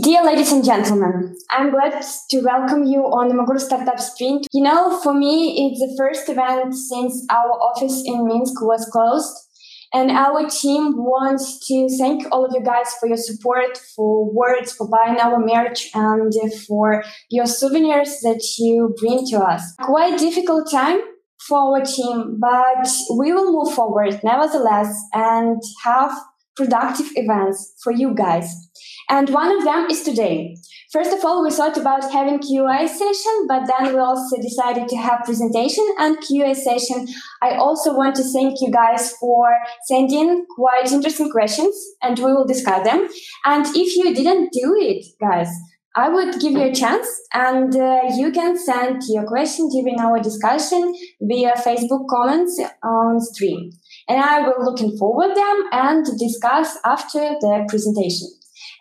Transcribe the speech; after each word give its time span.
Dear 0.00 0.24
ladies 0.24 0.50
and 0.52 0.64
gentlemen, 0.64 1.36
I'm 1.50 1.70
glad 1.70 2.02
to 2.30 2.40
welcome 2.40 2.84
you 2.84 3.00
on 3.00 3.28
the 3.28 3.34
Imaguru 3.34 3.60
Startup 3.60 4.00
Sprint. 4.00 4.46
You 4.50 4.62
know, 4.62 4.98
for 5.02 5.12
me, 5.12 5.68
it's 5.68 5.80
the 5.80 5.94
first 5.98 6.30
event 6.30 6.74
since 6.74 7.26
our 7.28 7.50
office 7.60 8.02
in 8.06 8.26
Minsk 8.26 8.62
was 8.62 8.88
closed. 8.90 9.36
And 9.92 10.10
our 10.10 10.48
team 10.48 10.96
wants 10.96 11.66
to 11.68 11.88
thank 11.98 12.24
all 12.32 12.46
of 12.46 12.52
you 12.54 12.62
guys 12.64 12.94
for 12.98 13.06
your 13.06 13.18
support, 13.18 13.76
for 13.94 14.32
words, 14.32 14.72
for 14.72 14.88
buying 14.88 15.20
our 15.20 15.38
merch, 15.38 15.90
and 15.94 16.32
for 16.66 17.04
your 17.28 17.44
souvenirs 17.44 18.20
that 18.22 18.42
you 18.58 18.94
bring 18.98 19.26
to 19.26 19.40
us. 19.40 19.74
Quite 19.78 20.18
difficult 20.18 20.70
time 20.70 21.00
for 21.46 21.58
our 21.58 21.84
team, 21.84 22.38
but 22.40 22.88
we 23.18 23.34
will 23.34 23.52
move 23.52 23.74
forward 23.74 24.18
nevertheless 24.24 24.96
and 25.12 25.60
have 25.84 26.12
productive 26.56 27.08
events 27.14 27.74
for 27.82 27.92
you 27.92 28.14
guys. 28.14 28.70
And 29.08 29.30
one 29.30 29.56
of 29.56 29.64
them 29.64 29.86
is 29.90 30.02
today. 30.02 30.56
First 30.92 31.12
of 31.12 31.24
all, 31.24 31.42
we 31.42 31.50
thought 31.50 31.76
about 31.76 32.10
having 32.12 32.38
QA 32.38 32.88
session, 32.88 33.46
but 33.48 33.66
then 33.66 33.94
we 33.94 33.98
also 33.98 34.36
decided 34.40 34.88
to 34.88 34.96
have 34.96 35.24
presentation 35.24 35.86
and 35.98 36.18
QA 36.18 36.54
session. 36.54 37.06
I 37.40 37.56
also 37.56 37.94
want 37.96 38.16
to 38.16 38.24
thank 38.24 38.60
you 38.60 38.70
guys 38.70 39.12
for 39.18 39.48
sending 39.86 40.44
quite 40.54 40.92
interesting 40.92 41.30
questions 41.30 41.74
and 42.02 42.18
we 42.18 42.26
will 42.26 42.46
discuss 42.46 42.84
them. 42.84 43.08
And 43.44 43.66
if 43.74 43.96
you 43.96 44.14
didn't 44.14 44.52
do 44.52 44.76
it, 44.78 45.04
guys, 45.20 45.48
I 45.94 46.08
would 46.08 46.40
give 46.40 46.52
you 46.52 46.62
a 46.62 46.74
chance 46.74 47.06
and 47.34 47.74
uh, 47.76 48.00
you 48.16 48.32
can 48.32 48.58
send 48.58 49.02
your 49.08 49.26
question 49.26 49.68
during 49.68 50.00
our 50.00 50.20
discussion 50.20 50.94
via 51.20 51.52
Facebook 51.52 52.06
comments 52.08 52.58
on 52.82 53.20
stream. 53.20 53.72
And 54.08 54.18
I 54.18 54.40
will 54.40 54.64
looking 54.64 54.96
forward 54.96 55.34
them 55.36 55.64
and 55.70 56.06
discuss 56.18 56.78
after 56.84 57.18
the 57.18 57.66
presentation. 57.68 58.28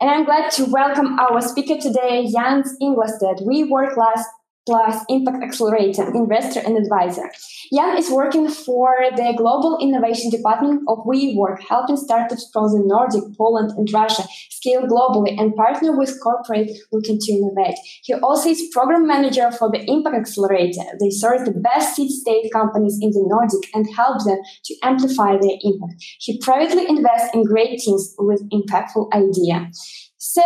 And 0.01 0.09
I'm 0.09 0.25
glad 0.25 0.49
to 0.53 0.65
welcome 0.65 1.19
our 1.19 1.41
speaker 1.41 1.79
today, 1.79 2.27
Jans 2.33 2.75
Ingolstadt. 2.81 3.37
WeWork 3.41 3.95
Labs 3.97 4.23
plus 4.65 5.03
Impact 5.09 5.43
Accelerator, 5.43 6.07
investor 6.13 6.59
and 6.59 6.77
advisor. 6.77 7.29
Jan 7.73 7.97
is 7.97 8.11
working 8.11 8.47
for 8.49 8.93
the 9.15 9.33
Global 9.35 9.77
Innovation 9.81 10.29
Department 10.29 10.83
of 10.87 10.99
WeWork, 10.99 11.61
helping 11.67 11.97
startups 11.97 12.49
from 12.53 12.71
the 12.71 12.83
Nordic, 12.85 13.23
Poland, 13.37 13.71
and 13.77 13.91
Russia 13.91 14.23
scale 14.49 14.83
globally 14.83 15.39
and 15.39 15.55
partner 15.55 15.97
with 15.97 16.19
corporate 16.21 16.69
looking 16.91 17.17
to 17.19 17.31
innovate. 17.31 17.75
He 18.03 18.13
also 18.13 18.49
is 18.49 18.69
program 18.71 19.07
manager 19.07 19.51
for 19.51 19.71
the 19.71 19.83
Impact 19.89 20.15
Accelerator. 20.15 20.85
They 20.99 21.09
serve 21.09 21.45
the 21.45 21.51
best 21.51 21.95
seed 21.95 22.11
state 22.11 22.51
companies 22.53 22.99
in 23.01 23.11
the 23.11 23.23
Nordic 23.27 23.69
and 23.73 23.87
help 23.95 24.23
them 24.23 24.37
to 24.65 24.75
amplify 24.83 25.37
their 25.37 25.57
impact. 25.61 26.03
He 26.19 26.39
privately 26.39 26.87
invests 26.87 27.29
in 27.33 27.43
great 27.43 27.79
teams 27.79 28.13
with 28.19 28.47
impactful 28.51 29.11
idea. 29.13 29.71
So 30.17 30.43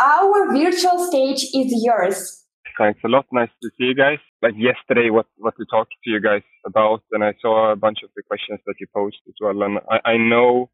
our 0.00 0.52
virtual 0.52 1.06
stage 1.06 1.42
is 1.54 1.84
yours. 1.84 2.41
Thanks 2.78 3.00
a 3.04 3.08
lot. 3.08 3.26
Nice 3.32 3.50
to 3.62 3.68
see 3.76 3.84
you 3.84 3.94
guys. 3.94 4.18
Like 4.40 4.54
yesterday, 4.56 5.10
what 5.10 5.26
what 5.36 5.54
to 5.58 5.64
talk 5.70 5.88
to 5.88 6.10
you 6.10 6.20
guys 6.20 6.42
about, 6.66 7.02
and 7.12 7.22
I 7.22 7.34
saw 7.40 7.70
a 7.70 7.76
bunch 7.76 7.98
of 8.02 8.10
the 8.16 8.22
questions 8.22 8.60
that 8.66 8.74
you 8.80 8.86
posed 8.94 9.20
as 9.28 9.34
well, 9.40 9.62
and 9.62 9.78
I, 9.90 10.12
I 10.12 10.16
know 10.16 10.70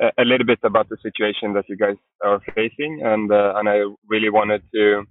a, 0.00 0.10
a 0.18 0.24
little 0.24 0.46
bit 0.46 0.58
about 0.62 0.88
the 0.88 0.98
situation 1.02 1.54
that 1.54 1.64
you 1.68 1.76
guys 1.76 1.96
are 2.22 2.40
facing, 2.54 3.00
and 3.02 3.32
uh, 3.32 3.54
and 3.56 3.68
I 3.68 3.78
really 4.06 4.30
wanted 4.30 4.62
to 4.74 5.04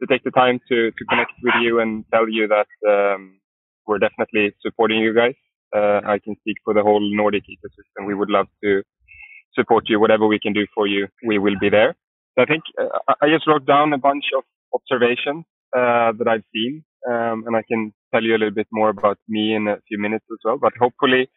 to 0.00 0.06
take 0.08 0.24
the 0.24 0.32
time 0.32 0.58
to 0.68 0.90
to 0.90 1.04
connect 1.08 1.32
with 1.42 1.54
you 1.60 1.80
and 1.80 2.04
tell 2.12 2.28
you 2.28 2.48
that 2.48 2.70
um, 2.88 3.38
we're 3.86 3.98
definitely 3.98 4.52
supporting 4.62 4.98
you 4.98 5.14
guys. 5.14 5.34
Uh, 5.74 6.00
I 6.04 6.18
can 6.18 6.34
speak 6.40 6.56
for 6.64 6.74
the 6.74 6.82
whole 6.82 7.00
Nordic 7.00 7.44
ecosystem. 7.44 8.06
We 8.06 8.14
would 8.14 8.30
love 8.30 8.48
to 8.64 8.82
support 9.54 9.84
you. 9.88 10.00
Whatever 10.00 10.26
we 10.26 10.40
can 10.40 10.52
do 10.52 10.66
for 10.74 10.86
you, 10.86 11.06
we 11.24 11.38
will 11.38 11.58
be 11.60 11.70
there. 11.70 11.94
So 12.34 12.42
I 12.42 12.46
think 12.46 12.62
uh, 12.80 13.14
I 13.22 13.28
just 13.28 13.46
wrote 13.46 13.64
down 13.64 13.92
a 13.92 13.98
bunch 13.98 14.24
of 14.36 14.44
observations 14.74 15.44
uh, 15.76 16.12
that 16.18 16.28
I've 16.28 16.44
seen, 16.54 16.84
um, 17.08 17.44
and 17.46 17.56
I 17.56 17.62
can 17.62 17.92
tell 18.12 18.22
you 18.22 18.32
a 18.32 18.38
little 18.38 18.54
bit 18.54 18.68
more 18.72 18.90
about 18.90 19.18
me 19.28 19.54
in 19.54 19.68
a 19.68 19.78
few 19.88 19.98
minutes 19.98 20.24
as 20.30 20.38
well. 20.44 20.58
But 20.58 20.72
hopefully, 20.78 21.28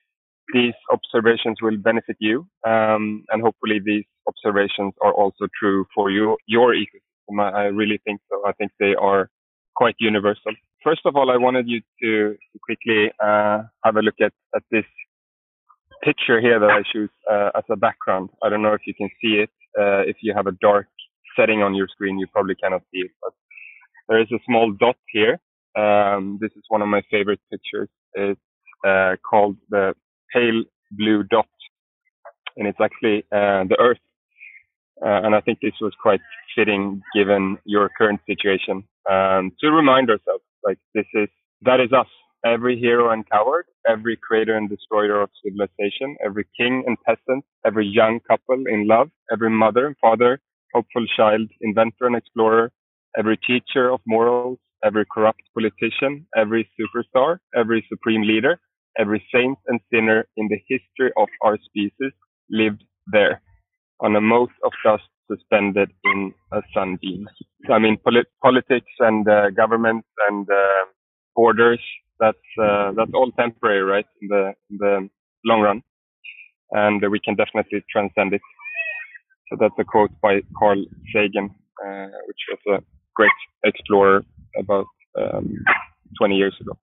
these 0.53 0.73
observations 0.91 1.57
will 1.62 1.78
benefit 1.78 2.18
you, 2.19 2.47
um, 2.68 3.23
and 3.29 3.41
hopefully, 3.41 3.79
these 3.84 4.06
observations 4.28 4.94
are 5.01 5.13
also 5.13 5.47
true 5.59 5.85
for 5.94 6.12
you, 6.12 6.38
your 6.47 6.73
ecosystem. 6.73 7.41
I, 7.41 7.50
I 7.50 7.63
really 7.66 8.00
think 8.06 8.22
so. 8.29 8.41
I 8.46 8.51
think 8.53 8.72
they 8.79 8.96
are 8.96 9.29
quite 9.75 9.96
universal. 10.00 10.53
First 10.84 11.02
of 11.06 11.16
all, 11.16 11.31
I 11.31 11.38
wanted 11.38 11.67
you 11.67 11.81
to, 12.03 12.38
quickly 12.62 13.12
uh, 13.23 13.63
have 13.84 13.96
a 13.96 14.02
look 14.02 14.16
at, 14.22 14.34
at 14.56 14.63
this 14.72 14.85
picture 16.03 16.40
here 16.40 16.59
that 16.59 16.69
I 16.69 16.84
choose 16.94 17.09
uh, 17.31 17.50
as 17.56 17.63
a 17.72 17.75
background. 17.75 18.29
I 18.44 18.50
don't 18.50 18.62
know 18.62 18.73
if 18.73 18.81
you 18.85 18.94
can 18.94 19.09
see 19.22 19.35
it. 19.44 19.50
Uh, 19.78 20.02
if 20.02 20.17
you 20.22 20.34
have 20.35 20.47
a 20.47 20.52
dark 20.62 20.88
setting 21.38 21.63
on 21.63 21.73
your 21.73 21.88
screen, 21.88 22.17
you 22.19 22.28
probably 22.28 22.56
cannot 22.56 22.81
see 22.91 23.00
it, 23.00 23.12
but 23.22 23.34
there 24.07 24.21
is 24.21 24.31
a 24.31 24.39
small 24.45 24.71
dot 24.71 24.97
here. 25.07 25.39
Um, 25.77 26.38
this 26.41 26.51
is 26.55 26.63
one 26.69 26.81
of 26.81 26.88
my 26.88 27.01
favorite 27.11 27.39
pictures. 27.51 27.89
It's 28.13 28.39
uh, 28.88 29.16
called 29.29 29.57
the 29.69 29.93
pale 30.33 30.63
blue 30.91 31.23
dot, 31.23 31.47
and 32.57 32.67
it's 32.67 32.79
actually 32.81 33.19
uh, 33.31 33.63
the 33.71 33.77
Earth. 33.79 33.97
Uh, 35.05 35.21
and 35.25 35.35
I 35.35 35.41
think 35.41 35.59
this 35.61 35.73
was 35.81 35.93
quite 36.01 36.21
fitting 36.55 37.01
given 37.13 37.57
your 37.66 37.89
current 37.97 38.21
situation 38.25 38.83
um, 39.11 39.51
to 39.59 39.69
remind 39.69 40.09
ourselves, 40.09 40.43
like 40.63 40.77
this 40.93 41.05
is 41.13 41.27
that 41.63 41.79
is 41.79 41.91
us. 41.91 42.07
Every 42.45 42.79
hero 42.79 43.09
and 43.09 43.27
coward, 43.29 43.66
every 43.89 44.16
creator 44.16 44.55
and 44.55 44.69
destroyer 44.69 45.19
of 45.19 45.31
civilization, 45.43 46.16
every 46.23 46.45
king 46.57 46.83
and 46.85 46.95
peasant, 47.03 47.43
every 47.66 47.87
young 47.87 48.19
couple 48.19 48.63
in 48.67 48.87
love, 48.87 49.09
every 49.31 49.49
mother 49.49 49.87
and 49.87 49.95
father, 49.99 50.39
hopeful 50.72 51.05
child, 51.17 51.49
inventor 51.61 52.05
and 52.05 52.16
explorer, 52.16 52.72
every 53.18 53.38
teacher 53.38 53.90
of 53.92 54.02
morals, 54.06 54.59
every 54.84 55.06
corrupt 55.12 55.42
politician, 55.53 56.26
every 56.36 56.70
superstar, 56.78 57.40
every 57.56 57.86
supreme 57.90 58.22
leader, 58.24 58.59
every 58.98 59.24
saint 59.34 59.58
and 59.68 59.80
sinner 59.92 60.26
in 60.38 60.48
the 60.48 60.59
history 60.68 61.12
of 61.18 61.28
our 61.44 61.58
species 61.66 62.12
lived 62.50 62.84
there 63.12 63.42
on 64.02 64.16
a 64.16 64.22
mote 64.22 64.52
of 64.64 64.72
dust 64.84 65.03
suspended 65.31 65.90
in 66.03 66.34
a 66.53 66.62
sunbeam. 66.74 67.28
I 67.72 67.80
mean, 67.80 67.98
polit- 68.06 68.31
politics 68.42 68.92
and 69.00 69.28
uh, 69.28 69.50
governments 69.52 70.08
and 70.30 70.47
uh, 70.50 70.86
borders, 71.36 71.80
that's, 72.20 72.38
uh, 72.62 72.92
that's 72.96 73.12
all 73.14 73.32
temporary, 73.32 73.82
right? 73.82 74.06
In 74.22 74.28
the, 74.28 74.53
in 74.70 74.78
the 74.78 75.09
long 75.46 75.62
run. 75.62 75.82
And 76.72 77.02
we 77.09 77.20
can 77.20 77.36
definitely 77.36 77.84
transcend 77.92 78.34
it. 78.34 78.42
So 79.50 79.58
that's 79.59 79.74
a 79.80 79.84
quote 79.84 80.12
by 80.22 80.42
Carl 80.58 80.84
Sagan, 81.14 81.50
uh, 81.86 82.08
which 82.28 82.42
was 82.50 82.80
a 82.80 82.94
great 83.16 83.31
explorer 83.64 84.24
about 84.58 84.86
um, 85.20 85.53
20 86.18 86.36
years 86.36 86.56
ago. 86.62 86.78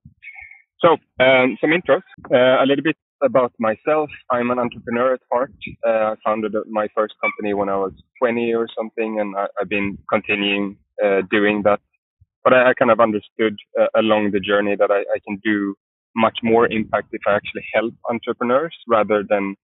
So, 0.81 0.97
um, 1.25 1.57
some 1.61 1.71
intros. 1.71 2.03
Uh, 2.33 2.63
a 2.63 2.67
little 2.67 2.83
bit 2.83 2.97
about 3.23 3.53
myself. 3.59 4.11
I'm 4.31 4.51
an 4.51 4.59
entrepreneur 4.59 5.15
at 5.15 5.21
heart. 5.31 5.53
Uh, 5.87 6.13
I 6.13 6.15
founded 6.25 6.55
my 6.69 6.89
first 6.95 7.15
company 7.23 7.55
when 7.55 7.69
I 7.69 7.77
was 7.77 7.93
20 8.21 8.53
or 8.55 8.67
something, 8.77 9.21
and 9.21 9.35
I, 9.37 9.47
have 9.59 9.69
been 9.69 9.99
continuing 10.11 10.77
uh, 11.05 11.23
doing 11.31 11.63
that. 11.65 11.81
But 12.45 12.55
I, 12.55 12.71
I 12.71 12.75
kind 12.75 12.91
of 12.91 12.99
understood 12.99 13.57
uh, 13.81 13.87
along 13.95 14.33
the 14.33 14.41
journey 14.41 14.75
that 14.77 14.91
I, 14.91 15.01
I, 15.01 15.19
can 15.27 15.39
do 15.45 15.75
much 16.17 16.39
more 16.43 16.67
impact 16.67 17.09
if 17.13 17.23
I 17.27 17.35
actually 17.35 17.65
help 17.73 17.95
entrepreneurs 18.11 18.75
rather 18.89 19.23
than 19.29 19.55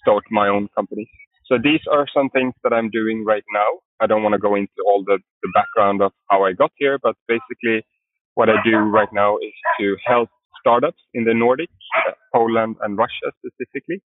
start 0.00 0.24
my 0.30 0.48
own 0.48 0.68
company. 0.74 1.08
So 1.46 1.58
these 1.62 1.80
are 1.92 2.06
some 2.12 2.30
things 2.30 2.54
that 2.62 2.72
I'm 2.72 2.90
doing 2.90 3.24
right 3.24 3.44
now. 3.52 3.68
I 4.04 4.06
don't 4.06 4.22
want 4.22 4.34
to 4.34 4.38
go 4.48 4.54
into 4.54 4.80
all 4.86 5.02
the, 5.04 5.18
the 5.42 5.50
background 5.54 6.02
of 6.02 6.12
how 6.30 6.44
I 6.44 6.52
got 6.52 6.72
here, 6.76 6.98
but 7.02 7.16
basically 7.26 7.86
what 8.34 8.50
I 8.50 8.56
do 8.64 8.76
right 8.98 9.12
now 9.12 9.38
is 9.38 9.54
to 9.80 9.96
help 10.04 10.28
startups 10.60 11.02
in 11.14 11.24
the 11.24 11.30
Nordics, 11.32 11.80
uh, 12.06 12.12
Poland 12.34 12.76
and 12.82 12.98
Russia 12.98 13.28
specifically, 13.40 14.02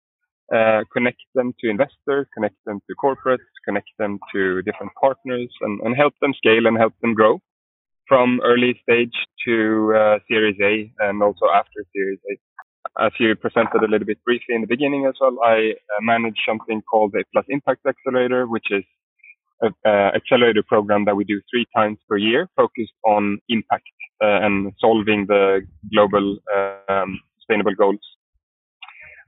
uh, 0.53 0.81
connect 0.93 1.21
them 1.33 1.53
to 1.59 1.69
investors, 1.69 2.27
connect 2.35 2.57
them 2.65 2.79
to 2.87 2.95
corporates, 3.03 3.49
connect 3.65 3.89
them 3.97 4.19
to 4.33 4.61
different 4.61 4.91
partners 5.01 5.49
and, 5.61 5.81
and 5.81 5.95
help 5.95 6.13
them 6.21 6.33
scale 6.37 6.67
and 6.67 6.77
help 6.77 6.93
them 7.01 7.13
grow 7.13 7.39
from 8.07 8.39
early 8.43 8.79
stage 8.83 9.17
to 9.45 9.93
uh, 9.95 10.19
Series 10.29 10.57
A 10.61 10.91
and 10.99 11.21
also 11.23 11.45
after 11.53 11.83
Series 11.95 12.19
A. 12.31 12.33
As 13.05 13.11
you 13.19 13.35
presented 13.35 13.83
a 13.83 13.87
little 13.91 14.07
bit 14.07 14.23
briefly 14.23 14.55
in 14.55 14.61
the 14.61 14.67
beginning 14.67 15.05
as 15.05 15.15
well, 15.19 15.37
I 15.43 15.73
uh, 15.73 16.01
manage 16.01 16.37
something 16.47 16.81
called 16.89 17.11
the 17.13 17.23
Plus 17.33 17.45
Impact 17.49 17.85
Accelerator, 17.85 18.47
which 18.47 18.67
is 18.71 18.83
an 19.61 19.73
accelerator 20.15 20.63
program 20.63 21.05
that 21.05 21.15
we 21.15 21.23
do 21.23 21.41
three 21.51 21.65
times 21.75 21.97
per 22.07 22.17
year, 22.17 22.49
focused 22.55 22.93
on 23.05 23.39
impact 23.49 23.87
uh, 24.23 24.45
and 24.45 24.71
solving 24.79 25.25
the 25.27 25.61
global 25.93 26.37
um, 26.89 27.19
sustainable 27.39 27.75
goals. 27.75 27.99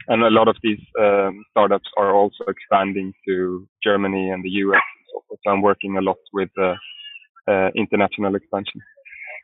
And 0.08 0.24
a 0.24 0.30
lot 0.30 0.48
of 0.48 0.56
these 0.64 0.80
um, 1.00 1.44
startups 1.52 1.88
are 1.98 2.16
also 2.16 2.44
expanding 2.48 3.14
to 3.28 3.68
Germany 3.84 4.30
and 4.30 4.44
the 4.44 4.50
US. 4.50 4.81
So, 5.12 5.38
so 5.44 5.52
I'm 5.52 5.62
working 5.62 5.98
a 5.98 6.02
lot 6.02 6.18
with 6.34 6.50
uh, 6.58 6.75
uh 7.48 7.70
international 7.75 8.36
expansion. 8.36 8.82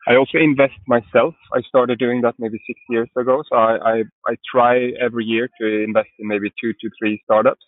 I 0.08 0.14
also 0.14 0.38
invest 0.38 0.78
myself. 0.86 1.34
I 1.52 1.60
started 1.62 1.98
doing 1.98 2.20
that 2.22 2.34
maybe 2.38 2.58
six 2.66 2.78
years 2.88 3.08
ago. 3.16 3.42
So 3.50 3.56
I, 3.56 3.76
I, 3.92 4.02
I 4.28 4.36
try 4.52 4.92
every 5.00 5.24
year 5.24 5.48
to 5.60 5.82
invest 5.82 6.10
in 6.20 6.28
maybe 6.28 6.52
two 6.60 6.72
to 6.80 6.90
three 6.98 7.20
startups. 7.24 7.64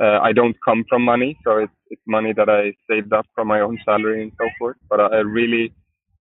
Uh, 0.00 0.20
I 0.20 0.32
don't 0.32 0.56
come 0.64 0.84
from 0.88 1.02
money, 1.02 1.36
so 1.44 1.56
it's 1.58 1.72
It's 1.90 2.02
money 2.06 2.32
that 2.34 2.48
I 2.48 2.74
saved 2.90 3.12
up 3.12 3.26
from 3.34 3.48
my 3.48 3.60
own 3.60 3.78
salary 3.84 4.22
and 4.22 4.32
so 4.38 4.48
forth. 4.58 4.76
But 4.88 5.00
I 5.00 5.18
really 5.18 5.72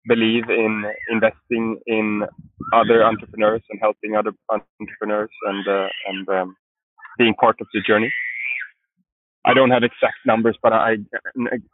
believe 0.07 0.49
in 0.49 0.83
investing 1.09 1.79
in 1.87 2.23
other 2.73 3.03
entrepreneurs 3.03 3.61
and 3.69 3.79
helping 3.81 4.15
other 4.15 4.33
entrepreneurs 4.51 5.31
and 5.47 5.67
uh, 5.67 5.87
and 6.07 6.29
um, 6.29 6.55
being 7.17 7.33
part 7.35 7.59
of 7.61 7.67
the 7.73 7.81
journey. 7.81 8.11
I 9.45 9.53
don't 9.53 9.71
have 9.71 9.83
exact 9.83 10.19
numbers, 10.25 10.57
but 10.63 10.71
I 10.73 10.97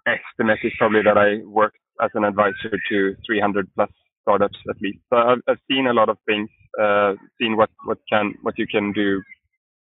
estimate 0.07 0.59
is 0.63 0.73
probably 0.77 1.03
that 1.03 1.17
I 1.17 1.45
worked 1.45 1.77
as 2.01 2.09
an 2.15 2.23
advisor 2.23 2.77
to 2.89 3.15
300 3.25 3.67
plus 3.75 3.89
startups 4.21 4.57
at 4.69 4.81
least. 4.81 4.99
So 5.11 5.17
I've, 5.17 5.41
I've 5.47 5.59
seen 5.69 5.87
a 5.87 5.93
lot 5.93 6.09
of 6.09 6.17
things, 6.25 6.49
uh, 6.81 7.13
seen 7.39 7.57
what, 7.57 7.69
what 7.85 7.99
can, 8.11 8.33
what 8.41 8.57
you 8.57 8.65
can 8.67 8.91
do 8.91 9.21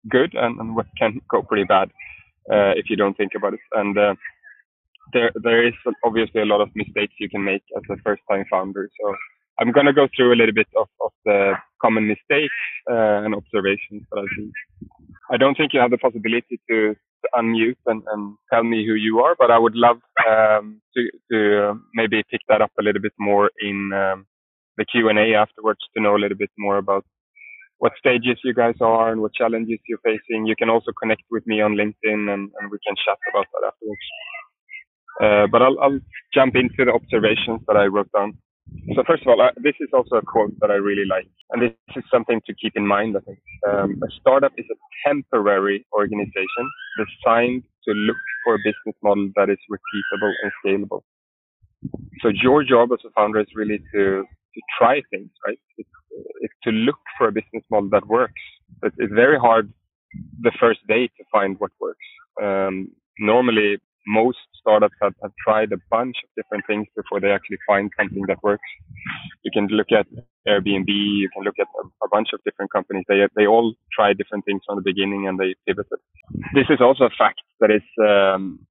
good 0.09 0.33
and, 0.35 0.59
and 0.59 0.75
what 0.75 0.87
can 0.97 1.21
go 1.29 1.41
pretty 1.41 1.63
bad, 1.63 1.89
uh, 2.51 2.73
if 2.75 2.89
you 2.89 2.95
don't 2.95 3.15
think 3.17 3.33
about 3.35 3.53
it. 3.53 3.59
And, 3.73 3.97
uh, 3.97 4.15
there, 5.13 5.31
there 5.41 5.65
is 5.65 5.73
obviously 6.03 6.41
a 6.41 6.45
lot 6.45 6.59
of 6.59 6.69
mistakes 6.75 7.13
you 7.19 7.29
can 7.29 7.43
make 7.43 7.63
as 7.77 7.83
a 7.89 7.95
first 8.03 8.21
time 8.29 8.43
founder. 8.49 8.89
So 8.99 9.15
I'm 9.59 9.71
going 9.71 9.85
to 9.85 9.93
go 9.93 10.07
through 10.15 10.33
a 10.33 10.35
little 10.35 10.53
bit 10.53 10.67
of, 10.77 10.87
of 11.01 11.11
the 11.25 11.53
common 11.81 12.07
mistakes, 12.07 12.53
uh, 12.89 13.23
and 13.23 13.33
observations 13.33 14.03
that 14.11 14.27
seen. 14.35 14.51
I 15.31 15.37
don't 15.37 15.55
think 15.55 15.73
you 15.73 15.79
have 15.79 15.91
the 15.91 15.97
possibility 15.97 16.59
to 16.69 16.95
to 17.23 17.29
unmute 17.41 17.77
and, 17.85 18.03
and 18.11 18.37
tell 18.51 18.63
me 18.63 18.85
who 18.85 18.93
you 18.93 19.19
are, 19.19 19.35
but 19.39 19.51
I 19.51 19.57
would 19.57 19.75
love 19.75 19.97
um, 20.29 20.81
to, 20.95 21.09
to 21.31 21.79
maybe 21.95 22.23
pick 22.29 22.41
that 22.47 22.61
up 22.61 22.71
a 22.79 22.83
little 22.83 23.01
bit 23.01 23.13
more 23.19 23.49
in 23.59 23.91
um, 23.93 24.27
the 24.77 24.85
Q&A 24.85 25.33
afterwards 25.33 25.79
to 25.95 26.01
know 26.03 26.15
a 26.15 26.21
little 26.21 26.37
bit 26.37 26.51
more 26.57 26.77
about 26.77 27.05
what 27.79 27.93
stages 27.99 28.39
you 28.43 28.53
guys 28.53 28.75
are 28.81 29.11
and 29.11 29.21
what 29.21 29.33
challenges 29.33 29.79
you're 29.87 29.99
facing. 30.03 30.45
You 30.45 30.55
can 30.55 30.69
also 30.69 30.91
connect 31.01 31.23
with 31.31 31.45
me 31.47 31.61
on 31.61 31.73
LinkedIn 31.73 32.31
and, 32.33 32.51
and 32.59 32.71
we 32.71 32.77
can 32.85 32.95
chat 33.05 33.17
about 33.31 33.45
that 33.53 33.67
afterwards. 33.67 34.07
Uh, 35.21 35.47
but 35.51 35.61
I'll, 35.61 35.79
I'll 35.79 35.99
jump 36.33 36.55
into 36.55 36.85
the 36.85 36.91
observations 36.93 37.61
that 37.67 37.77
I 37.77 37.85
wrote 37.85 38.11
down. 38.11 38.37
So 38.95 39.03
first 39.07 39.23
of 39.23 39.29
all, 39.29 39.41
uh, 39.41 39.51
this 39.57 39.75
is 39.79 39.89
also 39.93 40.17
a 40.17 40.21
quote 40.21 40.53
that 40.59 40.71
I 40.71 40.75
really 40.75 41.05
like, 41.05 41.27
and 41.51 41.61
this 41.61 41.71
is 41.95 42.03
something 42.11 42.41
to 42.45 42.53
keep 42.53 42.73
in 42.75 42.85
mind. 42.85 43.15
I 43.15 43.21
think 43.21 43.39
um, 43.67 43.99
a 44.03 44.07
startup 44.19 44.51
is 44.57 44.65
a 44.71 44.77
temporary 45.07 45.85
organization 45.93 46.65
designed 46.97 47.63
to 47.87 47.93
look 47.93 48.17
for 48.43 48.55
a 48.55 48.57
business 48.59 48.95
model 49.01 49.29
that 49.37 49.49
is 49.49 49.57
repeatable 49.71 50.33
and 50.43 50.51
scalable. 50.59 51.01
So 52.21 52.29
your 52.29 52.63
job 52.63 52.91
as 52.91 52.99
a 53.05 53.11
founder 53.11 53.39
is 53.39 53.47
really 53.55 53.79
to 53.93 54.23
to 54.23 54.61
try 54.77 55.01
things, 55.11 55.29
right? 55.45 55.59
It's, 55.77 55.89
it's 56.41 56.53
to 56.63 56.71
look 56.71 56.99
for 57.17 57.27
a 57.27 57.31
business 57.31 57.63
model 57.69 57.89
that 57.91 58.07
works. 58.07 58.41
It's 58.83 59.13
very 59.13 59.39
hard 59.39 59.71
the 60.41 60.51
first 60.59 60.79
day 60.87 61.07
to 61.07 61.23
find 61.31 61.55
what 61.59 61.71
works. 61.79 62.05
Um, 62.41 62.89
normally, 63.19 63.77
most 64.07 64.37
startups 64.59 64.95
have, 65.01 65.13
have 65.21 65.31
tried 65.43 65.71
a 65.71 65.77
bunch 65.89 66.15
of 66.23 66.29
different 66.35 66.65
things 66.65 66.87
before 66.95 67.19
they 67.19 67.31
actually 67.31 67.57
find 67.67 67.91
something 67.99 68.23
that 68.27 68.41
works. 68.41 68.69
You 69.43 69.51
can 69.51 69.67
look 69.67 69.91
at 69.91 70.07
Airbnb, 70.47 70.87
you 70.87 71.29
can 71.33 71.43
look 71.43 71.55
at 71.59 71.67
a, 71.83 71.87
a 72.05 72.09
bunch 72.09 72.29
of 72.33 72.39
different 72.45 72.71
companies. 72.71 73.03
They 73.07 73.27
they 73.35 73.47
all 73.47 73.73
try 73.93 74.13
different 74.13 74.45
things 74.45 74.61
from 74.65 74.77
the 74.77 74.81
beginning 74.81 75.27
and 75.27 75.37
they 75.37 75.55
pivoted. 75.65 75.99
This 76.53 76.67
is 76.69 76.79
also 76.81 77.05
a 77.05 77.15
fact 77.17 77.41
that 77.59 77.71
is 77.71 77.83
um, 77.99 78.65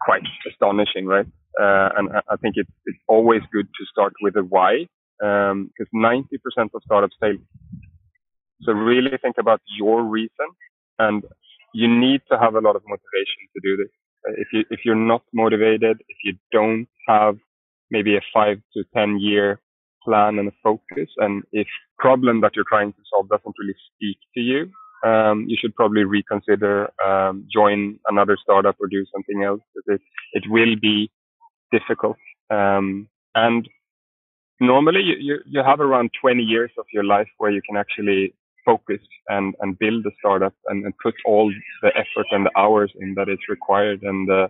quite 0.00 0.26
astonishing, 0.50 1.06
right? 1.06 1.26
Uh, 1.60 1.88
and 1.96 2.08
I 2.28 2.36
think 2.36 2.54
it's 2.56 2.70
it's 2.86 2.98
always 3.08 3.42
good 3.52 3.66
to 3.66 3.86
start 3.90 4.14
with 4.20 4.36
a 4.36 4.42
why 4.42 4.86
because 5.18 5.50
um, 5.52 5.70
90% 5.94 6.22
of 6.74 6.82
startups 6.84 7.16
fail. 7.20 7.36
So 8.62 8.72
really 8.72 9.16
think 9.20 9.36
about 9.38 9.60
your 9.78 10.02
reason 10.02 10.48
and 10.98 11.24
you 11.74 11.88
need 11.88 12.22
to 12.30 12.38
have 12.38 12.54
a 12.54 12.60
lot 12.60 12.76
of 12.76 12.82
motivation 12.86 13.42
to 13.54 13.60
do 13.62 13.76
this 13.76 13.92
if 14.26 14.48
you 14.52 14.64
if 14.70 14.80
you're 14.84 14.94
not 14.94 15.22
motivated, 15.32 15.98
if 16.08 16.16
you 16.24 16.34
don't 16.52 16.88
have 17.08 17.36
maybe 17.90 18.16
a 18.16 18.20
five 18.32 18.58
to 18.74 18.84
ten 18.94 19.18
year 19.20 19.60
plan 20.04 20.38
and 20.38 20.48
a 20.48 20.52
focus, 20.62 21.10
and 21.18 21.42
if 21.52 21.66
problem 21.98 22.40
that 22.40 22.52
you're 22.54 22.64
trying 22.68 22.92
to 22.92 22.98
solve 23.12 23.28
doesn't 23.28 23.54
really 23.58 23.74
speak 23.94 24.18
to 24.34 24.40
you, 24.40 24.70
um, 25.08 25.44
you 25.48 25.56
should 25.60 25.74
probably 25.74 26.04
reconsider 26.04 26.90
um, 27.04 27.46
join 27.52 27.98
another 28.08 28.36
startup 28.40 28.76
or 28.80 28.86
do 28.88 29.04
something 29.12 29.44
else. 29.44 29.60
It 29.86 30.00
it 30.32 30.44
will 30.48 30.76
be 30.80 31.10
difficult, 31.72 32.16
um, 32.50 33.08
and 33.34 33.68
normally 34.60 35.02
you, 35.02 35.38
you 35.46 35.62
have 35.62 35.80
around 35.80 36.10
20 36.20 36.42
years 36.42 36.70
of 36.78 36.86
your 36.92 37.04
life 37.04 37.28
where 37.38 37.50
you 37.50 37.62
can 37.62 37.76
actually 37.76 38.34
focus 38.64 39.00
and, 39.28 39.54
and 39.60 39.78
build 39.78 40.04
a 40.06 40.10
startup 40.18 40.54
and, 40.66 40.84
and 40.84 40.94
put 41.02 41.14
all 41.24 41.52
the 41.82 41.88
effort 41.96 42.26
and 42.32 42.46
the 42.46 42.58
hours 42.58 42.92
in 43.00 43.14
that 43.14 43.28
is 43.28 43.38
required 43.48 44.02
and 44.02 44.30
uh, 44.30 44.48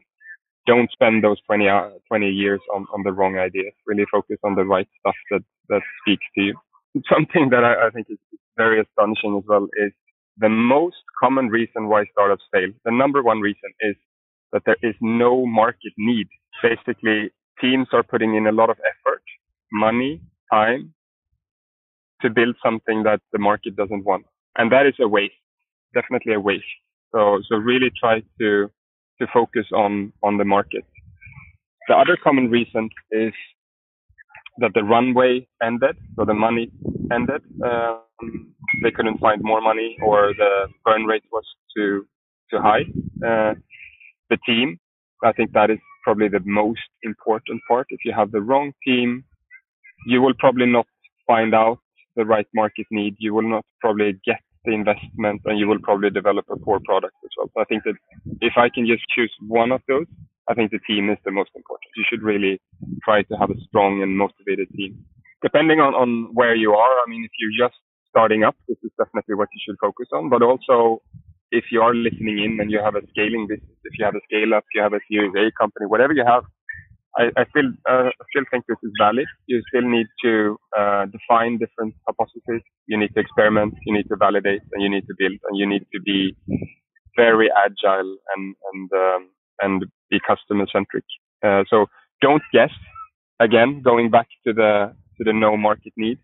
don't 0.66 0.90
spend 0.90 1.22
those 1.22 1.40
20, 1.46 1.68
uh, 1.68 1.90
20 2.08 2.28
years 2.28 2.60
on, 2.74 2.86
on 2.92 3.02
the 3.04 3.12
wrong 3.12 3.38
ideas. 3.38 3.72
Really 3.86 4.04
focus 4.10 4.38
on 4.42 4.54
the 4.54 4.64
right 4.64 4.88
stuff 5.00 5.14
that, 5.30 5.44
that 5.68 5.82
speaks 6.02 6.24
to 6.34 6.42
you. 6.42 6.54
Something 7.12 7.50
that 7.50 7.62
I, 7.62 7.86
I 7.86 7.90
think 7.90 8.06
is 8.10 8.18
very 8.56 8.80
astonishing 8.80 9.36
as 9.36 9.44
well 9.46 9.68
is 9.76 9.92
the 10.38 10.48
most 10.48 10.96
common 11.22 11.48
reason 11.48 11.88
why 11.88 12.04
startups 12.12 12.44
fail. 12.52 12.68
The 12.84 12.90
number 12.90 13.22
one 13.22 13.40
reason 13.40 13.70
is 13.80 13.96
that 14.52 14.62
there 14.66 14.76
is 14.82 14.94
no 15.00 15.46
market 15.46 15.92
need. 15.96 16.26
Basically, 16.62 17.30
teams 17.60 17.88
are 17.92 18.02
putting 18.02 18.34
in 18.34 18.46
a 18.46 18.52
lot 18.52 18.70
of 18.70 18.76
effort, 18.80 19.22
money, 19.72 20.20
time, 20.52 20.94
to 22.22 22.30
build 22.30 22.56
something 22.64 23.02
that 23.02 23.20
the 23.32 23.38
market 23.38 23.76
doesn't 23.76 24.04
want. 24.04 24.24
And 24.56 24.72
that 24.72 24.86
is 24.86 24.94
a 25.00 25.08
waste, 25.08 25.34
definitely 25.94 26.34
a 26.34 26.40
waste. 26.40 26.64
So, 27.12 27.40
so 27.48 27.56
really 27.56 27.90
try 27.98 28.22
to, 28.40 28.70
to 29.20 29.26
focus 29.32 29.66
on, 29.74 30.12
on 30.22 30.38
the 30.38 30.44
market. 30.44 30.84
The 31.88 31.94
other 31.94 32.16
common 32.22 32.50
reason 32.50 32.90
is 33.10 33.32
that 34.58 34.72
the 34.74 34.82
runway 34.82 35.46
ended, 35.62 35.96
so 36.16 36.24
the 36.24 36.34
money 36.34 36.70
ended. 37.12 37.42
Um, 37.64 38.54
they 38.82 38.90
couldn't 38.90 39.18
find 39.18 39.42
more 39.42 39.60
money, 39.60 39.96
or 40.02 40.32
the 40.36 40.68
burn 40.84 41.04
rate 41.04 41.24
was 41.30 41.44
too 41.76 42.06
too 42.50 42.58
high. 42.58 42.82
Uh, 43.26 43.54
the 44.30 44.38
team, 44.46 44.78
I 45.22 45.32
think 45.32 45.52
that 45.52 45.70
is 45.70 45.78
probably 46.04 46.28
the 46.28 46.40
most 46.44 46.88
important 47.02 47.60
part. 47.68 47.86
If 47.90 48.00
you 48.04 48.12
have 48.16 48.32
the 48.32 48.40
wrong 48.40 48.72
team, 48.86 49.24
you 50.06 50.22
will 50.22 50.34
probably 50.38 50.66
not 50.66 50.86
find 51.26 51.54
out 51.54 51.78
the 52.14 52.24
right 52.24 52.46
market 52.54 52.86
need, 52.90 53.16
you 53.18 53.34
will 53.34 53.48
not 53.48 53.64
probably 53.80 54.18
get 54.24 54.40
the 54.64 54.72
investment 54.72 55.42
and 55.44 55.58
you 55.58 55.66
will 55.68 55.80
probably 55.80 56.10
develop 56.10 56.44
a 56.50 56.56
poor 56.56 56.80
product 56.84 57.14
as 57.24 57.30
well. 57.36 57.50
So 57.54 57.60
I 57.60 57.64
think 57.64 57.84
that 57.84 57.94
if 58.40 58.54
I 58.56 58.68
can 58.68 58.86
just 58.86 59.04
choose 59.14 59.32
one 59.46 59.72
of 59.72 59.82
those, 59.88 60.06
I 60.48 60.54
think 60.54 60.70
the 60.70 60.78
team 60.86 61.10
is 61.10 61.18
the 61.24 61.32
most 61.32 61.50
important. 61.56 61.90
You 61.96 62.04
should 62.08 62.22
really 62.22 62.60
try 63.04 63.22
to 63.22 63.34
have 63.34 63.50
a 63.50 63.60
strong 63.68 64.02
and 64.02 64.16
motivated 64.16 64.68
team. 64.70 65.04
Depending 65.42 65.80
on, 65.80 65.92
on 65.94 66.30
where 66.32 66.54
you 66.54 66.72
are, 66.72 66.94
I 67.04 67.04
mean, 67.08 67.24
if 67.24 67.30
you're 67.38 67.68
just 67.68 67.78
starting 68.08 68.44
up, 68.44 68.54
this 68.68 68.78
is 68.82 68.90
definitely 68.96 69.34
what 69.34 69.48
you 69.52 69.60
should 69.66 69.76
focus 69.80 70.06
on. 70.12 70.30
But 70.30 70.42
also, 70.42 71.02
if 71.50 71.64
you 71.70 71.82
are 71.82 71.94
listening 71.94 72.38
in 72.38 72.58
and 72.60 72.70
you 72.70 72.80
have 72.82 72.94
a 72.94 73.02
scaling 73.10 73.46
business, 73.48 73.76
if 73.84 73.98
you 73.98 74.04
have 74.04 74.14
a 74.14 74.24
scale 74.24 74.54
up, 74.54 74.64
you 74.72 74.82
have 74.82 74.94
a 74.94 75.00
Series 75.10 75.34
A 75.36 75.50
company, 75.60 75.86
whatever 75.86 76.12
you 76.12 76.24
have, 76.24 76.44
I, 77.18 77.24
I 77.36 77.44
still 77.50 77.70
uh, 77.88 78.10
still 78.30 78.44
think 78.50 78.64
this 78.68 78.78
is 78.82 78.92
valid. 79.00 79.26
You 79.46 79.62
still 79.70 79.88
need 79.88 80.06
to 80.24 80.58
uh, 80.78 81.06
define 81.06 81.58
different 81.58 81.94
hypotheses. 82.06 82.62
You 82.86 82.98
need 82.98 83.14
to 83.14 83.20
experiment. 83.20 83.74
You 83.86 83.94
need 83.94 84.08
to 84.10 84.16
validate, 84.16 84.62
and 84.72 84.82
you 84.82 84.90
need 84.90 85.06
to 85.08 85.14
build, 85.18 85.38
and 85.48 85.58
you 85.58 85.66
need 85.68 85.84
to 85.94 86.00
be 86.04 86.36
very 87.16 87.50
agile 87.66 88.16
and 88.36 88.56
and 88.72 88.90
um, 88.94 89.30
and 89.62 89.84
be 90.10 90.20
customer 90.26 90.66
centric. 90.72 91.04
Uh, 91.44 91.64
so 91.70 91.86
don't 92.22 92.42
guess. 92.52 92.72
Again, 93.40 93.82
going 93.84 94.10
back 94.10 94.28
to 94.46 94.52
the 94.52 94.94
to 95.18 95.24
the 95.24 95.32
no 95.32 95.56
market 95.56 95.92
need. 95.96 96.18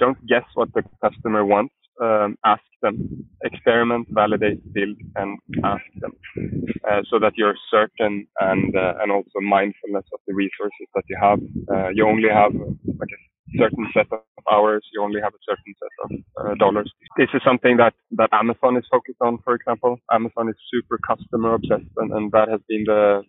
Don't 0.00 0.18
guess 0.26 0.44
what 0.54 0.72
the 0.74 0.82
customer 1.02 1.44
wants 1.44 1.74
um, 2.02 2.36
ask 2.44 2.62
them, 2.82 3.24
experiment, 3.44 4.08
validate, 4.10 4.60
build, 4.72 4.96
and 5.16 5.38
ask 5.64 5.84
them, 6.00 6.12
uh, 6.90 7.02
so 7.10 7.18
that 7.20 7.32
you're 7.36 7.56
certain 7.70 8.26
and 8.40 8.74
uh, 8.76 8.94
and 9.00 9.12
also 9.12 9.40
mindfulness 9.40 10.04
of 10.12 10.20
the 10.26 10.34
resources 10.34 10.88
that 10.94 11.04
you 11.08 11.16
have. 11.20 11.40
Uh, 11.72 11.88
you 11.94 12.06
only 12.06 12.28
have 12.28 12.52
like 12.54 13.12
a 13.12 13.20
certain 13.58 13.86
set 13.94 14.06
of 14.12 14.20
hours. 14.52 14.84
You 14.92 15.02
only 15.02 15.20
have 15.22 15.34
a 15.34 15.44
certain 15.48 15.74
set 15.80 15.94
of 16.04 16.10
uh, 16.52 16.54
dollars. 16.56 16.90
This 17.16 17.28
is 17.34 17.42
something 17.44 17.76
that 17.78 17.94
that 18.12 18.30
Amazon 18.32 18.76
is 18.76 18.84
focused 18.90 19.20
on. 19.22 19.38
For 19.44 19.54
example, 19.54 19.98
Amazon 20.12 20.48
is 20.48 20.56
super 20.72 20.98
customer 21.06 21.54
obsessed, 21.54 21.92
and, 21.98 22.12
and 22.12 22.32
that 22.32 22.48
has 22.48 22.60
been 22.68 22.84
the 22.86 23.22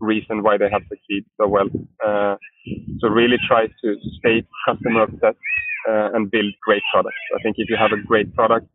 reason 0.00 0.42
why 0.42 0.58
they 0.58 0.68
have 0.70 0.82
succeeded 0.88 1.26
so 1.40 1.48
well. 1.48 1.68
Uh, 2.04 2.36
so 3.00 3.08
really 3.08 3.38
try 3.48 3.66
to 3.66 3.96
stay 4.18 4.42
customer 4.66 5.04
obsessed 5.04 5.38
uh, 5.88 6.10
and 6.14 6.30
build 6.30 6.52
great 6.62 6.82
products. 6.92 7.16
I 7.36 7.42
think 7.42 7.56
if 7.58 7.68
you 7.68 7.76
have 7.76 7.92
a 7.92 8.02
great 8.02 8.34
product, 8.34 8.66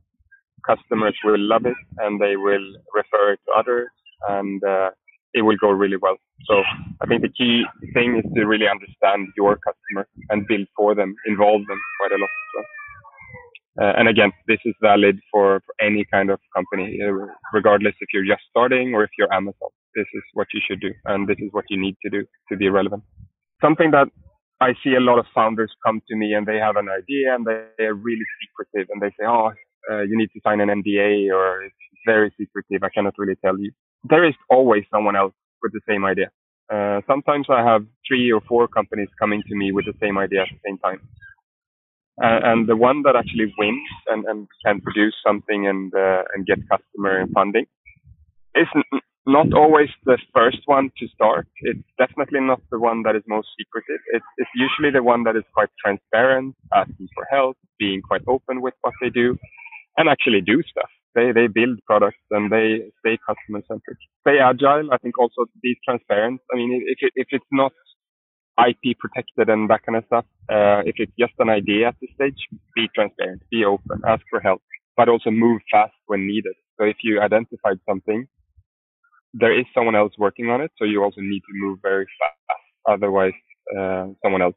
customers 0.66 1.16
will 1.24 1.40
love 1.40 1.66
it 1.66 1.78
and 2.00 2.20
they 2.20 2.36
will 2.36 2.66
refer 2.94 3.34
it 3.34 3.40
to 3.46 3.60
others 3.60 3.90
and 4.30 4.64
uh, 4.64 4.90
it 5.34 5.42
will 5.44 5.58
go 5.60 5.70
really 5.70 5.98
well. 5.98 6.18
So 6.46 6.64
I 7.02 7.06
think 7.08 7.22
the 7.22 7.30
key 7.30 7.64
thing 7.94 8.22
is 8.24 8.34
to 8.34 8.46
really 8.46 8.68
understand 8.68 9.28
your 9.38 9.58
customer 9.58 10.08
and 10.30 10.48
build 10.48 10.68
for 10.76 10.96
them, 10.96 11.16
involve 11.28 11.62
them 11.68 11.80
quite 12.00 12.12
a 12.12 12.20
lot. 12.22 12.30
Uh, 13.78 13.94
and 14.00 14.08
again, 14.08 14.32
this 14.48 14.60
is 14.64 14.74
valid 14.82 15.20
for, 15.30 15.62
for 15.66 15.86
any 15.86 16.06
kind 16.10 16.30
of 16.30 16.40
company, 16.56 16.98
regardless 17.54 17.94
if 18.00 18.08
you're 18.14 18.26
just 18.26 18.42
starting 18.50 18.94
or 18.94 19.04
if 19.04 19.10
you're 19.18 19.32
Amazon. 19.34 19.70
this 19.96 20.08
is 20.14 20.24
what 20.34 20.48
you 20.54 20.62
should 20.66 20.80
do 20.80 20.92
and 21.06 21.28
this 21.28 21.38
is 21.40 21.50
what 21.52 21.66
you 21.70 21.80
need 21.80 21.96
to 22.04 22.10
do 22.10 22.26
to 22.50 22.56
be 22.56 22.70
relevant. 22.70 23.04
Something 23.62 23.92
that 23.92 24.08
I 24.62 24.74
see 24.84 24.96
a 24.96 25.02
lot 25.02 25.20
of 25.20 25.26
founders 25.34 25.72
come 25.86 26.02
to 26.08 26.16
me 26.16 26.34
and 26.34 26.46
they 26.46 26.58
have 26.58 26.78
an 26.78 26.88
idea 26.90 27.36
and 27.36 27.46
they 27.46 27.84
are 27.84 27.94
really 27.94 28.26
secretive 28.42 28.90
and 28.90 29.02
they 29.02 29.10
say, 29.20 29.26
oh, 29.28 29.52
uh, 29.92 30.02
you 30.02 30.18
need 30.18 30.30
to 30.34 30.40
sign 30.44 30.62
an 30.62 30.70
NDA 30.70 31.34
or 31.34 31.64
it's 31.64 31.76
very 32.06 32.34
secretive. 32.40 32.84
I 32.84 32.90
cannot 32.90 33.16
really 33.18 33.36
tell 33.44 33.60
you. 33.60 33.72
There 34.04 34.26
is 34.26 34.36
always 34.50 34.84
someone 34.92 35.16
else 35.16 35.34
with 35.62 35.74
the 35.74 35.82
same 35.88 36.06
idea. 36.06 36.30
Uh, 36.72 37.02
sometimes 37.08 37.48
I 37.50 37.64
have 37.64 37.86
three 38.08 38.32
or 38.32 38.42
four 38.42 38.68
companies 38.68 39.10
coming 39.20 39.44
to 39.48 39.56
me 39.56 39.72
with 39.72 39.86
the 39.86 39.94
same 40.02 40.18
idea 40.18 40.42
at 40.44 40.48
the 40.50 40.60
same 40.66 40.78
time. 40.80 41.02
Uh, 42.24 42.40
and 42.44 42.68
the 42.68 42.76
one 42.76 43.04
that 43.04 43.16
actually 43.16 43.54
wins 43.58 43.90
and, 44.08 44.24
and 44.26 44.48
can 44.66 44.80
produce 44.80 45.16
something 45.26 45.68
and 45.68 45.94
uh, 45.94 46.24
and 46.34 46.46
get 46.46 46.58
customer 46.70 47.20
and 47.20 47.30
funding 47.34 47.66
is 48.56 48.68
not 49.27 49.53
always 49.53 49.89
the 50.05 50.17
first 50.34 50.60
one 50.65 50.91
to 50.98 51.08
start. 51.08 51.48
It's 51.62 51.88
definitely 51.98 52.41
not 52.41 52.62
the 52.72 52.79
one 52.79 53.01
that 53.03 53.15
is 53.15 53.24
most 53.27 53.48
secretive. 53.58 54.01
It's, 54.13 54.25
it's 54.38 54.50
usually 54.55 54.91
the 54.91 55.03
one 55.03 55.24
that 55.24 55.36
is 55.36 55.44
quite 55.53 55.70
transparent, 55.84 56.55
asking 56.74 57.08
for 57.13 57.25
help, 57.32 57.58
being 57.79 58.01
quite 58.01 58.22
open 58.27 58.62
with 58.62 58.75
what 58.82 58.94
they 59.01 59.10
do, 59.10 59.38
and 59.98 60.10
actually 60.10 60.41
do 60.41 60.62
stuff. 60.63 60.89
They 61.15 61.32
they 61.32 61.48
build 61.48 61.79
products 61.88 62.20
and 62.29 62.51
they 62.51 62.91
stay 63.00 63.17
customer 63.25 63.62
centric, 63.67 63.98
stay 64.27 64.38
agile. 64.39 64.91
I 64.91 64.98
think 64.98 65.17
also 65.17 65.46
be 65.63 65.75
transparent. 65.88 66.41
I 66.53 66.58
mean, 66.58 66.84
if 66.86 66.98
it, 67.01 67.13
if 67.15 67.27
it's 67.32 67.51
not 67.51 67.72
IP 68.60 68.98
protected 69.00 69.50
and 69.50 69.70
that 69.70 69.84
kind 69.86 69.98
of 69.98 70.05
stuff, 70.05 70.25
uh, 70.50 70.84
if 70.86 70.96
it's 70.98 71.13
just 71.17 71.34
an 71.39 71.50
idea 71.50 71.88
at 71.88 71.96
this 72.01 72.12
stage, 72.15 72.38
be 72.75 72.88
transparent, 72.94 73.41
be 73.50 73.63
open, 73.65 74.01
ask 74.05 74.24
for 74.29 74.39
help, 74.39 74.62
but 74.98 75.10
also 75.10 75.32
move 75.32 75.62
fast 75.72 75.94
when 76.08 76.27
needed. 76.27 76.55
So 76.77 76.86
if 76.86 76.98
you 77.03 77.22
identified 77.22 77.79
something, 77.88 78.27
there 79.38 79.58
is 79.58 79.65
someone 79.74 79.96
else 79.96 80.13
working 80.18 80.50
on 80.50 80.62
it, 80.62 80.72
so 80.77 80.86
you 80.86 81.04
also 81.04 81.22
need 81.22 81.42
to 81.42 81.54
move 81.56 81.80
very 81.82 82.06
fast. 82.20 82.62
Otherwise, 82.88 83.34
uh, 83.77 84.08
someone 84.24 84.42
else 84.42 84.56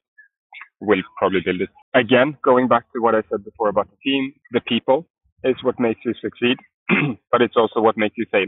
will 0.80 1.02
probably 1.18 1.40
build 1.44 1.61
it. 1.61 1.70
Again, 1.94 2.37
going 2.44 2.68
back 2.68 2.85
to 2.94 3.00
what 3.00 3.14
I 3.14 3.23
said 3.30 3.44
before 3.44 3.68
about 3.68 3.88
the 3.90 3.97
team, 4.04 4.32
the 4.52 4.61
people 4.61 5.08
is 5.44 5.56
what 5.62 5.80
makes 5.80 6.00
you 6.04 6.14
succeed, 6.20 6.58
but 7.32 7.42
it's 7.42 7.56
also 7.56 7.80
what 7.80 7.97
makes 7.99 8.14
you 8.16 8.26
fail. 8.30 8.47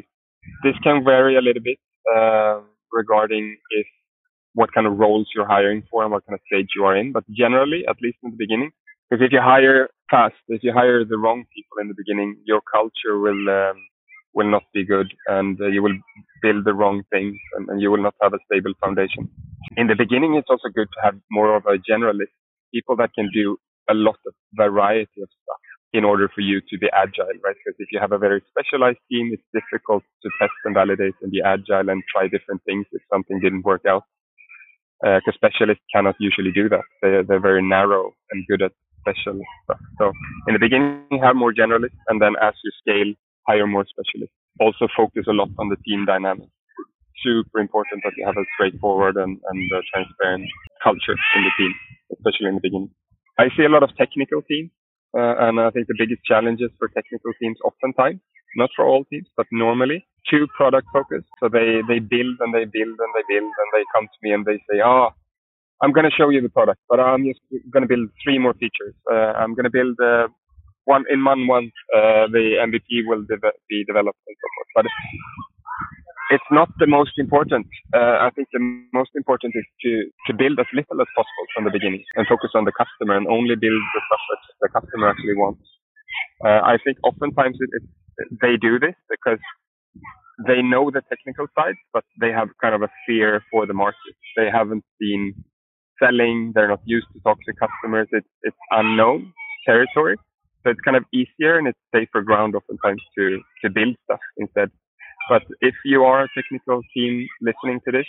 This 0.62 0.74
can 0.82 1.04
vary 1.04 1.36
a 1.36 1.42
little 1.42 1.62
bit 1.62 1.78
uh, 2.14 2.60
regarding 2.92 3.56
if 3.70 3.86
what 4.54 4.72
kind 4.72 4.86
of 4.86 4.98
roles 4.98 5.28
you're 5.34 5.46
hiring 5.46 5.82
for 5.90 6.02
and 6.02 6.12
what 6.12 6.26
kind 6.26 6.34
of 6.34 6.40
stage 6.52 6.68
you 6.76 6.84
are 6.84 6.96
in. 6.96 7.12
But 7.12 7.24
generally, 7.30 7.84
at 7.88 7.96
least 8.02 8.18
in 8.22 8.30
the 8.30 8.36
beginning, 8.38 8.70
because 9.10 9.24
if 9.24 9.32
you 9.32 9.40
hire 9.42 9.88
fast, 10.10 10.36
if 10.48 10.62
you 10.62 10.72
hire 10.72 11.04
the 11.04 11.18
wrong 11.18 11.44
people 11.54 11.78
in 11.80 11.88
the 11.88 11.94
beginning, 11.96 12.36
your 12.44 12.60
culture 12.60 13.18
will 13.18 13.48
um, 13.48 13.76
will 14.34 14.50
not 14.50 14.62
be 14.72 14.84
good, 14.84 15.12
and 15.26 15.60
uh, 15.60 15.66
you 15.66 15.82
will 15.82 15.96
build 16.42 16.64
the 16.64 16.74
wrong 16.74 17.02
things, 17.10 17.36
and, 17.54 17.68
and, 17.68 17.80
you 17.80 17.90
will 17.90 18.02
not 18.02 18.14
have 18.22 18.32
a 18.32 18.38
stable 18.46 18.72
foundation. 18.80 19.28
In 19.76 19.86
the 19.86 19.94
beginning, 19.96 20.34
it's 20.34 20.48
also 20.48 20.68
good 20.74 20.88
to 20.94 21.00
have 21.02 21.14
more 21.30 21.56
of 21.56 21.66
a 21.66 21.76
generalist, 21.78 22.34
people 22.72 22.96
that 22.96 23.12
can 23.14 23.28
do 23.34 23.56
a 23.90 23.94
lot 23.94 24.18
of 24.26 24.32
variety 24.54 25.22
of 25.22 25.28
stuff 25.42 25.60
in 25.92 26.04
order 26.04 26.30
for 26.32 26.40
you 26.40 26.60
to 26.60 26.78
be 26.78 26.88
agile, 26.92 27.34
right? 27.42 27.56
Because 27.64 27.76
if 27.78 27.88
you 27.90 27.98
have 27.98 28.12
a 28.12 28.18
very 28.18 28.42
specialized 28.50 29.00
team, 29.10 29.30
it's 29.32 29.42
difficult 29.52 30.04
to 30.22 30.30
test 30.40 30.52
and 30.64 30.74
validate 30.74 31.14
and 31.20 31.32
be 31.32 31.42
agile 31.44 31.90
and 31.90 32.02
try 32.14 32.28
different 32.28 32.62
things 32.64 32.86
if 32.92 33.02
something 33.12 33.40
didn't 33.40 33.64
work 33.64 33.82
out. 33.88 34.04
Because 35.00 35.34
uh, 35.34 35.40
specialists 35.48 35.82
cannot 35.92 36.14
usually 36.20 36.52
do 36.52 36.68
that. 36.68 36.84
They, 37.02 37.22
they're 37.26 37.40
very 37.40 37.62
narrow 37.62 38.14
and 38.30 38.46
good 38.46 38.62
at 38.62 38.72
special 39.00 39.40
stuff. 39.64 39.80
So 39.98 40.12
in 40.46 40.54
the 40.54 40.60
beginning, 40.60 41.04
you 41.10 41.20
have 41.22 41.34
more 41.34 41.52
generalists, 41.52 41.98
and 42.08 42.20
then 42.20 42.34
as 42.40 42.54
you 42.62 42.70
scale, 42.80 43.14
hire 43.50 43.66
more 43.66 43.86
specialists. 43.94 44.36
Also 44.64 44.84
focus 44.96 45.24
a 45.32 45.36
lot 45.40 45.50
on 45.58 45.68
the 45.72 45.78
team 45.86 46.06
dynamics. 46.12 46.52
Super 47.24 47.58
important 47.66 48.02
that 48.04 48.14
you 48.16 48.24
have 48.30 48.38
a 48.38 48.46
straightforward 48.54 49.16
and, 49.22 49.32
and 49.48 49.58
transparent 49.92 50.46
culture 50.82 51.16
in 51.36 51.42
the 51.46 51.52
team, 51.58 51.72
especially 52.16 52.48
in 52.52 52.56
the 52.58 52.64
beginning. 52.68 52.92
I 53.38 53.46
see 53.56 53.64
a 53.64 53.72
lot 53.76 53.82
of 53.86 53.90
technical 53.96 54.40
teams 54.50 54.70
uh, 55.16 55.34
and 55.46 55.58
I 55.60 55.70
think 55.70 55.86
the 55.88 55.98
biggest 55.98 56.22
challenges 56.24 56.70
for 56.78 56.88
technical 56.88 57.32
teams 57.42 57.58
oftentimes, 57.64 58.20
not 58.56 58.70
for 58.76 58.86
all 58.86 59.04
teams, 59.10 59.26
but 59.36 59.46
normally, 59.50 60.06
too 60.30 60.46
product 60.56 60.86
focused. 60.92 61.26
So 61.40 61.48
they, 61.48 61.82
they 61.88 61.98
build 61.98 62.38
and 62.40 62.54
they 62.54 62.64
build 62.64 62.94
and 62.94 63.12
they 63.16 63.24
build 63.26 63.50
and 63.50 63.68
they 63.74 63.84
come 63.94 64.06
to 64.06 64.18
me 64.22 64.32
and 64.32 64.44
they 64.46 64.58
say, 64.70 64.78
oh, 64.84 65.10
I'm 65.82 65.92
going 65.92 66.04
to 66.04 66.14
show 66.16 66.28
you 66.28 66.40
the 66.42 66.50
product, 66.50 66.78
but 66.88 67.00
I'm 67.00 67.24
just 67.24 67.40
going 67.72 67.82
to 67.82 67.88
build 67.88 68.10
three 68.22 68.38
more 68.38 68.54
features. 68.54 68.94
Uh, 69.10 69.32
I'm 69.40 69.54
going 69.54 69.64
to 69.64 69.70
build 69.70 69.96
uh, 69.98 70.28
one 70.90 71.04
in 71.14 71.22
one 71.24 71.42
month, 71.46 71.74
uh, 71.94 72.26
the 72.34 72.44
MVP 72.66 73.06
will 73.08 73.22
de- 73.30 73.58
be 73.70 73.78
developed 73.86 74.20
and 74.26 74.36
so 74.42 74.48
forth. 74.54 74.70
But 74.78 74.86
it's 76.30 76.50
not 76.50 76.68
the 76.78 76.86
most 76.86 77.18
important. 77.18 77.66
Uh, 77.94 78.26
I 78.26 78.30
think 78.34 78.48
the 78.52 78.62
most 78.94 79.10
important 79.14 79.52
is 79.60 79.66
to, 79.82 79.92
to 80.26 80.32
build 80.32 80.58
as 80.62 80.70
little 80.72 80.98
as 81.02 81.10
possible 81.18 81.46
from 81.54 81.64
the 81.66 81.74
beginning 81.74 82.04
and 82.16 82.26
focus 82.26 82.50
on 82.54 82.64
the 82.64 82.74
customer 82.82 83.16
and 83.18 83.26
only 83.26 83.56
build 83.58 83.82
the 83.94 84.02
stuff 84.06 84.22
that 84.30 84.42
the 84.62 84.70
customer 84.70 85.10
actually 85.10 85.34
wants. 85.34 85.62
Uh, 86.44 86.62
I 86.62 86.78
think 86.84 86.98
oftentimes 87.02 87.58
it, 87.58 87.70
it, 87.78 87.84
they 88.42 88.54
do 88.56 88.78
this 88.78 88.94
because 89.10 89.42
they 90.46 90.62
know 90.62 90.90
the 90.90 91.02
technical 91.10 91.46
side, 91.58 91.78
but 91.92 92.04
they 92.20 92.30
have 92.30 92.48
kind 92.62 92.74
of 92.74 92.82
a 92.82 92.90
fear 93.06 93.42
for 93.50 93.66
the 93.66 93.74
market. 93.74 94.14
They 94.36 94.48
haven't 94.50 94.84
been 94.98 95.34
selling. 95.98 96.52
They're 96.54 96.68
not 96.68 96.82
used 96.86 97.08
to 97.12 97.20
talk 97.20 97.38
to 97.46 97.52
customers. 97.52 98.08
It's, 98.12 98.32
it's 98.42 98.62
unknown 98.70 99.32
territory. 99.66 100.16
So 100.62 100.70
it's 100.70 100.80
kind 100.80 100.96
of 100.96 101.04
easier 101.12 101.58
and 101.58 101.68
it's 101.68 101.78
safer 101.94 102.22
ground 102.22 102.54
oftentimes 102.54 103.02
to, 103.16 103.40
to 103.64 103.70
build 103.70 103.96
stuff 104.04 104.20
instead. 104.36 104.70
But 105.28 105.42
if 105.60 105.74
you 105.84 106.04
are 106.04 106.24
a 106.24 106.28
technical 106.34 106.82
team 106.94 107.26
listening 107.40 107.80
to 107.84 107.92
this, 107.92 108.06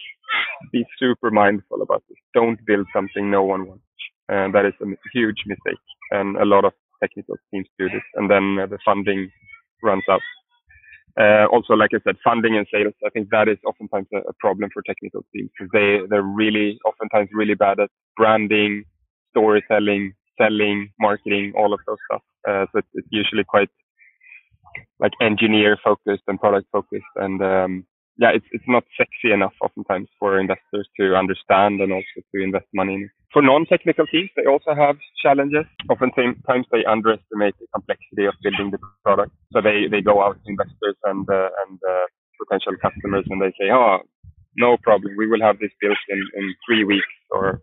be 0.72 0.86
super 0.98 1.30
mindful 1.30 1.82
about 1.82 2.04
this. 2.10 2.18
Don't 2.34 2.60
build 2.66 2.88
something 2.94 3.30
no 3.30 3.44
one 3.44 3.68
wants. 3.68 3.84
And 4.28 4.56
that 4.56 4.66
is 4.66 4.74
a 4.82 4.86
huge 5.14 5.44
mistake. 5.46 5.80
And 6.12 6.38
a 6.38 6.46
lot 6.46 6.66
of 6.66 6.74
technical 7.02 7.36
teams 7.54 7.68
do 7.78 7.90
this. 7.90 8.04
And 8.16 8.30
then 8.30 8.58
uh, 8.62 8.68
the 8.68 8.80
funding 8.84 9.30
runs 9.84 10.04
out. 10.10 10.22
Uh, 11.20 11.46
also, 11.52 11.74
like 11.74 11.92
I 11.94 12.00
said, 12.06 12.16
funding 12.24 12.56
and 12.58 12.66
sales, 12.74 12.94
I 13.06 13.10
think 13.10 13.30
that 13.32 13.50
is 13.50 13.58
oftentimes 13.66 14.08
a, 14.14 14.20
a 14.20 14.34
problem 14.40 14.70
for 14.74 14.82
technical 14.82 15.26
teams 15.36 15.50
because 15.58 15.70
they, 15.74 16.00
they're 16.10 16.22
really, 16.22 16.80
oftentimes 16.86 17.30
really 17.34 17.54
bad 17.54 17.80
at 17.80 17.90
branding, 18.16 18.86
storytelling, 19.32 20.14
selling, 20.42 20.90
marketing, 21.00 21.54
all 21.58 21.74
of 21.74 21.80
those 21.88 22.02
stuff. 22.10 22.24
Uh, 22.48 22.66
so 22.72 22.80
it's, 22.80 22.88
it's 22.94 23.08
usually 23.12 23.44
quite 23.44 23.70
like 25.00 25.12
engineer 25.22 25.78
focused 25.84 26.24
and 26.28 26.40
product 26.40 26.68
focused 26.72 27.14
and 27.18 27.42
um, 27.42 27.86
yeah 28.18 28.32
it's 28.34 28.46
it's 28.52 28.64
not 28.68 28.84
sexy 28.98 29.34
enough 29.34 29.54
oftentimes 29.62 30.08
for 30.20 30.40
investors 30.40 30.88
to 30.98 31.16
understand 31.16 31.82
and 31.82 31.92
also 31.92 32.18
to 32.34 32.42
invest 32.42 32.68
money 32.74 32.94
in 32.96 33.10
For 33.34 33.42
non-technical 33.42 34.08
teams, 34.14 34.30
they 34.36 34.46
also 34.54 34.76
have 34.76 34.98
challenges. 35.24 35.66
Oftentimes 35.90 36.66
they 36.72 36.84
underestimate 36.96 37.56
the 37.60 37.68
complexity 37.76 38.26
of 38.28 38.36
building 38.44 38.72
the 38.72 38.80
product. 39.06 39.32
So 39.54 39.58
they, 39.68 39.88
they 39.94 40.02
go 40.12 40.16
out 40.26 40.36
to 40.36 40.48
investors 40.54 40.98
and 41.10 41.24
uh, 41.30 41.50
and 41.62 41.80
uh, 41.94 42.06
potential 42.44 42.76
customers 42.86 43.26
and 43.30 43.40
they 43.42 43.54
say, 43.60 43.68
oh, 43.72 44.00
no 44.58 44.78
problem, 44.88 45.16
we 45.18 45.28
will 45.32 45.42
have 45.42 45.60
this 45.60 45.72
built 45.80 45.98
in, 46.10 46.20
in 46.40 46.46
three 46.66 46.84
weeks 46.84 47.14
or 47.30 47.62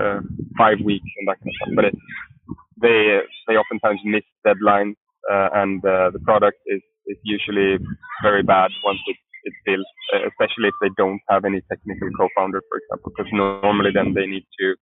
uh, 0.00 0.20
five 0.58 0.78
weeks 0.84 1.08
and 1.18 1.28
that 1.28 1.38
kind 1.40 1.50
of 1.50 1.56
stuff. 1.56 1.74
But 1.76 1.84
they 2.80 3.20
they 3.48 3.56
oftentimes 3.56 4.00
miss 4.04 4.24
deadlines 4.46 4.96
uh, 5.30 5.48
and 5.54 5.84
uh, 5.84 6.10
the 6.10 6.20
product 6.20 6.58
is, 6.66 6.82
is 7.06 7.18
usually 7.24 7.78
very 8.22 8.42
bad 8.42 8.70
once 8.84 9.00
it, 9.06 9.16
it's 9.44 9.56
built, 9.64 9.86
uh, 10.14 10.26
especially 10.28 10.68
if 10.68 10.74
they 10.80 10.90
don't 10.96 11.20
have 11.28 11.44
any 11.44 11.60
technical 11.68 12.08
co-founder, 12.18 12.62
for 12.68 12.78
example, 12.78 13.12
because 13.16 13.30
normally 13.32 13.90
then 13.92 14.14
they 14.14 14.26
need 14.26 14.46
to 14.58 14.74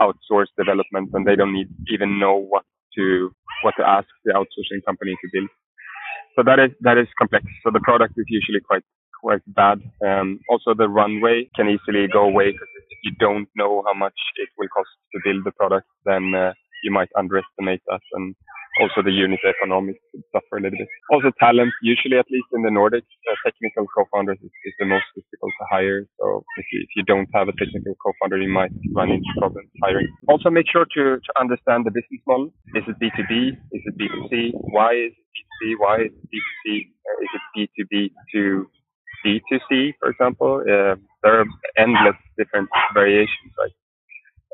outsource 0.00 0.48
development 0.56 1.10
and 1.12 1.26
they 1.26 1.36
don't 1.36 1.52
need 1.52 1.68
even 1.88 2.18
know 2.18 2.36
what 2.36 2.64
to 2.96 3.30
what 3.62 3.74
to 3.78 3.86
ask 3.86 4.08
the 4.24 4.32
outsourcing 4.32 4.82
company 4.86 5.12
to 5.22 5.28
build. 5.32 5.48
So 6.36 6.42
that 6.44 6.58
is 6.58 6.70
that 6.80 6.96
is 6.96 7.06
complex. 7.18 7.44
So 7.62 7.70
the 7.70 7.80
product 7.80 8.14
is 8.16 8.24
usually 8.28 8.60
quite 8.60 8.82
quite 9.22 9.42
bad. 9.46 9.78
Um, 10.04 10.40
also, 10.50 10.74
the 10.74 10.88
runway 10.88 11.48
can 11.54 11.68
easily 11.68 12.06
go 12.12 12.24
away 12.24 12.52
because 12.52 12.68
if 12.90 12.98
you 13.04 13.12
don't 13.18 13.48
know 13.56 13.82
how 13.86 13.94
much 13.94 14.18
it 14.36 14.48
will 14.58 14.68
cost 14.74 14.90
to 15.12 15.20
build 15.24 15.44
the 15.44 15.52
product, 15.52 15.86
then 16.04 16.34
uh, 16.34 16.52
you 16.82 16.90
might 16.90 17.08
underestimate 17.16 17.80
that 17.88 18.02
and 18.12 18.34
also 18.80 19.04
the 19.04 19.12
unit 19.12 19.40
economics 19.44 20.00
would 20.14 20.24
suffer 20.32 20.56
a 20.56 20.62
little 20.62 20.78
bit. 20.78 20.88
Also 21.12 21.28
talent, 21.38 21.72
usually 21.82 22.16
at 22.16 22.24
least 22.30 22.48
in 22.52 22.62
the 22.62 22.72
Nordics, 22.72 23.10
uh, 23.28 23.36
technical 23.44 23.84
co-founders 23.92 24.38
is, 24.40 24.52
is, 24.64 24.74
the 24.80 24.86
most 24.86 25.04
difficult 25.14 25.52
to 25.60 25.64
hire. 25.68 26.08
So 26.18 26.44
if 26.56 26.66
you, 26.72 26.80
if 26.80 26.90
you 26.96 27.04
don't 27.04 27.28
have 27.34 27.48
a 27.48 27.56
technical 27.60 27.92
co-founder, 28.00 28.40
you 28.40 28.48
might 28.48 28.72
run 28.96 29.10
into 29.10 29.28
problems 29.36 29.68
hiring. 29.84 30.08
Also 30.28 30.48
make 30.48 30.66
sure 30.72 30.86
to, 30.96 31.20
to 31.20 31.32
understand 31.38 31.84
the 31.84 31.92
business 31.92 32.22
model. 32.26 32.48
Is 32.74 32.84
it 32.88 32.96
B2B? 32.96 33.60
Is 33.76 33.82
it 33.84 33.94
B2C? 34.00 34.56
Why 34.72 34.96
is 34.96 35.12
it 35.12 35.26
B2C? 35.36 35.76
Why 35.76 35.96
is 36.08 36.12
it 36.12 36.24
B2C? 36.32 36.88
Uh, 37.04 37.18
is 37.20 37.30
it 37.36 37.44
B2B 37.52 38.10
to 38.32 38.66
B2C, 39.24 39.94
for 39.98 40.10
example? 40.10 40.62
Uh, 40.62 40.96
there 41.22 41.40
are 41.40 41.46
endless 41.78 42.16
different 42.36 42.68
variations, 42.94 43.52
right? 43.58 43.72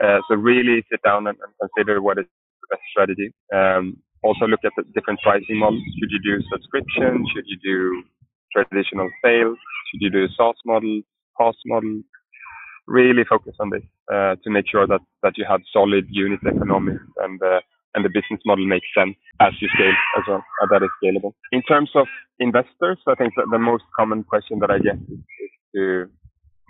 Uh, 0.03 0.21
so 0.29 0.37
really 0.37 0.85
sit 0.91 1.01
down 1.03 1.27
and, 1.27 1.37
and, 1.43 1.53
consider 1.61 2.01
what 2.01 2.19
is 2.19 2.25
the 2.63 2.77
best 2.77 2.83
strategy. 2.93 3.33
Um, 3.53 3.97
also 4.23 4.47
look 4.47 4.61
at 4.65 4.73
the 4.77 4.85
different 4.95 5.21
pricing 5.23 5.59
models. 5.59 5.83
Should 5.99 6.11
you 6.11 6.21
do 6.23 6.45
subscription? 6.53 7.27
Should 7.35 7.47
you 7.47 7.59
do 7.63 8.03
traditional 8.53 9.11
sales? 9.25 9.59
Should 9.91 10.03
you 10.03 10.11
do 10.11 10.25
a 10.25 10.29
SaaS 10.37 10.57
model, 10.65 11.03
PaaS 11.41 11.55
model? 11.67 12.03
Really 12.87 13.25
focus 13.29 13.55
on 13.61 13.71
this 13.71 13.83
uh, 14.13 14.37
to 14.43 14.51
make 14.51 14.67
sure 14.71 14.87
that, 14.87 15.01
that 15.23 15.37
you 15.37 15.45
have 15.49 15.61
solid 15.73 16.07
unit 16.09 16.41
economics 16.47 17.03
and 17.19 17.41
uh, 17.43 17.61
and 17.95 18.05
the 18.05 18.09
business 18.09 18.41
model 18.45 18.67
makes 18.67 18.87
sense 18.97 19.17
as 19.41 19.53
you 19.61 19.69
scale 19.75 19.95
as 20.19 20.25
well, 20.29 20.45
uh, 20.63 20.67
that 20.71 20.83
is 20.83 20.91
scalable. 21.03 21.33
In 21.53 21.63
terms 21.63 21.91
of 21.95 22.07
investors, 22.39 22.99
I 23.07 23.15
think 23.15 23.35
that 23.37 23.47
the 23.51 23.59
most 23.59 23.85
common 23.99 24.25
question 24.25 24.59
that 24.61 24.71
I 24.71 24.79
get 24.79 24.97
is, 24.97 25.19
is 25.19 25.53
to 25.75 26.07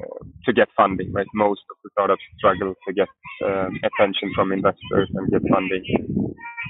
uh, 0.01 0.23
to 0.47 0.53
get 0.53 0.69
funding. 0.77 1.13
Right, 1.13 1.27
most 1.35 1.63
of 1.71 1.77
the 1.83 1.91
startups 1.93 2.23
struggle 2.39 2.75
to 2.87 2.93
get 2.95 3.09
uh, 3.45 3.69
attention 3.83 4.33
from 4.35 4.53
investors 4.53 5.11
and 5.15 5.31
get 5.31 5.43
funding. 5.51 5.85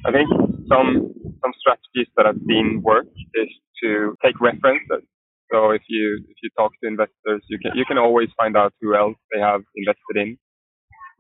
I 0.07 0.12
think 0.12 0.28
some 0.69 1.12
some 1.43 1.52
strategies 1.59 2.09
that 2.17 2.26
I've 2.26 2.40
seen 2.47 2.81
work 2.83 3.07
is 3.35 3.49
to 3.83 4.17
take 4.25 4.40
references. 4.40 5.05
So 5.52 5.71
if 5.71 5.83
you 5.88 6.25
if 6.28 6.37
you 6.43 6.50
talk 6.57 6.73
to 6.83 6.88
investors, 6.88 7.43
you 7.49 7.59
can 7.59 7.73
you 7.75 7.85
can 7.85 7.99
always 7.99 8.28
find 8.37 8.57
out 8.57 8.73
who 8.81 8.95
else 8.95 9.17
they 9.33 9.40
have 9.40 9.62
invested 9.76 10.17
in. 10.17 10.38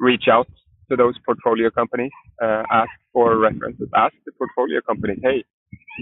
Reach 0.00 0.28
out 0.30 0.48
to 0.90 0.96
those 0.96 1.14
portfolio 1.24 1.70
companies, 1.70 2.12
uh, 2.42 2.62
ask 2.70 2.90
for 3.12 3.38
references, 3.38 3.88
ask 3.94 4.14
the 4.26 4.32
portfolio 4.38 4.80
companies, 4.86 5.18
hey, 5.22 5.44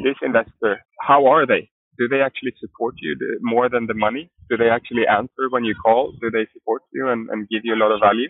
this 0.05 0.17
investor, 0.23 0.81
how 1.01 1.27
are 1.27 1.47
they? 1.47 1.69
Do 1.99 2.09
they 2.09 2.21
actually 2.21 2.53
support 2.61 2.95
you 3.01 3.17
more 3.41 3.69
than 3.69 3.87
the 3.87 3.95
money? 3.95 4.31
Do 4.51 4.57
they 4.57 4.69
actually 4.69 5.07
answer 5.07 5.49
when 5.51 5.65
you 5.65 5.75
call? 5.75 6.13
Do 6.21 6.31
they 6.31 6.47
support 6.53 6.83
you 6.93 7.09
and, 7.09 7.29
and 7.31 7.49
give 7.49 7.63
you 7.65 7.75
a 7.75 7.81
lot 7.81 7.91
of 7.91 8.01
value? 8.01 8.29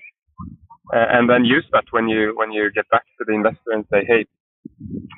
Uh, 0.94 1.06
and 1.10 1.28
then 1.28 1.44
use 1.44 1.66
that 1.72 1.84
when 1.90 2.08
you 2.08 2.32
when 2.36 2.52
you 2.52 2.70
get 2.72 2.88
back 2.90 3.02
to 3.18 3.24
the 3.26 3.34
investor 3.34 3.72
and 3.72 3.84
say, 3.90 4.04
hey, 4.06 4.24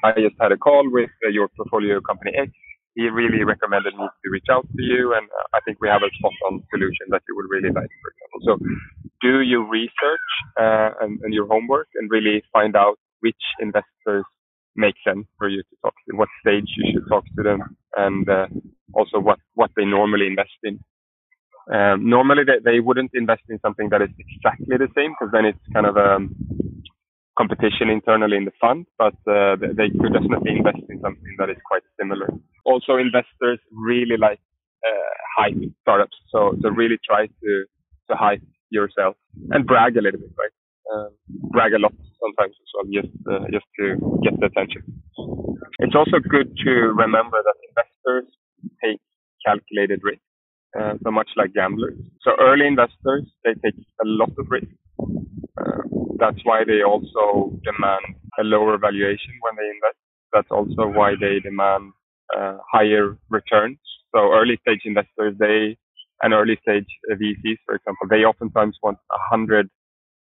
I 0.02 0.12
just 0.12 0.36
had 0.40 0.50
a 0.50 0.56
call 0.56 0.88
with 0.90 1.10
uh, 1.26 1.28
your 1.28 1.48
portfolio 1.48 2.00
company 2.00 2.32
X. 2.36 2.50
He 2.98 3.06
really 3.06 3.44
recommended 3.44 3.94
me 3.94 4.06
to 4.10 4.26
reach 4.28 4.50
out 4.50 4.66
to 4.66 4.82
you, 4.82 5.14
and 5.14 5.22
uh, 5.30 5.56
I 5.56 5.60
think 5.64 5.78
we 5.80 5.86
have 5.86 6.02
a 6.02 6.10
spot-on 6.18 6.66
solution 6.74 7.06
that 7.14 7.22
you 7.28 7.36
would 7.36 7.46
really 7.48 7.70
like, 7.70 7.92
for 8.02 8.08
example. 8.10 8.40
So, 8.42 8.52
do 9.22 9.40
your 9.40 9.62
research 9.62 10.28
uh, 10.58 10.90
and, 11.00 11.20
and 11.22 11.32
your 11.32 11.46
homework, 11.46 11.86
and 11.94 12.10
really 12.10 12.42
find 12.52 12.74
out 12.74 12.98
which 13.20 13.38
investors 13.60 14.24
make 14.74 14.96
sense 15.06 15.26
for 15.38 15.48
you 15.48 15.62
to 15.62 15.74
talk 15.82 15.94
to, 16.10 16.16
what 16.16 16.28
stage 16.42 16.66
you 16.76 16.90
should 16.92 17.08
talk 17.08 17.22
to 17.36 17.42
them, 17.44 17.76
and 17.96 18.28
uh, 18.28 18.48
also 18.94 19.20
what, 19.20 19.38
what 19.54 19.70
they 19.76 19.84
normally 19.84 20.26
invest 20.26 20.58
in. 20.64 20.80
Um, 21.72 22.10
normally, 22.10 22.42
they, 22.42 22.58
they 22.64 22.80
wouldn't 22.80 23.12
invest 23.14 23.42
in 23.48 23.60
something 23.60 23.90
that 23.90 24.02
is 24.02 24.10
exactly 24.18 24.76
the 24.76 24.88
same 24.96 25.14
because 25.14 25.30
then 25.32 25.44
it's 25.44 25.72
kind 25.72 25.86
of 25.86 25.96
a 25.96 26.16
um, 26.16 26.34
competition 27.38 27.88
internally 27.90 28.36
in 28.36 28.44
the 28.44 28.56
fund, 28.60 28.86
but 28.98 29.14
uh, 29.30 29.56
they 29.78 29.88
could 30.00 30.12
definitely 30.12 30.52
invest 30.58 30.82
in 30.90 31.00
something 31.00 31.34
that 31.38 31.50
is 31.50 31.56
quite 31.70 31.82
similar. 32.00 32.28
Also, 32.66 32.96
investors 32.96 33.60
really 33.72 34.16
like 34.18 34.40
uh, 34.88 35.10
hype 35.38 35.56
startups, 35.82 36.16
so 36.32 36.54
so 36.62 36.68
really 36.70 36.98
try 37.08 37.26
to 37.26 37.52
to 38.10 38.16
hype 38.16 38.42
yourself 38.70 39.16
and 39.52 39.66
brag 39.66 39.96
a 39.96 40.02
little 40.02 40.20
bit, 40.20 40.32
right? 40.42 40.54
Um, 40.92 41.10
brag 41.52 41.72
a 41.74 41.78
lot 41.78 41.94
sometimes 42.20 42.54
as 42.64 42.70
well, 42.74 42.86
just 42.98 43.14
uh, 43.30 43.46
just 43.52 43.66
to 43.78 43.84
get 44.24 44.34
the 44.40 44.46
attention. 44.46 44.82
It's 45.80 45.94
also 45.94 46.18
good 46.18 46.56
to 46.64 46.70
remember 47.04 47.38
that 47.42 47.56
investors 47.70 48.28
take 48.84 49.00
calculated 49.46 50.00
risk, 50.02 50.22
uh, 50.78 50.94
so 51.04 51.10
much 51.10 51.28
like 51.36 51.54
gamblers. 51.54 51.98
So 52.22 52.32
early 52.40 52.66
investors 52.66 53.24
they 53.44 53.54
take 53.64 53.76
a 54.02 54.06
lot 54.06 54.30
of 54.38 54.46
risk. 54.50 54.68
Uh, 55.60 55.82
that's 56.18 56.40
why 56.44 56.64
they 56.64 56.82
also 56.82 57.52
demand 57.64 58.04
a 58.40 58.44
lower 58.44 58.78
valuation 58.78 59.34
when 59.42 59.56
they 59.56 59.68
invest. 59.70 59.98
That's 60.32 60.50
also 60.50 60.88
why 60.88 61.14
they 61.20 61.40
demand 61.40 61.92
uh, 62.36 62.58
higher 62.72 63.18
returns. 63.30 63.78
So 64.14 64.32
early 64.32 64.58
stage 64.62 64.82
investors, 64.84 65.34
they 65.38 65.78
and 66.22 66.34
early 66.34 66.58
stage 66.62 66.86
VCs, 67.10 67.58
for 67.66 67.76
example, 67.76 68.08
they 68.10 68.24
oftentimes 68.24 68.78
want 68.82 68.98
a 69.12 69.18
hundred 69.30 69.70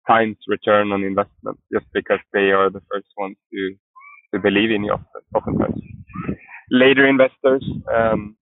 times 0.08 0.36
return 0.48 0.92
on 0.92 1.04
investment 1.04 1.58
just 1.72 1.86
because 1.94 2.20
they 2.32 2.50
are 2.52 2.70
the 2.70 2.82
first 2.92 3.08
ones 3.18 3.36
to 3.52 3.74
to 4.34 4.40
believe 4.40 4.70
in 4.72 4.84
you 4.84 4.96
oftentimes. 5.34 5.80
Later 6.70 7.06
investors, 7.06 7.64
um, 7.94 8.36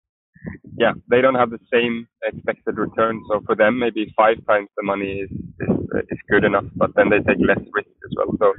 yeah, 0.77 0.93
they 1.09 1.21
don't 1.21 1.35
have 1.35 1.49
the 1.51 1.59
same 1.71 2.07
expected 2.23 2.77
return. 2.77 3.21
So 3.29 3.41
for 3.45 3.55
them, 3.55 3.79
maybe 3.79 4.13
five 4.17 4.37
times 4.47 4.69
the 4.77 4.83
money 4.83 5.21
is, 5.25 5.31
is, 5.31 5.77
is 6.09 6.19
good 6.29 6.43
enough, 6.43 6.65
but 6.75 6.91
then 6.95 7.09
they 7.09 7.19
take 7.19 7.39
less 7.45 7.59
risk 7.73 7.89
as 7.89 8.13
well. 8.17 8.35
So 8.39 8.53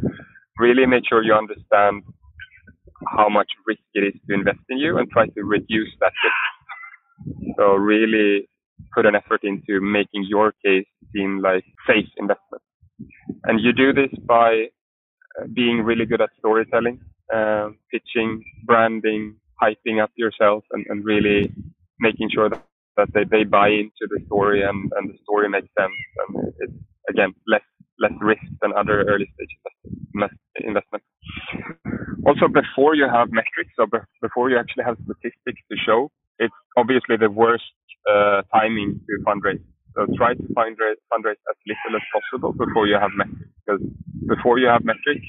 really 0.59 0.87
make 0.87 1.05
sure 1.09 1.23
you 1.23 1.35
understand 1.35 2.03
how 3.09 3.29
much 3.29 3.51
risk 3.67 3.83
it 3.95 4.05
is 4.05 4.15
to 4.29 4.35
invest 4.35 4.61
in 4.69 4.79
you 4.79 4.99
and 4.99 5.11
try 5.11 5.27
to 5.27 5.43
reduce 5.43 5.91
that 6.01 6.13
risk. 6.25 7.57
So 7.59 7.75
really 7.75 8.49
put 8.95 9.07
an 9.07 9.15
effort 9.15 9.41
into 9.43 9.81
making 9.81 10.25
your 10.29 10.53
case 10.65 10.87
seem 11.15 11.41
like 11.41 11.65
safe 11.87 12.07
investment. 12.17 12.63
And 13.45 13.61
you 13.61 13.73
do 13.73 13.93
this 13.93 14.11
by 14.27 14.67
uh, 15.41 15.47
being 15.53 15.83
really 15.83 16.07
good 16.07 16.21
at 16.21 16.31
storytelling, 16.39 17.01
uh, 17.35 17.71
pitching, 17.91 18.45
branding, 18.65 19.37
hyping 19.63 20.03
up 20.03 20.11
yourself, 20.17 20.65
and, 20.73 20.83
and 20.91 21.05
really 21.05 21.41
making 22.01 22.29
sure 22.35 22.49
that, 22.51 22.65
that 22.99 23.09
they, 23.15 23.25
they 23.35 23.45
buy 23.45 23.69
into 23.69 24.05
the 24.13 24.21
story 24.27 24.61
and, 24.69 24.79
and 24.97 25.05
the 25.11 25.19
story 25.23 25.49
makes 25.49 25.71
sense. 25.79 25.99
And 26.21 26.29
it's, 26.63 26.79
again, 27.09 27.33
less 27.53 27.67
less 28.05 28.17
risk 28.21 28.43
than 28.61 28.71
other 28.81 28.97
early 29.13 29.29
stage 29.35 29.53
investments. 30.65 31.07
Also, 32.27 32.49
before 32.49 32.95
you 33.01 33.07
have 33.07 33.29
metrics, 33.31 33.71
so 33.79 33.87
before 34.21 34.51
you 34.51 34.57
actually 34.59 34.85
have 34.85 34.97
statistics 35.05 35.61
to 35.71 35.77
show, 35.87 36.11
it's 36.39 36.55
obviously 36.77 37.17
the 37.17 37.31
worst 37.31 37.71
uh, 38.11 38.43
timing 38.53 38.99
to 39.07 39.13
fundraise. 39.29 39.63
So 39.95 40.07
try 40.17 40.35
to 40.35 40.47
fundraise, 40.59 40.99
fundraise 41.13 41.41
as 41.51 41.57
little 41.71 41.95
as 42.01 42.05
possible 42.15 42.53
before 42.65 42.87
you 42.87 42.97
have 43.05 43.13
metrics, 43.15 43.53
because 43.61 43.83
before 44.27 44.59
you 44.59 44.69
have 44.75 44.83
metrics, 44.85 45.27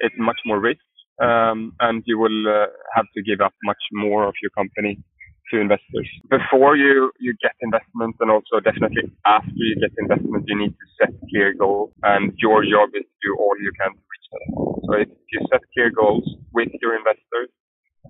it's 0.00 0.14
much 0.18 0.40
more 0.46 0.60
risk, 0.60 0.80
um, 1.20 1.72
and 1.80 2.02
you 2.06 2.18
will 2.18 2.48
uh, 2.48 2.66
have 2.94 3.06
to 3.14 3.22
give 3.22 3.40
up 3.40 3.52
much 3.64 3.82
more 3.92 4.26
of 4.26 4.34
your 4.42 4.50
company 4.56 5.02
to 5.50 5.60
investors. 5.60 6.08
Before 6.30 6.76
you, 6.76 7.12
you 7.20 7.34
get 7.42 7.52
investment 7.60 8.16
and 8.20 8.30
also 8.30 8.60
definitely 8.64 9.12
after 9.26 9.52
you 9.54 9.76
get 9.80 9.92
investment, 9.98 10.44
you 10.46 10.58
need 10.58 10.72
to 10.72 10.86
set 11.00 11.12
clear 11.30 11.54
goals 11.54 11.92
and 12.02 12.32
your 12.38 12.62
job 12.64 12.90
is 12.94 13.04
to 13.04 13.18
do 13.22 13.36
all 13.38 13.54
you 13.60 13.72
can 13.78 13.92
to 13.92 14.02
reach 14.14 14.28
them. 14.32 14.42
So 14.84 14.92
if 15.00 15.08
you 15.32 15.40
set 15.52 15.60
clear 15.74 15.90
goals 15.90 16.24
with 16.52 16.70
your 16.80 16.96
investors 16.96 17.50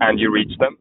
and 0.01 0.19
you 0.19 0.31
reach 0.31 0.57
them, 0.59 0.79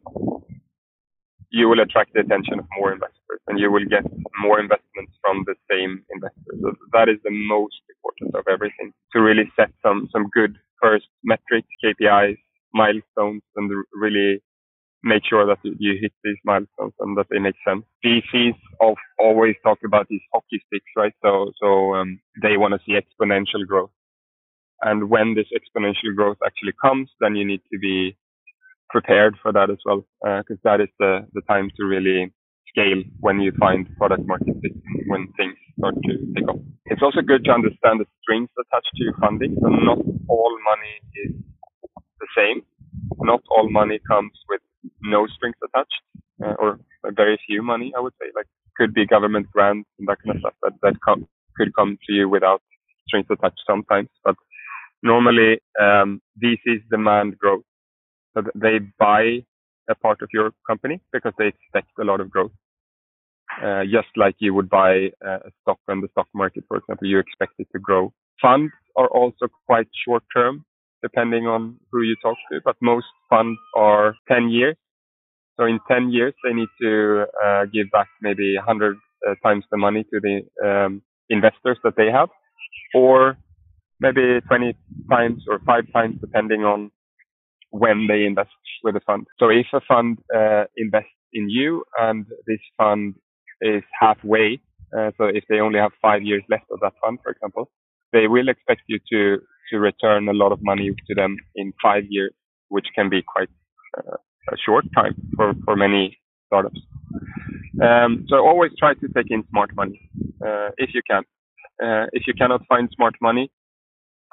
you 1.54 1.70
will 1.70 1.80
attract 1.80 2.14
the 2.14 2.22
attention 2.22 2.58
of 2.58 2.66
more 2.80 2.92
investors 2.92 3.40
and 3.48 3.60
you 3.60 3.72
will 3.72 3.86
get 3.86 4.04
more 4.42 4.60
investments 4.60 5.14
from 5.22 5.46
the 5.46 5.54
same 5.70 6.04
investors. 6.10 6.58
So 6.64 6.74
that 6.94 7.10
is 7.10 7.20
the 7.24 7.30
most 7.32 7.78
important 7.94 8.34
of 8.36 8.46
everything 8.52 8.92
to 9.14 9.22
really 9.22 9.46
set 9.56 9.70
some, 9.84 10.10
some 10.12 10.30
good 10.34 10.58
first 10.82 11.06
metrics, 11.24 11.68
KPIs, 11.86 12.38
milestones 12.74 13.44
and 13.56 13.72
really 13.94 14.42
make 15.04 15.22
sure 15.30 15.46
that 15.46 15.60
you 15.64 15.94
hit 16.02 16.12
these 16.24 16.38
milestones 16.44 16.94
and 17.00 17.16
that 17.18 17.28
they 17.30 17.38
make 17.38 17.56
sense. 17.68 17.84
VCs 18.04 18.58
always 19.20 19.56
talk 19.64 19.78
about 19.86 20.08
these 20.10 20.22
hockey 20.34 20.60
sticks, 20.68 20.90
right? 20.98 21.14
So, 21.22 21.52
so 21.62 21.94
um, 21.94 22.20
they 22.42 22.58
want 22.58 22.74
to 22.74 22.80
see 22.86 22.98
exponential 22.98 23.68
growth. 23.68 23.92
And 24.82 25.10
when 25.10 25.36
this 25.36 25.48
exponential 25.54 26.16
growth 26.16 26.38
actually 26.46 26.74
comes, 26.82 27.10
then 27.20 27.36
you 27.36 27.46
need 27.46 27.62
to 27.72 27.80
be 27.80 28.18
prepared 28.94 29.36
for 29.42 29.52
that 29.52 29.70
as 29.72 29.82
well, 29.86 30.06
because 30.22 30.62
uh, 30.64 30.70
that 30.70 30.80
is 30.80 30.90
the, 31.00 31.28
the 31.34 31.42
time 31.50 31.70
to 31.78 31.86
really 31.86 32.32
scale 32.70 33.02
when 33.20 33.42
you 33.42 33.52
find 33.60 33.90
product 33.98 34.26
market 34.26 34.56
fit, 34.62 34.72
when 35.08 35.28
things 35.36 35.56
start 35.78 35.96
to 36.06 36.14
take 36.36 36.48
off. 36.48 36.62
It's 36.86 37.02
also 37.02 37.22
good 37.22 37.44
to 37.46 37.52
understand 37.52 38.00
the 38.00 38.06
strings 38.22 38.50
attached 38.62 38.94
to 38.96 39.04
your 39.04 39.18
funding. 39.20 39.58
So 39.62 39.68
not 39.68 39.98
all 40.30 40.54
money 40.72 40.96
is 41.26 41.34
the 42.22 42.28
same. 42.38 42.62
Not 43.18 43.42
all 43.50 43.70
money 43.70 44.00
comes 44.08 44.32
with 44.48 44.62
no 45.02 45.26
strings 45.36 45.56
attached, 45.68 46.02
uh, 46.46 46.54
or 46.60 46.80
very 47.16 47.40
few 47.48 47.64
money, 47.64 47.92
I 47.98 48.00
would 48.00 48.14
say. 48.22 48.28
Like 48.36 48.48
could 48.78 48.94
be 48.94 49.06
government 49.06 49.48
grants 49.52 49.90
and 50.00 50.08
that 50.08 50.18
kind 50.24 50.36
of 50.36 50.42
stuff 50.42 50.54
that 50.64 50.74
that 50.84 50.96
come, 51.06 51.28
could 51.58 51.76
come 51.76 51.98
to 52.08 52.14
you 52.14 52.30
without 52.30 52.62
strings 53.08 53.28
attached 53.32 53.62
sometimes. 53.68 54.10
But 54.24 54.36
normally, 55.02 55.60
um, 55.82 56.22
VCs 56.44 56.84
demand 56.92 57.38
growth, 57.40 57.64
so 58.34 58.44
they 58.56 58.80
buy 59.00 59.44
a 59.90 59.96
part 59.96 60.22
of 60.22 60.30
your 60.34 60.52
company 60.66 61.00
because 61.12 61.34
they 61.38 61.48
expect 61.48 61.90
a 62.00 62.04
lot 62.04 62.22
of 62.22 62.30
growth. 62.30 62.52
Uh, 63.62 63.84
just 63.84 64.08
like 64.16 64.36
you 64.40 64.54
would 64.54 64.70
buy 64.70 65.10
a 65.22 65.52
stock 65.62 65.78
on 65.88 66.02
the 66.02 66.08
stock 66.12 66.28
market, 66.34 66.64
for 66.68 66.78
example, 66.78 67.08
you 67.08 67.20
expect 67.20 67.54
it 67.60 67.68
to 67.72 67.80
grow. 67.80 68.12
Funds 68.42 68.72
are 68.96 69.08
also 69.10 69.48
quite 69.68 69.88
short 70.06 70.24
term 70.36 70.66
depending 71.04 71.46
on 71.46 71.78
who 71.92 72.02
you 72.02 72.16
talk 72.24 72.38
to, 72.50 72.60
but 72.64 72.78
most 72.82 73.06
funds 73.30 73.60
are 73.76 74.16
10 74.30 74.50
years. 74.50 74.78
So 75.58 75.66
in 75.66 75.80
10 75.88 76.12
years, 76.12 76.34
they 76.44 76.54
need 76.54 76.70
to 76.82 77.26
uh, 77.46 77.66
give 77.66 77.92
back 77.92 78.08
maybe 78.22 78.56
100 78.56 78.98
uh, 79.28 79.36
times 79.44 79.66
the 79.70 79.78
money 79.78 80.06
to 80.06 80.20
the 80.20 80.42
um, 80.66 81.02
investors 81.30 81.78
that 81.84 81.96
they 81.98 82.10
have, 82.10 82.30
or 82.96 83.38
maybe 84.00 84.40
20 84.48 84.76
times 85.12 85.44
or 85.48 85.60
five 85.66 85.84
times, 85.94 86.16
depending 86.22 86.62
on 86.64 86.90
when 87.74 88.06
they 88.08 88.24
invest 88.24 88.52
with 88.84 88.96
a 88.96 89.00
fund. 89.02 89.26
So 89.40 89.50
if 89.50 89.66
a 89.74 89.82
fund 89.88 90.20
uh, 90.36 90.66
invests 90.78 91.10
in 91.34 91.50
you 91.50 91.84
and 92.00 92.26
this 92.46 92.60
fund 92.78 93.16
is 93.62 93.82
halfway, 94.00 94.60
uh, 94.96 95.10
so 95.18 95.26
if 95.26 95.44
they 95.50 95.60
only 95.60 95.80
have 95.80 95.92
five 96.00 96.22
years 96.22 96.44
left 96.50 96.66
of 96.72 96.80
that 96.82 96.94
fund, 97.04 97.18
for 97.24 97.32
example, 97.32 97.72
they 98.12 98.28
will 98.28 98.48
expect 98.48 98.82
you 98.88 99.00
to 99.12 99.40
to 99.72 99.80
return 99.80 100.28
a 100.30 100.34
lot 100.34 100.52
of 100.52 100.60
money 100.62 100.92
to 101.08 101.16
them 101.16 101.36
in 101.56 101.74
five 101.82 102.04
years, 102.10 102.34
which 102.70 102.86
can 102.94 103.10
be 103.10 103.24
quite 103.24 103.50
uh, 103.98 104.18
a 104.52 104.58
short 104.66 104.86
time 104.94 105.16
for 105.36 105.54
for 105.66 105.76
many 105.76 106.18
startups. 106.46 106.80
Um, 107.82 108.26
so 108.30 108.36
always 108.36 108.72
try 108.78 108.94
to 108.94 109.08
take 109.16 109.32
in 109.32 109.44
smart 109.50 109.72
money 109.76 110.00
uh, 110.46 110.70
if 110.78 110.90
you 110.94 111.02
can. 111.10 111.24
Uh, 111.84 112.06
if 112.14 112.28
you 112.28 112.34
cannot 112.36 112.62
find 112.68 112.88
smart 112.96 113.16
money, 113.20 113.50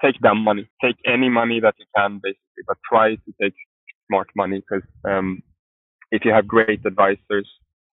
take 0.03 0.17
that 0.23 0.35
money. 0.35 0.69
Take 0.83 0.97
any 1.07 1.29
money 1.29 1.61
that 1.61 1.75
you 1.79 1.87
can, 1.97 2.21
basically, 2.23 2.65
but 2.67 2.77
try 2.89 3.15
to 3.15 3.33
take 3.43 3.55
smart 4.09 4.29
money 4.37 4.61
because 4.63 4.87
um, 5.09 5.43
if 6.11 6.25
you 6.25 6.33
have 6.33 6.47
great 6.47 6.81
advisors 6.87 7.49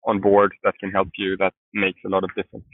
on 0.06 0.20
board 0.20 0.54
that 0.64 0.74
can 0.80 0.92
help 0.92 1.10
you, 1.18 1.38
that 1.38 1.54
makes 1.74 2.00
a 2.06 2.10
lot 2.10 2.24
of 2.24 2.30
difference. 2.36 2.66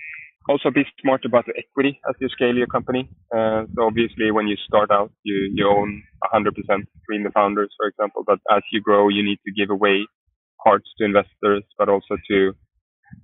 Also, 0.49 0.71
be 0.71 0.85
smart 1.01 1.25
about 1.25 1.45
the 1.45 1.53
equity 1.57 1.99
as 2.09 2.15
you 2.21 2.29
scale 2.29 2.55
your 2.55 2.67
company. 2.67 3.09
Uh, 3.35 3.65
so 3.75 3.83
obviously, 3.83 4.31
when 4.31 4.47
you 4.47 4.55
start 4.65 4.89
out, 4.91 5.11
you, 5.23 5.51
you 5.53 5.67
own 5.67 6.01
100% 6.33 6.45
between 6.55 7.23
the 7.23 7.31
founders, 7.33 7.69
for 7.77 7.87
example. 7.87 8.23
But 8.25 8.39
as 8.49 8.63
you 8.71 8.79
grow, 8.81 9.09
you 9.09 9.23
need 9.23 9.39
to 9.45 9.51
give 9.51 9.69
away 9.69 10.07
parts 10.63 10.89
to 10.99 11.05
investors, 11.05 11.63
but 11.77 11.89
also 11.89 12.17
to 12.29 12.53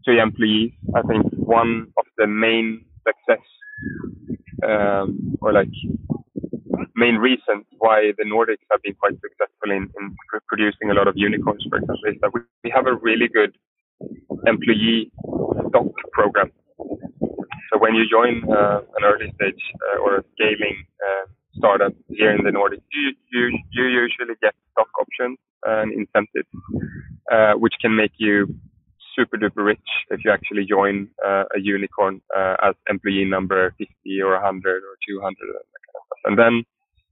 to 0.05 0.17
employees. 0.21 0.71
I 0.95 1.01
think 1.01 1.25
one 1.33 1.87
of 1.97 2.05
the 2.17 2.27
main 2.27 2.85
success 3.07 3.43
um, 4.67 5.37
or 5.41 5.53
like 5.53 5.69
main 6.95 7.15
reasons 7.15 7.65
why 7.79 8.11
the 8.17 8.25
Nordics 8.25 8.65
have 8.71 8.81
been 8.83 8.93
quite 8.95 9.13
successful 9.21 9.71
in, 9.71 9.89
in 9.99 10.15
producing 10.47 10.91
a 10.91 10.93
lot 10.93 11.07
of 11.07 11.15
unicorns, 11.17 11.65
for 11.69 11.77
example, 11.77 12.05
is 12.07 12.15
that 12.21 12.31
we, 12.33 12.41
we 12.63 12.69
have 12.69 12.87
a 12.87 12.95
really 12.95 13.27
good 13.27 13.55
employee 14.45 15.11
stock 15.69 15.87
program. 16.11 16.51
So 17.71 17.79
when 17.79 17.95
you 17.95 18.05
join 18.09 18.43
uh, 18.51 18.81
an 18.97 19.03
early 19.03 19.33
stage 19.35 19.63
uh, 19.81 20.01
or 20.03 20.17
a 20.17 20.23
scaling 20.33 20.85
uh, 21.05 21.25
startup 21.57 21.93
here 22.09 22.31
in 22.31 22.43
the 22.43 22.51
Nordics, 22.51 22.85
you, 22.91 23.13
you, 23.31 23.59
you 23.71 23.83
usually 23.85 24.35
get 24.41 24.53
stock 24.71 24.89
options 25.01 25.37
and 25.65 25.91
incentives, 25.93 26.49
uh, 27.31 27.53
which 27.53 27.73
can 27.81 27.95
make 27.95 28.11
you 28.17 28.53
super 29.15 29.37
duper 29.37 29.65
rich 29.65 29.89
if 30.09 30.19
you 30.23 30.31
actually 30.31 30.65
join 30.65 31.07
uh, 31.25 31.43
a 31.55 31.59
unicorn 31.59 32.21
uh, 32.35 32.55
as 32.63 32.75
employee 32.89 33.25
number 33.25 33.73
50 33.77 33.87
or 34.21 34.33
100 34.33 34.83
or 34.83 34.97
200 35.07 35.25
and 35.25 35.35
kind 35.39 35.95
of 35.95 36.03
stuff. 36.07 36.19
And 36.25 36.39
then 36.39 36.63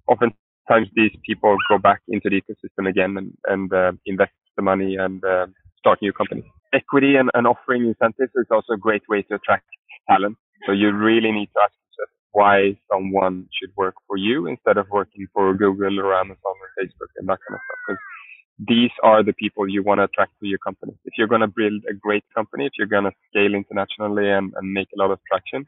oftentimes 0.07 0.87
these 0.95 1.15
people 1.25 1.55
go 1.69 1.77
back 1.77 2.01
into 2.07 2.29
the 2.29 2.41
ecosystem 2.41 2.89
again 2.89 3.15
and, 3.17 3.33
and 3.47 3.73
uh, 3.73 3.91
invest 4.05 4.31
the 4.55 4.63
money 4.63 4.95
and 4.95 5.23
uh, 5.23 5.47
start 5.79 5.99
new 6.01 6.13
companies. 6.13 6.45
Equity 6.73 7.15
and, 7.15 7.29
and 7.33 7.47
offering 7.47 7.85
incentives 7.85 8.31
is 8.35 8.47
also 8.51 8.73
a 8.73 8.77
great 8.77 9.03
way 9.09 9.21
to 9.23 9.35
attract 9.35 9.65
talent. 10.09 10.37
So 10.65 10.71
you 10.71 10.91
really 10.91 11.31
need 11.31 11.49
to 11.53 11.59
ask 11.63 11.73
yourself 11.73 12.09
why 12.31 12.77
someone 12.91 13.47
should 13.59 13.71
work 13.75 13.95
for 14.07 14.17
you 14.17 14.47
instead 14.47 14.77
of 14.77 14.87
working 14.89 15.27
for 15.33 15.53
Google 15.53 15.99
or 15.99 16.13
Amazon 16.15 16.55
or 16.63 16.69
Facebook 16.79 17.11
and 17.17 17.27
that 17.27 17.39
kind 17.47 17.55
of 17.57 17.61
stuff. 17.65 17.79
Because 17.87 18.01
these 18.71 18.95
are 19.09 19.21
the 19.29 19.35
people 19.43 19.63
you 19.75 19.81
want 19.83 19.99
to 19.99 20.05
attract 20.09 20.33
to 20.39 20.47
your 20.47 20.61
company. 20.67 20.93
If 21.09 21.13
you're 21.17 21.31
going 21.33 21.45
to 21.47 21.53
build 21.61 21.79
a 21.93 21.95
great 22.05 22.25
company, 22.37 22.63
if 22.69 22.73
you're 22.77 22.93
going 22.95 23.07
to 23.09 23.15
scale 23.29 23.53
internationally 23.61 24.27
and, 24.37 24.47
and 24.57 24.65
make 24.79 24.89
a 24.95 24.99
lot 25.01 25.11
of 25.15 25.19
traction, 25.29 25.61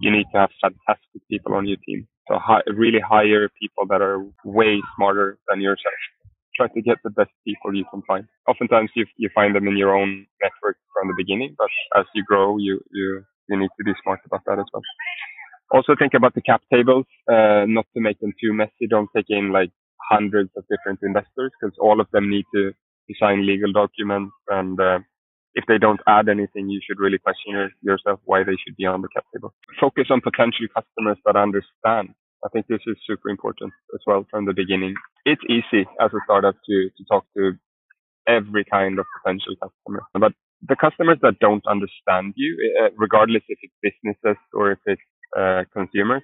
you 0.00 0.10
need 0.16 0.26
to 0.32 0.38
have 0.42 0.50
fantastic 0.64 1.20
people 1.30 1.52
on 1.58 1.64
your 1.70 1.80
team. 1.86 2.00
So 2.28 2.38
hi, 2.46 2.60
really 2.82 3.02
hire 3.14 3.48
people 3.62 3.84
that 3.90 4.00
are 4.08 4.18
way 4.44 4.72
smarter 4.94 5.38
than 5.48 5.60
yourself. 5.60 6.00
Try 6.56 6.68
to 6.68 6.82
get 6.88 6.98
the 7.04 7.10
best 7.10 7.32
people 7.46 7.74
you 7.74 7.84
can 7.92 8.02
find. 8.10 8.24
Oftentimes 8.48 8.90
you, 8.96 9.04
you 9.18 9.28
find 9.34 9.54
them 9.54 9.68
in 9.68 9.76
your 9.76 9.94
own 9.94 10.26
network 10.42 10.76
from 10.94 11.08
the 11.08 11.14
beginning, 11.16 11.54
but 11.58 11.68
as 12.00 12.06
you 12.14 12.24
grow, 12.24 12.56
you, 12.56 12.80
you, 12.90 13.22
you 13.48 13.56
need 13.60 13.72
to 13.78 13.84
be 13.84 13.92
smart 14.02 14.20
about 14.24 14.42
that 14.46 14.58
as 14.58 14.68
well. 14.72 14.82
Also 15.70 15.94
think 15.98 16.14
about 16.14 16.34
the 16.34 16.40
cap 16.40 16.62
tables, 16.72 17.06
uh, 17.30 17.64
not 17.66 17.86
to 17.94 18.00
make 18.00 18.18
them 18.20 18.32
too 18.40 18.52
messy. 18.54 18.86
Don't 18.88 19.10
take 19.14 19.26
in 19.28 19.52
like 19.52 19.72
hundreds 20.10 20.50
of 20.56 20.64
different 20.70 21.00
investors 21.02 21.52
because 21.60 21.76
all 21.80 22.00
of 22.00 22.06
them 22.12 22.30
need 22.30 22.44
to, 22.54 22.72
sign 23.20 23.46
legal 23.46 23.70
documents 23.70 24.34
and 24.48 24.80
uh, 24.80 24.98
if 25.56 25.64
they 25.66 25.78
don't 25.78 26.00
add 26.06 26.28
anything, 26.28 26.68
you 26.68 26.80
should 26.86 27.00
really 27.00 27.18
question 27.18 27.70
yourself 27.80 28.20
why 28.24 28.44
they 28.44 28.56
should 28.62 28.76
be 28.76 28.84
on 28.84 29.00
the 29.00 29.08
cap 29.08 29.24
table. 29.32 29.54
Focus 29.80 30.08
on 30.10 30.20
potential 30.20 30.66
customers 30.74 31.16
that 31.24 31.34
understand. 31.34 32.10
I 32.44 32.48
think 32.52 32.66
this 32.68 32.84
is 32.86 32.96
super 33.06 33.30
important 33.30 33.72
as 33.94 34.00
well 34.06 34.26
from 34.30 34.44
the 34.44 34.52
beginning. 34.52 34.94
It's 35.24 35.40
easy 35.48 35.86
as 35.98 36.10
a 36.12 36.20
startup 36.24 36.56
to, 36.68 36.90
to 36.96 37.04
talk 37.10 37.24
to 37.36 37.52
every 38.28 38.64
kind 38.64 38.98
of 38.98 39.06
potential 39.22 39.54
customer, 39.62 40.02
but 40.12 40.32
the 40.66 40.76
customers 40.76 41.18
that 41.22 41.38
don't 41.38 41.66
understand 41.66 42.34
you, 42.36 42.56
uh, 42.82 42.88
regardless 42.96 43.42
if 43.48 43.58
it's 43.62 43.74
businesses 43.82 44.36
or 44.52 44.72
if 44.72 44.78
it's 44.86 45.02
uh, 45.38 45.64
consumers, 45.72 46.22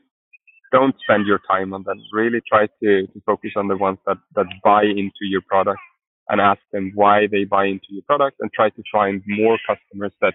don't 0.73 0.97
spend 1.03 1.27
your 1.27 1.41
time 1.49 1.73
on 1.75 1.85
them. 1.85 1.99
Really 2.13 2.41
try 2.49 2.67
to, 2.83 3.07
to 3.07 3.23
focus 3.25 3.53
on 3.57 3.69
the 3.69 3.77
ones 3.77 3.99
that, 4.07 4.17
that 4.35 4.47
buy 4.65 4.85
into 4.85 5.23
your 5.23 5.43
product 5.43 5.81
and 6.29 6.41
ask 6.41 6.61
them 6.73 6.93
why 6.95 7.27
they 7.31 7.45
buy 7.45 7.67
into 7.67 7.89
your 7.91 8.03
product 8.07 8.39
and 8.41 8.51
try 8.53 8.71
to 8.71 8.83
find 8.91 9.23
more 9.27 9.59
customers 9.67 10.13
that 10.21 10.35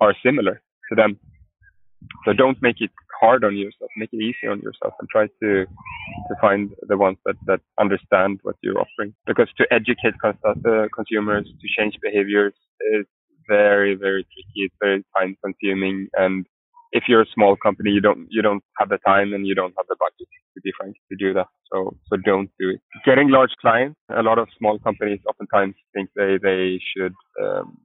are 0.00 0.14
similar 0.24 0.60
to 0.90 0.94
them. 0.94 1.18
So 2.24 2.32
don't 2.32 2.60
make 2.60 2.80
it 2.80 2.90
hard 3.20 3.44
on 3.44 3.56
yourself, 3.56 3.90
make 3.96 4.10
it 4.12 4.20
easy 4.20 4.46
on 4.48 4.60
yourself 4.60 4.92
and 5.00 5.08
try 5.08 5.26
to 5.42 5.64
to 6.28 6.34
find 6.40 6.70
the 6.82 6.96
ones 6.96 7.16
that, 7.24 7.36
that 7.46 7.60
understand 7.80 8.40
what 8.42 8.56
you're 8.62 8.78
offering. 8.78 9.14
Because 9.26 9.48
to 9.56 9.64
educate 9.72 10.14
cons- 10.20 10.36
uh, 10.44 10.86
consumers 10.94 11.46
to 11.46 11.68
change 11.78 11.94
behaviors 12.02 12.52
is 12.92 13.06
very, 13.48 13.94
very 13.94 14.24
tricky. 14.24 14.66
It's 14.66 14.74
very 14.80 15.04
time 15.16 15.36
consuming 15.42 16.08
and 16.14 16.46
if 16.94 17.04
you're 17.08 17.22
a 17.22 17.34
small 17.34 17.56
company, 17.56 17.90
you 17.90 18.00
don't 18.00 18.26
you 18.30 18.40
don't 18.40 18.62
have 18.78 18.88
the 18.88 18.98
time 19.06 19.34
and 19.34 19.46
you 19.46 19.54
don't 19.54 19.74
have 19.76 19.86
the 19.88 19.96
budget 19.98 20.28
to 20.54 20.60
be 20.62 20.72
frank 20.78 20.94
to 21.10 21.16
do 21.18 21.34
that. 21.34 21.48
So 21.70 21.96
so 22.08 22.16
don't 22.16 22.50
do 22.58 22.70
it. 22.70 22.80
Getting 23.04 23.28
large 23.28 23.54
clients. 23.60 23.98
A 24.16 24.22
lot 24.22 24.38
of 24.38 24.48
small 24.56 24.78
companies 24.78 25.20
oftentimes 25.28 25.74
think 25.92 26.08
they 26.16 26.38
they 26.40 26.80
should 26.90 27.14
um, 27.42 27.76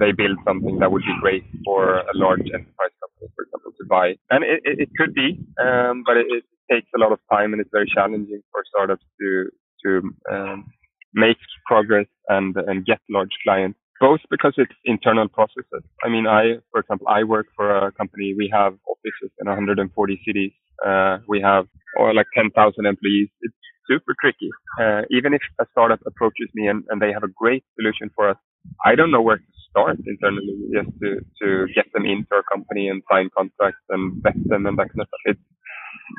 they 0.00 0.10
build 0.10 0.38
something 0.44 0.80
that 0.80 0.90
would 0.90 1.02
be 1.02 1.16
great 1.20 1.44
for 1.64 1.98
a 1.98 2.14
large 2.14 2.40
enterprise 2.40 2.94
company, 3.02 3.30
for 3.36 3.44
example, 3.44 3.72
to 3.78 3.84
buy. 3.88 4.06
And 4.30 4.42
it, 4.42 4.60
it, 4.64 4.80
it 4.80 4.88
could 4.98 5.14
be, 5.14 5.38
um, 5.62 6.02
but 6.04 6.16
it, 6.16 6.26
it, 6.28 6.44
takes 6.68 6.90
a 6.96 6.98
lot 6.98 7.12
of 7.12 7.20
time 7.30 7.52
and 7.52 7.60
it's 7.60 7.70
very 7.72 7.88
challenging 7.94 8.42
for 8.50 8.64
startups 8.68 9.04
to 9.20 9.48
to 9.84 9.90
um, 10.32 10.66
make 11.14 11.36
progress 11.64 12.08
and 12.28 12.56
and 12.56 12.84
get 12.84 12.98
large 13.08 13.34
clients 13.44 13.78
both 14.00 14.20
because 14.30 14.54
it's 14.56 14.72
internal 14.84 15.28
processes. 15.28 15.82
I 16.04 16.08
mean, 16.08 16.26
I, 16.26 16.56
for 16.70 16.80
example, 16.80 17.08
I 17.08 17.24
work 17.24 17.46
for 17.56 17.86
a 17.86 17.92
company. 17.92 18.34
We 18.36 18.50
have 18.52 18.74
offices 18.88 19.32
in 19.40 19.46
140 19.46 20.20
cities. 20.26 20.52
Uh, 20.84 21.18
we 21.26 21.40
have 21.40 21.66
or 21.96 22.12
like 22.14 22.26
10,000 22.34 22.52
employees. 22.84 23.28
It's 23.40 23.54
super 23.88 24.14
tricky. 24.20 24.50
Uh, 24.80 25.02
even 25.10 25.32
if 25.32 25.40
a 25.60 25.66
startup 25.72 26.00
approaches 26.06 26.48
me 26.54 26.66
and, 26.68 26.84
and 26.90 27.00
they 27.00 27.12
have 27.12 27.22
a 27.22 27.32
great 27.34 27.64
solution 27.78 28.10
for 28.14 28.30
us, 28.30 28.36
I 28.84 28.94
don't 28.94 29.10
know 29.10 29.22
where 29.22 29.38
to 29.38 29.44
start 29.70 29.98
internally 30.06 30.56
just 30.74 30.90
to, 31.00 31.20
to 31.42 31.72
get 31.74 31.86
them 31.94 32.04
into 32.04 32.28
our 32.32 32.42
company 32.52 32.88
and 32.88 33.02
sign 33.10 33.30
contracts 33.36 33.82
and 33.88 34.22
vet 34.22 34.34
them 34.44 34.66
and 34.66 34.78
that 34.78 34.88
kind 34.88 35.00
of 35.00 35.08
stuff. 35.08 35.24
It's, 35.24 35.40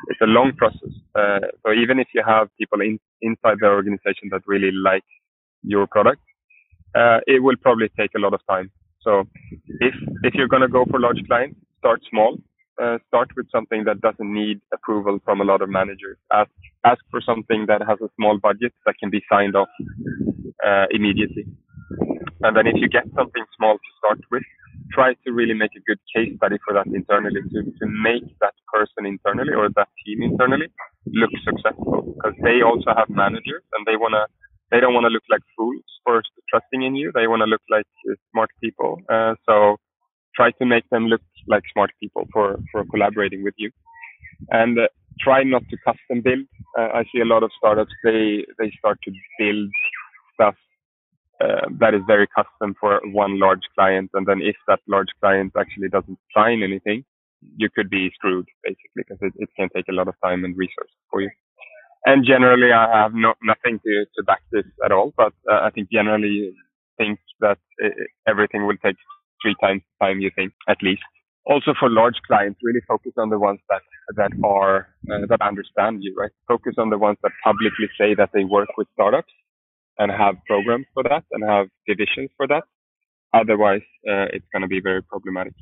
it's 0.08 0.20
a 0.20 0.26
long 0.26 0.52
process. 0.56 0.94
Uh, 1.14 1.46
so 1.64 1.72
even 1.72 1.98
if 1.98 2.08
you 2.14 2.22
have 2.26 2.48
people 2.58 2.80
in, 2.80 2.98
inside 3.22 3.58
the 3.60 3.66
organization 3.68 4.30
that 4.32 4.42
really 4.46 4.72
like 4.72 5.04
your 5.62 5.86
product, 5.86 6.22
uh, 6.94 7.18
it 7.26 7.42
will 7.42 7.56
probably 7.60 7.90
take 7.98 8.10
a 8.16 8.20
lot 8.20 8.34
of 8.34 8.40
time. 8.48 8.70
So 9.02 9.24
if 9.80 9.94
if 10.22 10.34
you're 10.34 10.48
going 10.48 10.62
to 10.62 10.68
go 10.68 10.84
for 10.90 11.00
large 11.00 11.22
clients, 11.26 11.58
start 11.78 12.00
small. 12.10 12.38
Uh, 12.80 12.98
start 13.08 13.28
with 13.36 13.50
something 13.50 13.82
that 13.84 14.00
doesn't 14.00 14.32
need 14.32 14.60
approval 14.72 15.18
from 15.24 15.40
a 15.40 15.44
lot 15.44 15.62
of 15.62 15.68
managers. 15.68 16.16
Ask 16.32 16.50
ask 16.84 17.00
for 17.10 17.20
something 17.20 17.66
that 17.66 17.82
has 17.88 17.98
a 18.00 18.08
small 18.16 18.38
budget 18.38 18.72
that 18.86 18.94
can 19.00 19.10
be 19.10 19.20
signed 19.30 19.56
off 19.56 19.68
uh, 20.64 20.86
immediately. 20.90 21.44
And 22.42 22.56
then 22.56 22.66
if 22.68 22.76
you 22.76 22.88
get 22.88 23.04
something 23.16 23.44
small 23.56 23.74
to 23.74 23.90
start 23.98 24.20
with, 24.30 24.44
try 24.92 25.14
to 25.24 25.32
really 25.32 25.54
make 25.54 25.74
a 25.76 25.82
good 25.90 25.98
case 26.14 26.36
study 26.36 26.56
for 26.64 26.72
that 26.74 26.86
internally 26.86 27.42
to, 27.42 27.58
to 27.64 27.86
make 27.86 28.24
that 28.40 28.54
person 28.72 29.06
internally 29.06 29.52
or 29.52 29.68
that 29.74 29.88
team 30.04 30.22
internally 30.22 30.68
look 31.06 31.30
successful 31.44 32.14
because 32.14 32.36
they 32.42 32.62
also 32.62 32.94
have 32.96 33.08
managers 33.10 33.62
and 33.74 33.86
they 33.86 33.96
want 33.96 34.14
to 34.14 34.24
they 34.70 34.80
don't 34.80 34.92
want 34.92 35.04
to 35.04 35.10
look 35.10 35.24
like 35.30 35.40
fools 35.56 35.84
for 36.04 36.22
trusting 36.50 36.82
in 36.82 36.96
you. 36.96 37.12
They 37.14 37.26
want 37.26 37.40
to 37.40 37.46
look 37.46 37.62
like 37.70 37.86
smart 38.32 38.50
people. 38.62 39.00
Uh, 39.08 39.34
so 39.46 39.76
try 40.34 40.50
to 40.52 40.66
make 40.66 40.88
them 40.90 41.06
look 41.06 41.22
like 41.46 41.62
smart 41.72 41.90
people 42.00 42.26
for, 42.32 42.58
for 42.70 42.84
collaborating 42.86 43.42
with 43.42 43.54
you. 43.56 43.70
And 44.50 44.78
uh, 44.78 44.88
try 45.20 45.42
not 45.42 45.62
to 45.70 45.76
custom 45.84 46.22
build. 46.22 46.46
Uh, 46.78 46.88
I 46.94 47.04
see 47.12 47.20
a 47.20 47.24
lot 47.24 47.42
of 47.42 47.50
startups, 47.58 47.92
they, 48.04 48.44
they 48.58 48.72
start 48.78 48.98
to 49.04 49.12
build 49.38 49.70
stuff 50.34 50.54
uh, 51.40 51.68
that 51.78 51.94
is 51.94 52.02
very 52.06 52.26
custom 52.26 52.74
for 52.80 53.00
one 53.12 53.38
large 53.38 53.62
client. 53.74 54.10
And 54.14 54.26
then 54.26 54.40
if 54.42 54.56
that 54.66 54.80
large 54.88 55.08
client 55.20 55.52
actually 55.56 55.88
doesn't 55.88 56.18
sign 56.34 56.62
anything, 56.62 57.04
you 57.56 57.68
could 57.74 57.88
be 57.88 58.10
screwed 58.14 58.48
basically 58.64 58.90
because 58.96 59.18
it, 59.20 59.32
it 59.36 59.48
can 59.56 59.68
take 59.74 59.86
a 59.88 59.92
lot 59.92 60.08
of 60.08 60.14
time 60.22 60.44
and 60.44 60.56
resources 60.56 60.96
for 61.10 61.20
you 61.20 61.30
and 62.06 62.24
generally 62.24 62.72
I 62.72 63.02
have 63.02 63.14
no, 63.14 63.34
nothing 63.42 63.80
to, 63.84 64.04
to 64.16 64.24
back 64.24 64.42
this 64.52 64.64
at 64.84 64.92
all. 64.92 65.12
But 65.16 65.32
uh, 65.50 65.60
I 65.62 65.70
think 65.70 65.90
generally 65.90 66.54
think 66.96 67.18
that 67.40 67.58
everything 68.26 68.66
will 68.66 68.76
take 68.84 68.96
three 69.42 69.54
times 69.60 69.82
the 70.00 70.06
time 70.06 70.20
you 70.20 70.30
think 70.34 70.52
at 70.68 70.78
least. 70.82 71.02
Also 71.46 71.72
for 71.78 71.88
large 71.88 72.16
clients, 72.26 72.60
really 72.62 72.80
focus 72.86 73.12
on 73.16 73.30
the 73.30 73.38
ones 73.38 73.60
that 73.70 73.82
that 74.16 74.32
are 74.44 74.88
uh, 75.10 75.26
that 75.28 75.40
understand 75.40 76.02
you, 76.02 76.14
right? 76.18 76.30
Focus 76.46 76.74
on 76.76 76.90
the 76.90 76.98
ones 76.98 77.16
that 77.22 77.32
publicly 77.42 77.88
say 77.98 78.14
that 78.14 78.30
they 78.34 78.44
work 78.44 78.68
with 78.76 78.86
startups 78.92 79.32
and 79.98 80.12
have 80.12 80.36
programs 80.46 80.86
for 80.92 81.02
that 81.04 81.24
and 81.32 81.42
have 81.48 81.68
divisions 81.86 82.30
for 82.36 82.46
that. 82.46 82.64
Otherwise, 83.32 83.82
uh, 84.08 84.26
it's 84.32 84.46
going 84.52 84.62
to 84.62 84.68
be 84.68 84.80
very 84.80 85.02
problematic. 85.02 85.54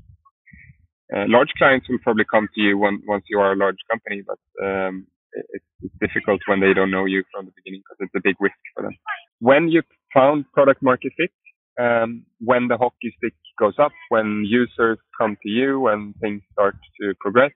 Uh, 1.15 1.25
large 1.29 1.51
clients 1.57 1.89
will 1.89 1.99
probably 2.03 2.25
come 2.25 2.49
to 2.55 2.61
you 2.61 2.77
when, 2.77 3.01
once 3.07 3.25
you 3.29 3.39
are 3.39 3.53
a 3.53 3.57
large 3.57 3.79
company, 3.91 4.23
but 4.27 4.39
um, 4.65 5.07
it's, 5.55 5.65
difficult 6.01 6.41
when 6.47 6.61
they 6.61 6.75
don't 6.75 6.91
know 6.91 7.05
you 7.05 7.23
from 7.33 7.47
the 7.47 7.53
beginning 7.57 7.83
because 7.85 7.99
it's 8.01 8.15
a 8.17 8.21
big 8.23 8.37
risk 8.41 8.57
for 8.75 8.83
them. 8.83 8.97
When 9.41 9.69
you 9.69 9.83
found 10.13 10.45
product 10.53 10.83
market 10.83 11.13
fit, 11.17 11.31
um, 11.79 12.25
when 12.41 12.69
the 12.69 12.77
hockey 12.77 13.15
stick 13.19 13.35
goes 13.59 13.75
up, 13.79 13.93
when 14.09 14.45
users 14.47 14.99
come 15.19 15.37
to 15.43 15.49
you, 15.49 15.81
when 15.81 16.15
things 16.21 16.43
start 16.53 16.77
to 17.01 17.15
progress, 17.21 17.53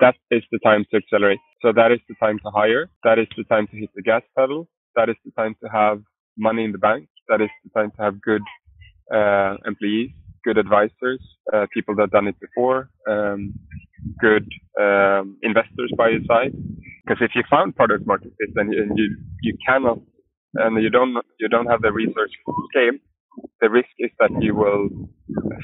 that 0.00 0.14
is 0.30 0.42
the 0.52 0.58
time 0.60 0.84
to 0.90 0.98
accelerate. 0.98 1.40
So 1.62 1.72
that 1.72 1.92
is 1.92 2.00
the 2.08 2.14
time 2.20 2.38
to 2.44 2.50
hire. 2.50 2.90
That 3.04 3.18
is 3.18 3.28
the 3.36 3.44
time 3.44 3.66
to 3.68 3.76
hit 3.76 3.90
the 3.94 4.02
gas 4.02 4.22
pedal. 4.36 4.68
That 4.96 5.08
is 5.08 5.16
the 5.24 5.32
time 5.32 5.54
to 5.62 5.68
have 5.70 6.02
money 6.36 6.64
in 6.64 6.72
the 6.72 6.78
bank. 6.78 7.08
That 7.28 7.40
is 7.40 7.50
the 7.64 7.70
time 7.78 7.90
to 7.96 8.02
have 8.02 8.20
good 8.20 8.42
uh, 9.14 9.56
employees, 9.66 10.10
good 10.44 10.58
advisors, 10.58 11.20
uh, 11.52 11.66
people 11.72 11.94
that 11.96 12.10
done 12.10 12.28
it 12.28 12.38
before, 12.40 12.90
um, 13.08 13.54
good 14.20 14.46
um, 14.80 15.38
investors 15.42 15.92
by 15.96 16.08
your 16.10 16.24
side. 16.26 16.52
Because 17.04 17.20
if 17.20 17.32
you 17.34 17.42
found 17.50 17.76
product 17.76 18.06
market 18.06 18.32
fit 18.38 18.50
and, 18.56 18.72
and 18.74 18.96
you 18.96 19.16
you 19.42 19.56
cannot 19.66 19.98
and 20.54 20.82
you 20.82 20.90
don't 20.90 21.16
you 21.40 21.48
don't 21.48 21.66
have 21.66 21.82
the 21.82 21.92
research 21.92 22.32
scale, 22.70 22.98
the 23.60 23.70
risk 23.70 23.88
is 23.98 24.10
that 24.18 24.30
you 24.40 24.54
will 24.54 24.88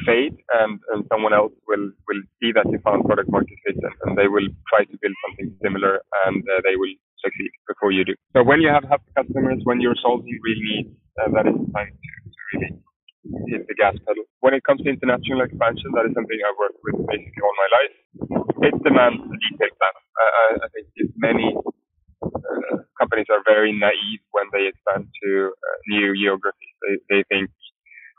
fade 0.06 0.36
and, 0.60 0.80
and 0.92 1.04
someone 1.10 1.32
else 1.32 1.52
will, 1.66 1.90
will 2.08 2.22
see 2.40 2.52
that 2.52 2.64
you 2.70 2.78
found 2.84 3.04
product 3.04 3.30
market 3.30 3.58
fit 3.66 3.76
and, 3.76 3.94
and 4.04 4.18
they 4.18 4.28
will 4.28 4.48
try 4.72 4.84
to 4.84 4.96
build 5.02 5.16
something 5.28 5.54
similar 5.62 6.00
and 6.26 6.42
uh, 6.48 6.60
they 6.64 6.76
will 6.76 6.94
succeed 7.24 7.50
before 7.66 7.92
you 7.92 8.04
do. 8.04 8.14
So 8.34 8.42
when 8.42 8.60
you 8.60 8.68
have 8.68 8.84
happy 8.84 9.10
customers, 9.16 9.60
when 9.64 9.80
you're 9.80 9.98
solving 10.00 10.38
real 10.42 10.60
needs, 10.62 10.94
uh, 11.20 11.28
that 11.34 11.46
is 11.50 11.56
the 11.58 11.72
time 11.72 11.92
to, 11.92 12.10
to 12.30 12.40
really 12.54 12.70
hit 13.48 13.66
the 13.68 13.76
gas 13.76 13.96
pedal. 14.06 14.24
When 14.40 14.54
it 14.54 14.64
comes 14.64 14.82
to 14.82 14.88
international 14.88 15.42
expansion, 15.42 15.92
that 15.94 16.06
is 16.08 16.14
something 16.14 16.38
I've 16.40 16.58
worked 16.58 16.80
with 16.84 16.96
basically 17.06 17.42
all 17.44 17.56
my 17.56 17.70
life. 17.78 17.94
It 18.68 18.74
demands 18.82 19.20
a 19.22 19.36
detailed 19.36 19.74
plan. 19.78 19.96
Uh, 20.18 20.52
I 20.64 20.68
think 20.72 20.86
many 21.16 21.54
uh, 22.22 22.76
companies 22.98 23.26
are 23.30 23.42
very 23.46 23.72
naive 23.72 24.22
when 24.32 24.46
they 24.52 24.68
expand 24.68 25.06
to 25.22 25.30
uh, 25.52 25.76
new 25.88 26.14
geographies. 26.16 26.74
They, 26.82 26.94
they 27.08 27.22
think 27.28 27.50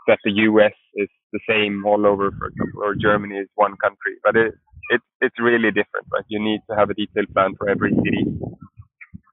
that 0.08 0.20
the 0.24 0.32
US 0.50 0.74
is 0.96 1.10
the 1.34 1.40
same 1.48 1.86
all 1.86 2.06
over, 2.06 2.32
for 2.38 2.48
example, 2.48 2.82
or 2.84 2.96
Germany 2.96 3.36
is 3.38 3.50
one 3.56 3.76
country, 3.78 4.18
but 4.24 4.36
it, 4.36 4.54
it 4.90 5.02
it's 5.22 5.40
really 5.40 5.70
different. 5.70 6.08
Right? 6.12 6.26
You 6.28 6.42
need 6.42 6.62
to 6.70 6.76
have 6.76 6.90
a 6.90 6.96
detailed 6.96 7.30
plan 7.34 7.54
for 7.58 7.70
every 7.70 7.94
city, 7.94 8.26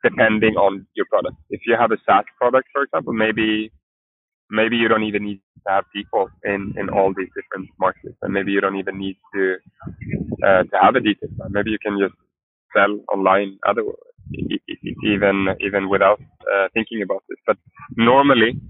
depending 0.05 0.57
on 0.57 0.87
your 0.95 1.07
product. 1.07 1.37
If 1.51 1.63
you 1.67 1.77
have 1.79 1.93
a 1.93 1.99
SaaS 2.05 2.25
product, 2.39 2.69
for 2.73 2.83
example, 2.83 3.13
maybe 3.13 3.73
maybe 4.51 4.77
you 4.77 4.89
don't 4.89 5.05
even 5.05 5.25
need 5.25 5.41
to 5.65 5.71
have 5.73 5.85
people 5.95 6.29
in 6.45 6.75
in 6.79 6.89
all 6.91 7.13
these 7.17 7.31
different 7.37 7.69
markets, 7.79 8.17
and 8.23 8.33
maybe 8.33 8.53
you 8.53 8.61
don't 8.61 8.77
even 8.77 8.99
need 8.99 9.17
to 9.35 9.57
uh, 10.47 10.63
to 10.65 10.77
have 10.81 10.97
a 10.97 11.01
detailed 11.01 11.37
plan. 11.37 11.53
Maybe 11.53 11.71
you 11.71 11.79
can 11.79 11.99
just 11.99 12.15
sell 12.75 12.99
online 13.13 13.59
otherwise 13.67 13.97
even 15.05 15.49
even 15.61 15.89
without 15.89 16.21
uh, 16.21 16.69
thinking 16.75 17.03
about 17.03 17.23
this. 17.29 17.39
But 17.47 17.57
normally, 17.97 18.61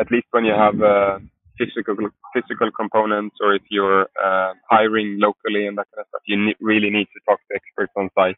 at 0.00 0.10
least 0.10 0.26
when 0.32 0.44
you 0.44 0.52
have 0.54 0.80
uh, 0.82 1.18
physical 1.58 1.96
physical 2.34 2.70
components, 2.70 3.36
or 3.40 3.54
if 3.54 3.62
you're 3.70 4.02
uh, 4.22 4.52
hiring 4.70 5.18
locally 5.20 5.66
and 5.66 5.78
that 5.78 5.86
kind 5.94 6.02
of 6.04 6.08
stuff, 6.08 6.22
you 6.26 6.36
ne- 6.36 6.56
really 6.60 6.90
need 6.90 7.06
to 7.14 7.20
talk 7.28 7.40
to 7.48 7.54
experts 7.56 7.92
on 7.96 8.10
site 8.14 8.36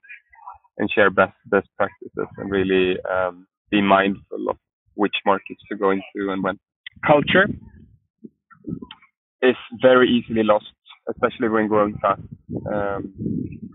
and 0.79 0.91
share 0.91 1.11
best 1.11 1.35
best 1.47 1.69
practices 1.77 2.29
and 2.39 2.51
really 2.51 2.97
um, 3.11 3.47
be 3.71 3.81
mindful 3.81 4.49
of 4.51 4.57
which 4.97 5.15
markets 5.25 5.63
to 5.71 5.77
go 5.77 5.91
into 5.91 6.33
and 6.33 6.43
when. 6.43 6.59
Culture 7.07 7.47
is 9.43 9.57
very 9.81 10.09
easily 10.09 10.43
lost, 10.43 10.73
especially 11.09 11.49
when 11.49 11.69
growing 11.69 11.97
fast. 12.03 12.23
Um, 12.73 13.15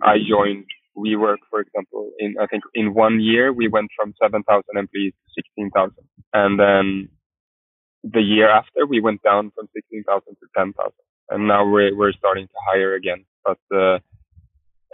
I 0.01 0.17
joined 0.27 0.65
WeWork, 0.97 1.37
for 1.49 1.61
example, 1.61 2.11
in 2.19 2.35
I 2.41 2.47
think 2.47 2.63
in 2.73 2.93
one 2.93 3.19
year 3.21 3.53
we 3.53 3.67
went 3.67 3.89
from 3.95 4.13
7,000 4.21 4.63
employees 4.75 5.13
to 5.13 5.41
16,000, 5.57 5.95
and 6.33 6.59
then 6.59 7.09
the 8.03 8.21
year 8.21 8.49
after 8.49 8.85
we 8.85 8.99
went 8.99 9.21
down 9.23 9.51
from 9.55 9.69
16,000 9.73 10.35
to 10.35 10.47
10,000, 10.57 10.91
and 11.29 11.47
now 11.47 11.69
we're 11.69 11.95
we're 11.95 12.13
starting 12.13 12.47
to 12.47 12.53
hire 12.69 12.95
again. 12.95 13.25
But 13.45 13.59
uh, 13.73 13.99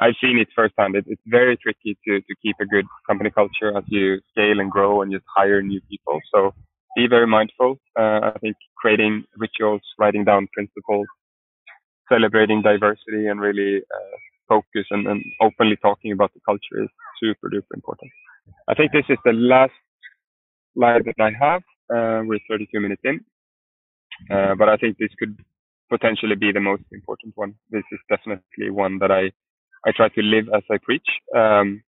I've 0.02 0.16
seen 0.22 0.38
it 0.38 0.48
firsthand. 0.56 0.96
It, 0.96 1.06
it's 1.08 1.22
very 1.26 1.58
tricky 1.58 1.98
to 2.08 2.22
to 2.22 2.36
keep 2.44 2.56
a 2.62 2.66
good 2.66 2.86
company 3.08 3.32
culture 3.32 3.76
as 3.78 3.84
you 3.88 4.20
scale 4.32 4.60
and 4.60 4.72
grow 4.72 5.02
and 5.02 5.12
just 5.12 5.26
hire 5.36 5.62
new 5.62 5.82
people. 5.90 6.20
So 6.34 6.54
be 6.96 7.08
very 7.08 7.28
mindful. 7.28 7.80
Uh, 8.00 8.32
I 8.36 8.38
think 8.42 8.56
creating 8.78 9.24
rituals, 9.38 9.82
writing 10.00 10.24
down 10.24 10.48
principles, 10.54 11.08
celebrating 12.10 12.62
diversity, 12.62 13.28
and 13.28 13.40
really 13.40 13.78
uh, 13.78 14.18
focus 14.48 14.86
and, 14.92 15.08
and 15.08 15.24
openly 15.42 15.78
talking 15.78 16.12
about 16.12 16.34
the 16.34 16.40
culture 16.46 16.84
is 16.84 16.90
super 17.22 17.50
duper 17.50 17.76
important. 17.76 18.12
I 18.68 18.74
think 18.74 18.92
this 18.92 19.06
is 19.10 19.18
the 19.26 19.34
last 19.34 19.74
slide 20.76 21.04
that 21.06 21.20
I 21.20 21.32
have. 21.40 21.62
Uh, 21.90 22.22
we're 22.26 22.40
32 22.50 22.80
minutes 22.80 23.02
in, 23.04 23.20
uh, 24.32 24.56
but 24.56 24.70
I 24.70 24.78
think 24.78 24.98
this 24.98 25.12
could 25.20 25.38
potentially 25.90 26.36
be 26.36 26.52
the 26.52 26.60
most 26.60 26.84
important 26.92 27.34
one. 27.36 27.56
This 27.72 27.84
is 27.92 28.00
definitely 28.10 28.70
one 28.70 29.00
that 29.00 29.12
I 29.12 29.32
I 29.88 29.92
try 29.96 30.10
to 30.10 30.22
live 30.22 30.48
as 30.54 30.64
I 30.70 30.78
preach. 30.78 31.08
Um, 31.36 31.82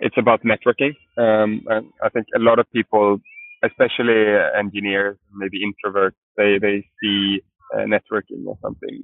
it's 0.00 0.16
about 0.18 0.42
networking. 0.44 0.92
Um, 1.16 1.62
I 2.02 2.08
think 2.10 2.26
a 2.34 2.38
lot 2.38 2.58
of 2.58 2.66
people, 2.72 3.18
especially 3.64 4.20
engineers, 4.58 5.16
maybe 5.34 5.60
introverts, 5.64 6.20
they 6.36 6.58
they 6.60 6.84
see 7.00 7.42
uh, 7.74 7.84
networking 7.94 8.50
as 8.50 8.58
something 8.60 9.02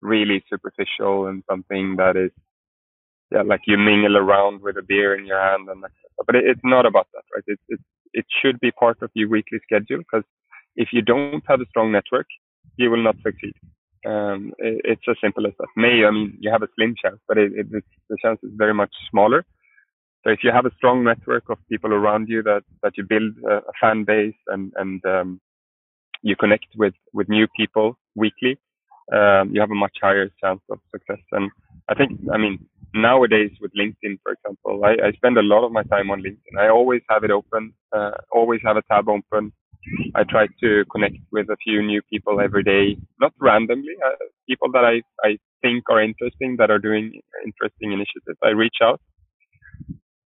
really 0.00 0.44
superficial 0.50 1.28
and 1.28 1.42
something 1.48 1.96
that 1.96 2.16
is 2.16 2.32
yeah 3.30 3.42
like 3.42 3.60
you 3.66 3.78
mingle 3.78 4.16
around 4.16 4.60
with 4.60 4.76
a 4.76 4.82
beer 4.82 5.14
in 5.16 5.24
your 5.26 5.40
hand 5.40 5.68
and 5.68 5.82
but 6.26 6.34
it, 6.34 6.44
it's 6.44 6.60
not 6.64 6.84
about 6.84 7.06
that 7.14 7.22
right 7.34 7.44
it, 7.46 7.58
it 7.68 7.80
it 8.12 8.26
should 8.42 8.58
be 8.60 8.70
part 8.72 9.00
of 9.00 9.10
your 9.14 9.28
weekly 9.28 9.58
schedule 9.62 9.98
because 9.98 10.24
if 10.76 10.88
you 10.92 11.00
don't 11.00 11.42
have 11.46 11.60
a 11.60 11.66
strong 11.66 11.92
network 11.92 12.26
you 12.76 12.90
will 12.90 13.02
not 13.02 13.14
succeed 13.22 13.54
um, 14.06 14.52
it, 14.58 14.80
it's 14.84 15.08
as 15.08 15.16
simple 15.22 15.46
as 15.46 15.52
that 15.58 15.68
may 15.76 16.04
i 16.04 16.10
mean 16.10 16.36
you 16.40 16.50
have 16.50 16.62
a 16.62 16.68
slim 16.74 16.94
chance 17.00 17.20
but 17.28 17.38
it, 17.38 17.52
it, 17.54 17.84
the 18.08 18.16
chance 18.22 18.38
is 18.42 18.50
very 18.54 18.74
much 18.74 18.94
smaller 19.10 19.44
so 20.24 20.30
if 20.30 20.40
you 20.44 20.52
have 20.52 20.66
a 20.66 20.74
strong 20.76 21.02
network 21.02 21.48
of 21.48 21.58
people 21.68 21.92
around 21.92 22.28
you 22.28 22.42
that 22.42 22.62
that 22.82 22.96
you 22.96 23.04
build 23.04 23.32
a, 23.48 23.56
a 23.56 23.72
fan 23.80 24.04
base 24.04 24.40
and 24.48 24.72
and 24.76 25.04
um, 25.04 25.40
you 26.22 26.36
connect 26.36 26.66
with 26.76 26.94
with 27.12 27.28
new 27.28 27.46
people 27.56 27.98
weekly 28.14 28.58
um, 29.12 29.50
you 29.52 29.60
have 29.60 29.70
a 29.70 29.74
much 29.74 29.96
higher 30.00 30.28
chance 30.42 30.60
of 30.70 30.78
success. 30.90 31.22
And 31.32 31.50
I 31.88 31.94
think, 31.94 32.18
I 32.32 32.38
mean, 32.38 32.64
nowadays 32.94 33.50
with 33.60 33.72
LinkedIn, 33.78 34.18
for 34.22 34.32
example, 34.32 34.84
I, 34.84 35.08
I 35.08 35.12
spend 35.12 35.38
a 35.38 35.42
lot 35.42 35.64
of 35.64 35.72
my 35.72 35.82
time 35.84 36.10
on 36.10 36.22
LinkedIn. 36.22 36.58
I 36.58 36.68
always 36.68 37.02
have 37.08 37.24
it 37.24 37.30
open, 37.30 37.74
uh, 37.96 38.12
always 38.32 38.60
have 38.64 38.76
a 38.76 38.82
tab 38.90 39.08
open. 39.08 39.52
I 40.14 40.24
try 40.24 40.46
to 40.60 40.84
connect 40.92 41.16
with 41.32 41.48
a 41.50 41.56
few 41.64 41.82
new 41.82 42.02
people 42.10 42.40
every 42.40 42.62
day, 42.62 42.96
not 43.20 43.32
randomly, 43.40 43.94
uh, 44.06 44.16
people 44.48 44.70
that 44.72 44.84
I, 44.84 45.02
I 45.26 45.38
think 45.62 45.84
are 45.90 46.02
interesting, 46.02 46.56
that 46.58 46.70
are 46.70 46.78
doing 46.78 47.20
interesting 47.44 47.92
initiatives. 47.92 48.38
I 48.44 48.50
reach 48.50 48.76
out. 48.82 49.00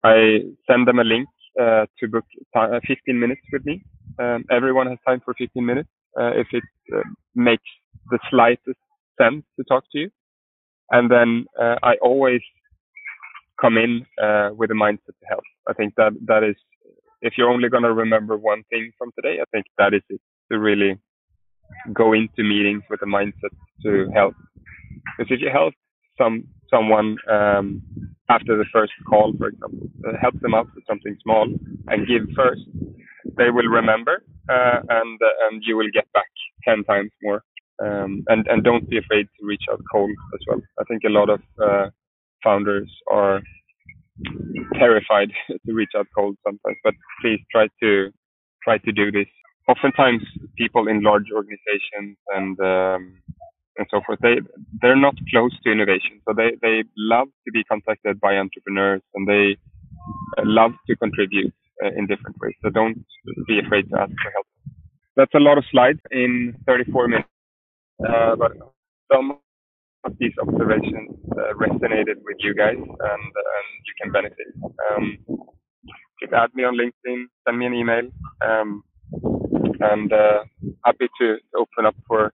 I 0.05 0.41
send 0.71 0.89
them 0.89 0.99
a 0.99 1.05
link 1.05 1.29
uh, 1.61 1.87
to 2.01 2.09
book 2.09 2.25
uh, 2.57 2.81
15 2.87 3.19
minutes 3.19 3.43
with 3.53 3.65
me. 3.67 3.85
Um, 4.19 4.45
everyone 4.51 4.87
has 4.89 4.99
time 5.07 5.21
for 5.25 5.35
15 5.39 5.65
minutes. 5.65 5.89
Uh, 6.19 6.33
if 6.35 6.49
it 6.53 6.65
uh, 6.95 7.03
makes 7.35 7.65
the 8.11 8.19
slightest 8.31 8.79
sense 9.21 9.45
to 9.59 9.65
talk 9.65 9.85
to 9.93 9.99
you. 9.99 10.11
And 10.93 11.11
then 11.11 11.47
uh, 11.61 11.77
I 11.83 11.95
always 12.03 12.43
come 13.61 13.79
in 13.79 14.07
uh, 14.23 14.51
with 14.55 14.71
a 14.71 14.75
mindset 14.75 15.17
to 15.21 15.27
help. 15.29 15.43
I 15.69 15.73
think 15.73 15.95
that 15.97 16.13
that 16.27 16.45
is, 16.45 16.57
if 17.23 17.35
you're 17.37 17.51
only 17.51 17.69
going 17.69 17.85
to 17.85 17.93
remember 17.93 18.37
one 18.37 18.63
thing 18.71 18.93
from 18.99 19.11
today, 19.17 19.39
I 19.41 19.45
think 19.53 19.67
that 19.79 19.95
is 19.95 20.03
it 20.11 20.21
to 20.51 20.59
really 20.59 20.99
go 21.93 22.13
into 22.13 22.43
meetings 22.43 22.83
with 22.91 23.01
a 23.03 23.07
mindset 23.07 23.55
to 23.85 24.11
help. 24.15 24.35
Because 25.17 25.33
if 25.33 25.41
you 25.41 25.51
help 25.51 25.75
some 26.19 26.45
someone 26.71 27.17
um, 27.31 27.83
after 28.29 28.57
the 28.57 28.65
first 28.73 28.93
call, 29.09 29.33
for 29.39 29.49
example, 29.49 29.89
uh, 30.07 30.13
help 30.21 30.39
them 30.41 30.55
out 30.55 30.69
with 30.75 30.85
something 30.89 31.17
small 31.23 31.47
and 31.89 32.07
give 32.07 32.23
first, 32.37 32.63
they 33.37 33.51
will 33.51 33.69
remember 33.69 34.23
uh, 34.51 34.81
and 34.89 35.19
uh, 35.23 35.47
and 35.47 35.63
you 35.67 35.77
will 35.77 35.91
get 35.93 36.11
back 36.13 36.31
ten 36.67 36.85
times 36.85 37.11
more 37.23 37.43
um, 37.83 38.25
and 38.29 38.47
and 38.49 38.65
don't 38.65 38.89
be 38.89 38.99
afraid 38.99 39.27
to 39.39 39.47
reach 39.47 39.65
out 39.71 39.81
cold 39.93 40.11
as 40.35 40.41
well. 40.47 40.61
I 40.81 40.85
think 40.85 41.03
a 41.05 41.11
lot 41.11 41.31
of 41.31 41.41
uh, 41.63 41.91
founders 42.43 42.91
are 43.11 43.41
terrified 44.75 45.31
to 45.67 45.73
reach 45.73 45.93
out 45.97 46.07
cold 46.17 46.37
sometimes, 46.45 46.79
but 46.85 46.95
please 47.21 47.41
try 47.51 47.69
to 47.83 48.11
try 48.65 48.79
to 48.79 48.93
do 48.93 49.11
this 49.11 49.27
oftentimes 49.69 50.23
people 50.57 50.89
in 50.89 51.03
large 51.03 51.27
organizations 51.35 52.17
and 52.35 52.59
um, 52.61 53.23
and 53.79 53.87
so 53.91 54.01
forth, 54.05 54.19
they 54.23 54.37
they're 54.81 54.97
not 54.97 55.15
close 55.31 55.55
to 55.63 55.73
innovation. 55.73 56.21
So 56.27 56.35
they 56.37 56.53
they 56.61 56.85
love 56.97 57.29
to 57.47 57.53
be 57.53 57.65
contacted 57.65 58.21
by 58.21 58.37
entrepreneurs 58.37 59.03
and 59.15 59.27
they 59.27 59.57
love 60.45 60.73
to 60.89 60.97
contribute 60.97 61.55
uh, 61.85 61.89
in 61.97 62.07
different 62.07 62.37
ways. 62.41 62.55
So 62.63 62.71
don't 62.71 63.05
be 63.47 63.61
afraid 63.65 63.89
to 63.91 64.01
ask 64.01 64.13
for 64.23 64.31
help. 64.37 64.47
That's 65.17 65.35
a 65.35 65.41
lot 65.41 65.59
of 65.59 65.65
slides 65.71 66.01
in 66.11 66.55
34 66.67 67.09
minutes, 67.09 67.29
uh, 68.09 68.37
but 68.37 68.53
some 69.13 69.39
of 70.05 70.13
these 70.19 70.33
observations 70.41 71.11
uh, 71.33 71.55
resonated 71.55 72.17
with 72.25 72.37
you 72.41 72.55
guys, 72.55 72.77
and, 72.79 72.89
and 73.25 73.67
you 73.87 73.95
can 74.03 74.13
benefit. 74.13 74.49
Um, 74.91 75.19
just 76.21 76.33
add 76.35 76.51
me 76.55 76.65
on 76.65 76.77
LinkedIn, 76.77 77.25
send 77.47 77.59
me 77.59 77.67
an 77.67 77.75
email, 77.75 78.09
um, 78.47 78.83
and 79.81 80.13
uh, 80.13 80.45
happy 80.85 81.09
to 81.21 81.37
open 81.57 81.87
up 81.87 81.97
for 82.09 82.33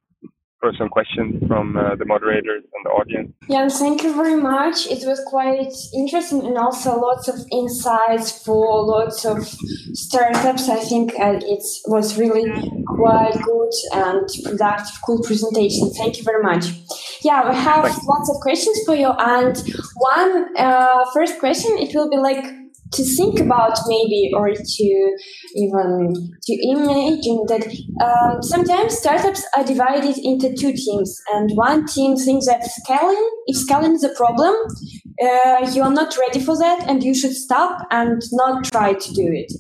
for 0.61 0.73
some 0.77 0.89
questions 0.89 1.43
from 1.47 1.77
uh, 1.77 1.95
the 1.97 2.05
moderators 2.05 2.65
and 2.75 2.85
the 2.85 2.91
audience. 2.91 3.33
Yeah, 3.49 3.69
thank 3.69 4.03
you 4.03 4.15
very 4.15 4.41
much. 4.41 4.87
It 4.87 5.07
was 5.07 5.21
quite 5.27 5.73
interesting 5.95 6.45
and 6.45 6.59
also 6.59 6.99
lots 6.99 7.29
of 7.29 7.37
insights 7.53 8.45
for 8.45 8.85
lots 8.85 9.25
of 9.25 9.47
startups. 9.93 10.69
I 10.69 10.81
think 10.81 11.13
uh, 11.19 11.39
it 11.41 11.65
was 11.87 12.19
really 12.19 12.51
quite 12.87 13.35
good 13.43 13.73
and 13.93 14.29
productive, 14.45 14.97
cool 15.07 15.23
presentation. 15.23 15.91
Thank 15.97 16.19
you 16.19 16.25
very 16.25 16.43
much. 16.43 16.67
Yeah, 17.23 17.49
we 17.49 17.55
have 17.57 17.85
lots 17.85 18.31
of 18.31 18.37
questions 18.41 18.79
for 18.85 18.95
you. 18.95 19.11
And 19.11 19.57
one 19.97 20.57
uh, 20.57 21.05
first 21.13 21.39
question, 21.39 21.79
it 21.79 21.95
will 21.95 22.11
be 22.11 22.17
like, 22.17 22.45
to 22.93 23.05
think 23.17 23.41
about 23.41 23.79
maybe 23.87 24.31
or 24.35 24.53
to 24.53 25.17
even 25.55 26.15
to 26.43 26.59
imagine 26.63 27.45
that 27.49 27.67
um, 28.03 28.43
sometimes 28.43 28.97
startups 28.97 29.45
are 29.57 29.65
divided 29.65 30.17
into 30.19 30.55
two 30.55 30.73
teams 30.73 31.21
and 31.33 31.51
one 31.55 31.87
team 31.87 32.17
thinks 32.17 32.47
that 32.47 32.65
scaling 32.65 33.31
if 33.47 33.57
scaling 33.57 33.93
is 33.93 34.05
a 34.05 34.15
problem 34.15 34.55
uh, 35.23 35.71
you 35.73 35.83
are 35.83 35.93
not 35.93 36.17
ready 36.17 36.41
for 36.41 36.57
that 36.57 36.85
and 36.89 37.03
you 37.03 37.15
should 37.15 37.35
stop 37.35 37.87
and 37.91 38.23
not 38.33 38.65
try 38.65 38.93
to 38.93 39.13
do 39.13 39.27
it 39.33 39.53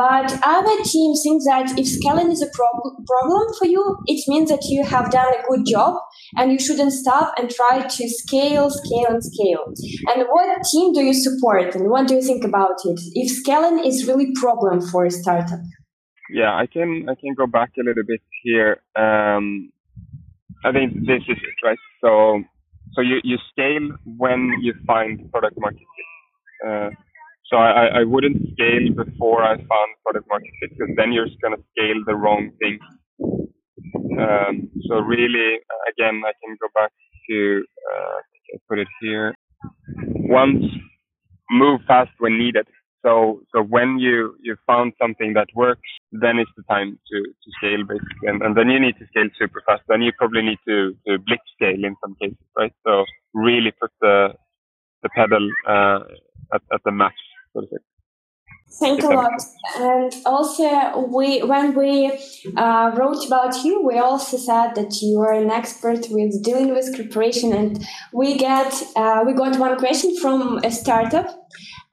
but 0.00 0.32
other 0.42 0.76
teams 0.82 1.20
think 1.22 1.42
that 1.44 1.78
if 1.78 1.86
scaling 1.86 2.32
is 2.32 2.40
a 2.40 2.48
prob- 2.54 3.04
problem 3.06 3.52
for 3.58 3.66
you, 3.66 3.98
it 4.06 4.24
means 4.28 4.48
that 4.48 4.64
you 4.64 4.82
have 4.82 5.10
done 5.10 5.30
a 5.34 5.42
good 5.46 5.66
job 5.66 6.00
and 6.38 6.50
you 6.50 6.58
shouldn't 6.58 6.94
stop 6.94 7.34
and 7.36 7.50
try 7.50 7.86
to 7.86 8.08
scale, 8.08 8.70
scale, 8.70 9.08
and 9.10 9.22
scale. 9.22 9.64
And 10.08 10.26
what 10.26 10.64
team 10.72 10.94
do 10.94 11.02
you 11.02 11.12
support 11.12 11.74
and 11.74 11.90
what 11.90 12.08
do 12.08 12.14
you 12.14 12.22
think 12.22 12.44
about 12.44 12.76
it? 12.86 12.98
If 13.12 13.30
scaling 13.30 13.84
is 13.84 14.06
really 14.08 14.32
problem 14.40 14.80
for 14.80 15.04
a 15.04 15.10
startup? 15.10 15.60
Yeah, 16.32 16.54
I 16.56 16.64
can 16.64 17.06
I 17.06 17.14
can 17.20 17.34
go 17.34 17.46
back 17.46 17.72
a 17.78 17.84
little 17.84 18.06
bit 18.06 18.22
here. 18.42 18.80
Um, 18.96 19.70
I 20.64 20.72
think 20.72 20.94
this 20.94 21.22
is 21.28 21.36
it, 21.50 21.66
right? 21.66 21.82
So 22.00 22.42
so 22.94 23.02
you, 23.02 23.20
you 23.22 23.36
scale 23.52 23.86
when 24.16 24.50
you 24.62 24.72
find 24.86 25.30
product 25.30 25.56
market 25.58 25.86
fit. 25.94 26.10
Uh, 26.66 26.90
so 27.50 27.56
I, 27.56 28.00
I 28.00 28.04
wouldn't 28.04 28.36
scale 28.52 29.04
before 29.04 29.42
I 29.42 29.56
found 29.56 29.90
product 30.04 30.28
market 30.28 30.50
fit 30.60 30.70
because 30.78 30.94
then 30.96 31.12
you're 31.12 31.26
just 31.26 31.40
going 31.40 31.56
to 31.56 31.62
scale 31.72 32.00
the 32.06 32.14
wrong 32.14 32.50
thing. 32.60 32.78
Um, 34.18 34.70
so 34.88 34.96
really, 35.00 35.58
again, 35.90 36.22
I 36.24 36.32
can 36.42 36.56
go 36.60 36.68
back 36.74 36.92
to 37.28 37.64
uh, 37.92 38.18
put 38.68 38.78
it 38.78 38.88
here. 39.00 39.34
Once 39.98 40.64
move 41.50 41.80
fast 41.86 42.10
when 42.18 42.38
needed. 42.38 42.66
So 43.04 43.40
so 43.52 43.62
when 43.62 43.98
you 43.98 44.36
you 44.42 44.56
found 44.66 44.92
something 45.00 45.32
that 45.34 45.48
works, 45.54 45.88
then 46.12 46.38
it's 46.38 46.50
the 46.56 46.62
time 46.64 46.98
to 47.10 47.18
to 47.22 47.48
scale 47.58 47.84
basically, 47.86 48.28
and, 48.28 48.42
and 48.42 48.56
then 48.56 48.68
you 48.68 48.78
need 48.78 48.96
to 48.98 49.06
scale 49.06 49.28
super 49.38 49.62
fast. 49.66 49.82
Then 49.88 50.02
you 50.02 50.12
probably 50.18 50.42
need 50.42 50.58
to 50.68 50.94
to 51.06 51.18
blitz 51.18 51.42
scale 51.56 51.82
in 51.82 51.96
some 52.02 52.14
cases, 52.20 52.38
right? 52.56 52.72
So 52.86 53.04
really 53.34 53.72
put 53.80 53.90
the 54.00 54.34
the 55.02 55.08
pedal 55.16 55.48
uh, 55.66 56.00
at 56.54 56.62
at 56.72 56.82
the 56.84 56.92
max 56.92 57.14
say. 57.54 57.76
Thank 58.78 59.02
a 59.02 59.08
lot. 59.08 59.32
And 59.78 60.14
also, 60.24 61.06
we 61.08 61.42
when 61.42 61.74
we 61.74 62.12
uh, 62.56 62.92
wrote 62.94 63.26
about 63.26 63.64
you, 63.64 63.84
we 63.84 63.98
also 63.98 64.36
said 64.36 64.74
that 64.76 65.02
you 65.02 65.20
are 65.20 65.32
an 65.32 65.50
expert 65.50 66.06
with 66.10 66.42
dealing 66.42 66.72
with 66.72 66.94
corporation, 66.94 67.52
and 67.52 67.84
we 68.12 68.38
get 68.38 68.72
uh, 68.94 69.24
we 69.26 69.32
got 69.32 69.58
one 69.58 69.76
question 69.76 70.16
from 70.16 70.58
a 70.58 70.70
startup 70.70 71.39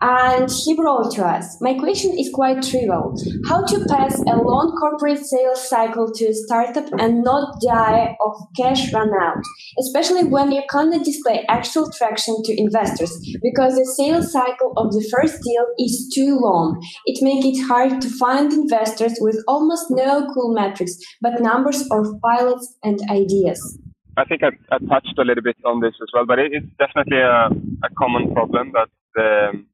and 0.01 0.49
he 0.49 0.75
wrote 0.79 1.11
to 1.15 1.25
us 1.25 1.57
My 1.61 1.73
question 1.73 2.17
is 2.17 2.29
quite 2.33 2.61
trivial. 2.61 3.15
How 3.47 3.65
to 3.65 3.85
pass 3.85 4.19
a 4.19 4.35
long 4.37 4.75
corporate 4.79 5.19
sales 5.25 5.67
cycle 5.67 6.11
to 6.13 6.25
a 6.25 6.33
startup 6.33 6.87
and 6.99 7.23
not 7.23 7.59
die 7.61 8.15
of 8.19 8.33
cash 8.55 8.93
run 8.93 9.09
out, 9.21 9.41
especially 9.79 10.25
when 10.25 10.51
you 10.51 10.61
can't 10.69 11.03
display 11.03 11.45
actual 11.49 11.91
traction 11.91 12.35
to 12.43 12.59
investors 12.59 13.11
because 13.41 13.75
the 13.75 13.85
sales 13.97 14.31
cycle 14.31 14.73
of 14.77 14.91
the 14.93 15.07
first 15.11 15.41
deal 15.43 15.65
is 15.79 16.11
too 16.13 16.37
long. 16.39 16.81
It 17.05 17.19
makes 17.21 17.45
it 17.45 17.67
hard 17.67 18.01
to 18.01 18.09
find 18.09 18.51
investors 18.53 19.17
with 19.19 19.43
almost 19.47 19.85
no 19.89 20.27
cool 20.33 20.53
metrics, 20.53 20.97
but 21.21 21.41
numbers 21.41 21.81
of 21.91 22.07
pilots 22.21 22.75
and 22.83 22.99
ideas. 23.09 23.79
I 24.17 24.25
think 24.25 24.41
I, 24.43 24.49
I 24.71 24.79
touched 24.79 25.13
a 25.19 25.21
little 25.21 25.43
bit 25.43 25.57
on 25.63 25.79
this 25.79 25.93
as 26.01 26.09
well, 26.13 26.25
but 26.25 26.39
it, 26.39 26.51
it's 26.51 26.65
definitely 26.79 27.19
a, 27.19 27.49
a 27.85 27.89
common 27.97 28.33
problem 28.33 28.71
that 28.73 28.89
the 29.17 29.65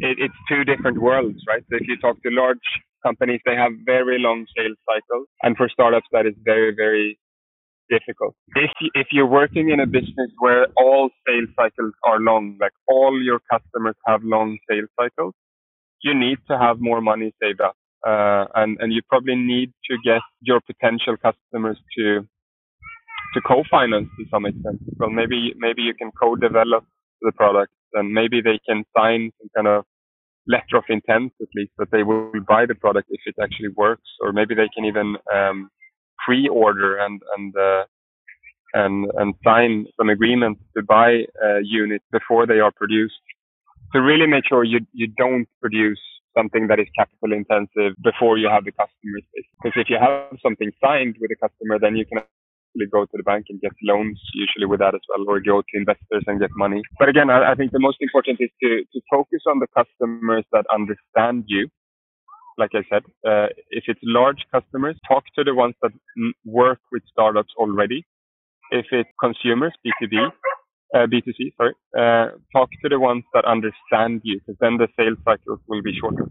it, 0.00 0.18
it's 0.20 0.34
two 0.50 0.64
different 0.64 1.00
worlds, 1.00 1.38
right? 1.48 1.64
So 1.70 1.76
if 1.76 1.88
you 1.88 1.98
talk 1.98 2.22
to 2.24 2.30
large 2.30 2.58
companies, 3.04 3.40
they 3.46 3.56
have 3.56 3.72
very 3.86 4.18
long 4.20 4.46
sales 4.56 4.78
cycles, 4.86 5.28
and 5.42 5.56
for 5.56 5.68
startups, 5.70 6.06
that 6.12 6.26
is 6.26 6.34
very, 6.44 6.74
very 6.76 7.18
difficult. 7.90 8.34
If 8.56 8.70
if 8.94 9.08
you're 9.12 9.26
working 9.42 9.70
in 9.70 9.80
a 9.80 9.86
business 9.86 10.30
where 10.40 10.66
all 10.76 11.10
sales 11.28 11.50
cycles 11.56 11.94
are 12.04 12.20
long, 12.20 12.56
like 12.60 12.72
all 12.88 13.20
your 13.22 13.40
customers 13.50 13.96
have 14.06 14.22
long 14.24 14.58
sales 14.70 14.90
cycles, 15.00 15.34
you 16.02 16.14
need 16.14 16.38
to 16.50 16.58
have 16.58 16.78
more 16.80 17.00
money 17.00 17.34
saved 17.42 17.60
up, 17.62 17.76
uh, 18.06 18.46
and 18.56 18.78
and 18.80 18.92
you 18.92 19.02
probably 19.08 19.36
need 19.36 19.72
to 19.90 19.96
get 20.04 20.22
your 20.42 20.60
potential 20.62 21.16
customers 21.16 21.78
to 21.98 22.26
to 23.34 23.40
co-finance 23.42 24.08
to 24.18 24.24
some 24.30 24.46
extent. 24.46 24.80
Well, 24.98 25.10
maybe 25.10 25.54
maybe 25.58 25.82
you 25.82 25.94
can 25.94 26.10
co-develop 26.20 26.84
the 27.22 27.32
product 27.32 27.72
and 27.96 28.12
maybe 28.12 28.40
they 28.40 28.60
can 28.68 28.84
sign 28.96 29.32
some 29.40 29.50
kind 29.56 29.66
of 29.66 29.84
letter 30.46 30.76
of 30.76 30.84
intent 30.88 31.32
at 31.40 31.48
least 31.54 31.72
that 31.78 31.90
they 31.90 32.02
will 32.02 32.30
buy 32.46 32.66
the 32.66 32.74
product 32.74 33.08
if 33.10 33.20
it 33.26 33.34
actually 33.42 33.70
works, 33.76 34.08
or 34.20 34.32
maybe 34.32 34.54
they 34.54 34.68
can 34.74 34.84
even 34.84 35.16
um, 35.34 35.68
pre-order 36.24 36.98
and 36.98 37.20
and 37.36 37.56
uh, 37.56 37.84
and 38.74 39.10
and 39.16 39.34
sign 39.44 39.86
some 39.98 40.08
agreement 40.08 40.58
to 40.76 40.82
buy 40.82 41.10
a 41.42 41.60
unit 41.62 42.02
before 42.12 42.46
they 42.46 42.60
are 42.60 42.72
produced. 42.72 43.14
To 43.92 44.00
really 44.00 44.26
make 44.26 44.44
sure 44.48 44.64
you 44.64 44.80
you 44.92 45.08
don't 45.08 45.48
produce 45.60 46.00
something 46.36 46.66
that 46.68 46.78
is 46.78 46.86
capital 46.96 47.32
intensive 47.32 47.96
before 48.02 48.36
you 48.38 48.48
have 48.48 48.64
the 48.64 48.72
customer 48.72 49.18
Because 49.62 49.80
if 49.80 49.88
you 49.88 49.98
have 49.98 50.36
something 50.42 50.70
signed 50.84 51.16
with 51.20 51.30
a 51.30 51.48
customer, 51.48 51.78
then 51.78 51.96
you 51.96 52.04
can 52.04 52.18
actually 52.76 52.90
go 52.90 53.04
to 53.04 53.16
the 53.16 53.22
bank 53.22 53.46
and 53.48 53.60
get 53.60 53.72
loans 53.82 54.20
usually 54.34 54.66
with 54.66 54.80
that 54.80 54.94
as 54.94 55.00
well, 55.08 55.24
or 55.28 55.40
go 55.40 55.62
to 55.62 55.74
investors 55.74 56.24
and 56.26 56.40
get 56.40 56.50
money. 56.56 56.82
But 56.98 57.08
again, 57.08 57.30
I, 57.30 57.52
I 57.52 57.54
think 57.54 57.72
the 57.72 57.80
most 57.80 57.98
important 58.00 58.38
is 58.40 58.50
to, 58.62 58.84
to 58.92 59.00
focus 59.10 59.42
on 59.46 59.58
the 59.58 59.66
customers 59.74 60.44
that 60.52 60.64
understand 60.72 61.44
you. 61.46 61.68
Like 62.58 62.70
I 62.74 62.84
said, 62.90 63.02
uh, 63.26 63.48
if 63.70 63.84
it's 63.86 64.00
large 64.02 64.44
customers, 64.52 64.96
talk 65.06 65.24
to 65.36 65.44
the 65.44 65.54
ones 65.54 65.74
that 65.82 65.92
work 66.44 66.78
with 66.90 67.02
startups 67.10 67.52
already. 67.58 68.06
If 68.70 68.86
it's 68.92 69.10
consumers, 69.20 69.74
B2B, 69.84 70.30
uh, 70.94 71.06
B2C, 71.06 71.52
sorry, 71.56 71.74
uh, 71.96 72.36
talk 72.52 72.70
to 72.82 72.88
the 72.88 72.98
ones 72.98 73.24
that 73.34 73.44
understand 73.44 74.22
you, 74.24 74.40
because 74.40 74.56
then 74.60 74.78
the 74.78 74.88
sales 74.96 75.18
cycles 75.24 75.60
will 75.68 75.82
be 75.82 75.92
shorter. 76.00 76.28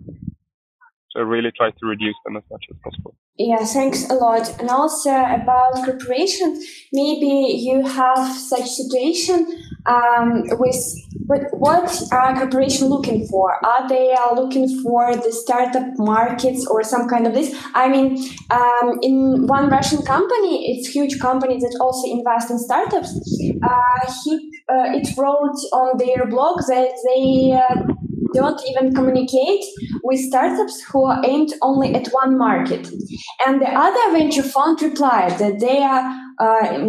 So 1.16 1.22
really 1.22 1.52
try 1.56 1.72
to 1.72 1.86
reduce 1.86 2.16
them 2.26 2.36
as 2.36 2.44
much 2.52 2.66
as 2.70 2.78
possible. 2.84 3.16
Yeah, 3.38 3.64
thanks 3.66 4.10
a 4.10 4.16
lot. 4.16 4.60
And 4.60 4.70
also 4.70 5.12
about 5.12 5.76
corporation, 5.86 6.62
maybe 6.92 7.58
you 7.58 7.86
have 7.86 8.38
such 8.38 8.68
situation 8.68 9.48
um, 9.86 10.44
with 10.60 10.76
but 11.28 11.42
what 11.54 11.90
are 12.12 12.36
corporation 12.36 12.88
looking 12.88 13.28
for? 13.28 13.66
Are 13.66 13.90
they 13.90 14.14
are 14.14 14.36
looking 14.36 14.82
for 14.84 15.16
the 15.16 15.32
startup 15.32 15.88
markets 15.98 16.68
or 16.68 16.84
some 16.84 17.08
kind 17.10 17.26
of 17.26 17.34
this? 17.34 17.56
I 17.74 17.90
mean, 17.90 18.18
um, 18.52 19.00
in 19.02 19.48
one 19.48 19.70
Russian 19.70 20.04
company, 20.04 20.72
it's 20.72 20.90
huge 20.90 21.20
company 21.20 21.58
that 21.60 21.78
also 21.82 22.08
invest 22.12 22.52
in 22.52 22.60
startups. 22.60 23.10
Uh, 23.64 24.12
he 24.24 24.52
uh, 24.70 24.98
it 24.98 25.08
wrote 25.18 25.58
on 25.74 25.98
their 25.98 26.28
blog 26.28 26.60
that 26.68 26.94
they 27.08 27.54
uh, 27.54 27.94
don't 28.36 28.62
even 28.70 28.94
communicate 28.94 29.64
with 30.04 30.20
startups 30.20 30.84
who 30.92 31.06
are 31.06 31.22
aimed 31.26 31.54
only 31.62 31.96
at 31.96 32.08
one 32.08 32.38
market. 32.38 32.88
And 33.46 33.62
the 33.62 33.70
other 33.70 34.18
venture 34.18 34.44
fund 34.44 34.82
replied 34.82 35.40
that 35.40 35.60
they 35.60 35.82
are 35.82 36.04
uh, 36.40 36.86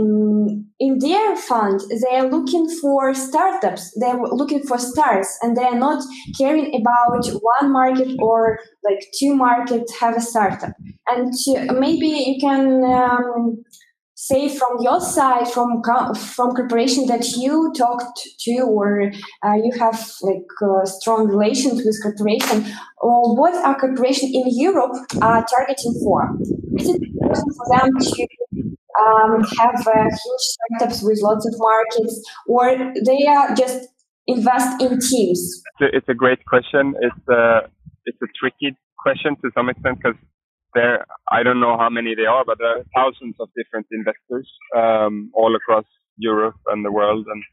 in 0.79 0.99
their 0.99 1.37
fund, 1.37 1.81
they 2.03 2.17
are 2.17 2.29
looking 2.29 2.69
for 2.81 3.15
startups. 3.15 3.97
They're 3.99 4.21
looking 4.21 4.63
for 4.63 4.79
stars, 4.79 5.29
and 5.41 5.57
they 5.57 5.63
are 5.65 5.79
not 5.79 6.03
caring 6.37 6.75
about 6.75 7.27
one 7.27 7.73
market 7.73 8.17
or 8.19 8.59
like 8.85 9.01
two 9.19 9.35
markets 9.35 9.99
have 9.99 10.17
a 10.17 10.21
startup. 10.21 10.75
And 11.09 11.33
maybe 11.79 12.09
you 12.09 12.41
can 12.41 12.85
um, 12.85 13.65
say 14.29 14.49
from 14.49 14.79
your 14.81 15.01
side, 15.01 15.49
from 15.49 15.83
from 16.15 16.55
corporation 16.55 17.07
that 17.07 17.25
you 17.37 17.73
talked 17.77 18.19
to, 18.41 18.55
or 18.63 19.13
uh, 19.45 19.55
you 19.55 19.73
have 19.79 19.99
like 20.23 20.51
uh, 20.63 20.85
strong 20.85 21.29
relations 21.29 21.83
with 21.85 21.97
corporation, 22.03 22.67
or 22.99 23.37
what 23.37 23.55
are 23.55 23.79
corporation 23.79 24.29
in 24.35 24.47
Europe 24.51 24.97
are 25.23 25.45
targeting 25.55 25.95
for? 26.03 26.37
Is 26.79 26.89
it 26.89 27.03
for 27.59 27.67
them 27.75 27.91
to 28.01 28.27
um, 29.03 29.45
have 29.59 29.87
uh, 29.87 30.05
huge 30.05 30.47
startups 30.55 31.03
with 31.03 31.21
lots 31.23 31.47
of 31.47 31.55
markets, 31.59 32.15
or 32.47 32.77
they 33.05 33.27
are 33.27 33.55
just 33.55 33.89
invest 34.27 34.83
in 34.83 34.99
teams? 34.99 35.63
It's 35.81 36.09
a 36.09 36.15
great 36.15 36.45
question. 36.47 36.95
It's 37.01 37.29
a 37.29 37.71
it's 38.07 38.23
a 38.23 38.31
tricky 38.39 38.77
question 38.99 39.37
to 39.43 39.51
some 39.55 39.69
extent 39.69 39.99
because 40.03 40.19
there 40.77 41.07
I 41.33 41.43
don't 41.45 41.61
know 41.61 41.79
how 41.79 41.91
many 41.91 42.15
there 42.17 42.31
are, 42.31 42.45
but 42.47 42.59
there 42.61 42.79
are 42.79 42.85
thousands 42.97 43.37
of 43.41 43.51
different 43.57 43.89
investors 43.93 44.49
um, 44.77 45.33
all 45.35 45.57
across 45.57 45.87
Europe 46.19 46.57
and 46.69 46.85
the 46.87 46.93
world, 46.93 47.27
and 47.33 47.45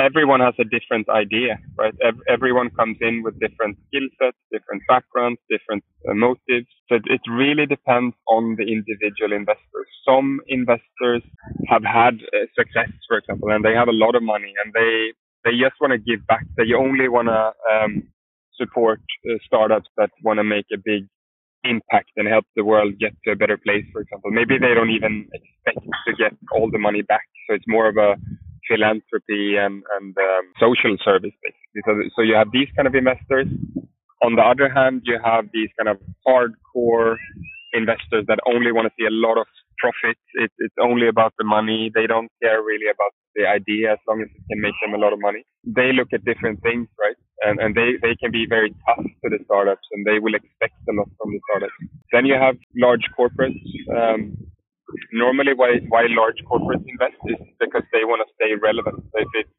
everyone 0.00 0.40
has 0.40 0.54
a 0.60 0.64
different 0.64 1.08
idea, 1.10 1.58
right? 1.78 1.94
Ev- 2.04 2.22
everyone 2.28 2.70
comes 2.70 2.98
in 3.00 3.22
with 3.24 3.38
different 3.40 3.78
skill 3.88 4.08
sets, 4.20 4.38
different 4.52 4.82
backgrounds, 4.88 5.40
different 5.50 5.84
uh, 6.08 6.14
motives. 6.14 6.68
So 6.88 6.96
it 6.96 7.22
really 7.30 7.66
depends 7.66 8.16
on 8.28 8.56
the 8.58 8.64
individual 8.64 9.32
investors. 9.32 9.88
Some 10.06 10.40
investors 10.48 11.22
have 11.68 11.84
had 11.84 12.16
uh, 12.34 12.46
success, 12.58 12.90
for 13.08 13.18
example, 13.18 13.50
and 13.50 13.64
they 13.64 13.74
have 13.74 13.88
a 13.88 13.92
lot 14.04 14.14
of 14.16 14.22
money 14.24 14.54
and 14.64 14.72
they, 14.74 15.12
they 15.44 15.52
just 15.58 15.76
want 15.80 15.92
to 15.92 15.98
give 15.98 16.26
back. 16.26 16.46
They 16.56 16.72
only 16.76 17.08
want 17.08 17.28
to 17.28 17.52
um, 17.72 18.04
support 18.56 19.00
uh, 19.30 19.34
startups 19.46 19.88
that 19.98 20.10
want 20.24 20.38
to 20.38 20.44
make 20.44 20.66
a 20.74 20.78
big 20.84 21.06
impact 21.64 22.10
and 22.16 22.28
help 22.28 22.44
the 22.56 22.64
world 22.64 22.94
get 22.98 23.12
to 23.24 23.32
a 23.32 23.36
better 23.36 23.56
place, 23.56 23.84
for 23.92 24.00
example. 24.00 24.30
Maybe 24.30 24.58
they 24.58 24.74
don't 24.74 24.90
even 24.90 25.28
expect 25.32 25.84
to 26.06 26.12
get 26.16 26.32
all 26.52 26.70
the 26.70 26.78
money 26.78 27.02
back. 27.02 27.26
So 27.48 27.54
it's 27.54 27.68
more 27.68 27.88
of 27.88 27.96
a 27.96 28.16
philanthropy 28.68 29.56
and, 29.56 29.82
and 29.98 30.16
um, 30.16 30.44
social 30.58 30.96
service, 31.04 31.34
basically. 31.42 31.82
So, 31.84 31.92
so 32.16 32.22
you 32.22 32.34
have 32.34 32.48
these 32.52 32.68
kind 32.76 32.86
of 32.86 32.94
investors. 32.94 33.46
On 34.22 34.36
the 34.36 34.42
other 34.42 34.68
hand, 34.68 35.02
you 35.04 35.18
have 35.24 35.46
these 35.52 35.70
kind 35.78 35.88
of 35.88 35.98
hardcore 36.26 37.16
investors 37.72 38.24
that 38.28 38.38
only 38.46 38.72
want 38.72 38.86
to 38.86 38.94
see 38.98 39.06
a 39.06 39.12
lot 39.12 39.38
of 39.38 39.46
profit. 39.78 40.16
It, 40.34 40.52
it's 40.58 40.74
only 40.80 41.08
about 41.08 41.32
the 41.38 41.44
money. 41.44 41.90
They 41.94 42.06
don't 42.06 42.30
care 42.42 42.62
really 42.62 42.86
about 42.86 43.12
the 43.34 43.46
idea 43.46 43.92
as 43.92 43.98
long 44.08 44.20
as 44.20 44.28
it 44.28 44.42
can 44.50 44.60
make 44.60 44.74
them 44.84 44.94
a 44.94 45.00
lot 45.02 45.12
of 45.12 45.20
money. 45.20 45.44
They 45.64 45.92
look 45.92 46.08
at 46.12 46.24
different 46.24 46.62
things, 46.62 46.88
right? 47.00 47.16
And, 47.42 47.60
and 47.60 47.74
they, 47.74 47.96
they 48.02 48.14
can 48.16 48.30
be 48.30 48.46
very 48.48 48.70
tough 48.86 49.04
to 49.04 49.28
the 49.30 49.38
startups 49.46 49.86
and 49.92 50.06
they 50.06 50.18
will 50.18 50.34
expect 50.34 50.74
a 50.88 50.92
lot 50.92 51.08
from 51.18 51.32
the 51.32 51.40
startups. 51.48 51.72
Then 52.12 52.26
you 52.26 52.34
have 52.34 52.56
large 52.76 53.04
corporates. 53.18 53.64
Um, 53.96 54.36
normally 55.12 55.52
why 55.54 55.78
why 55.88 56.06
large 56.08 56.40
corporates 56.50 56.84
invest 56.86 57.16
is 57.26 57.36
because 57.60 57.82
they 57.92 58.04
want 58.04 58.22
to 58.26 58.28
stay 58.34 58.54
relevant. 58.60 59.02
So 59.12 59.16
if 59.20 59.28
it's 59.34 59.50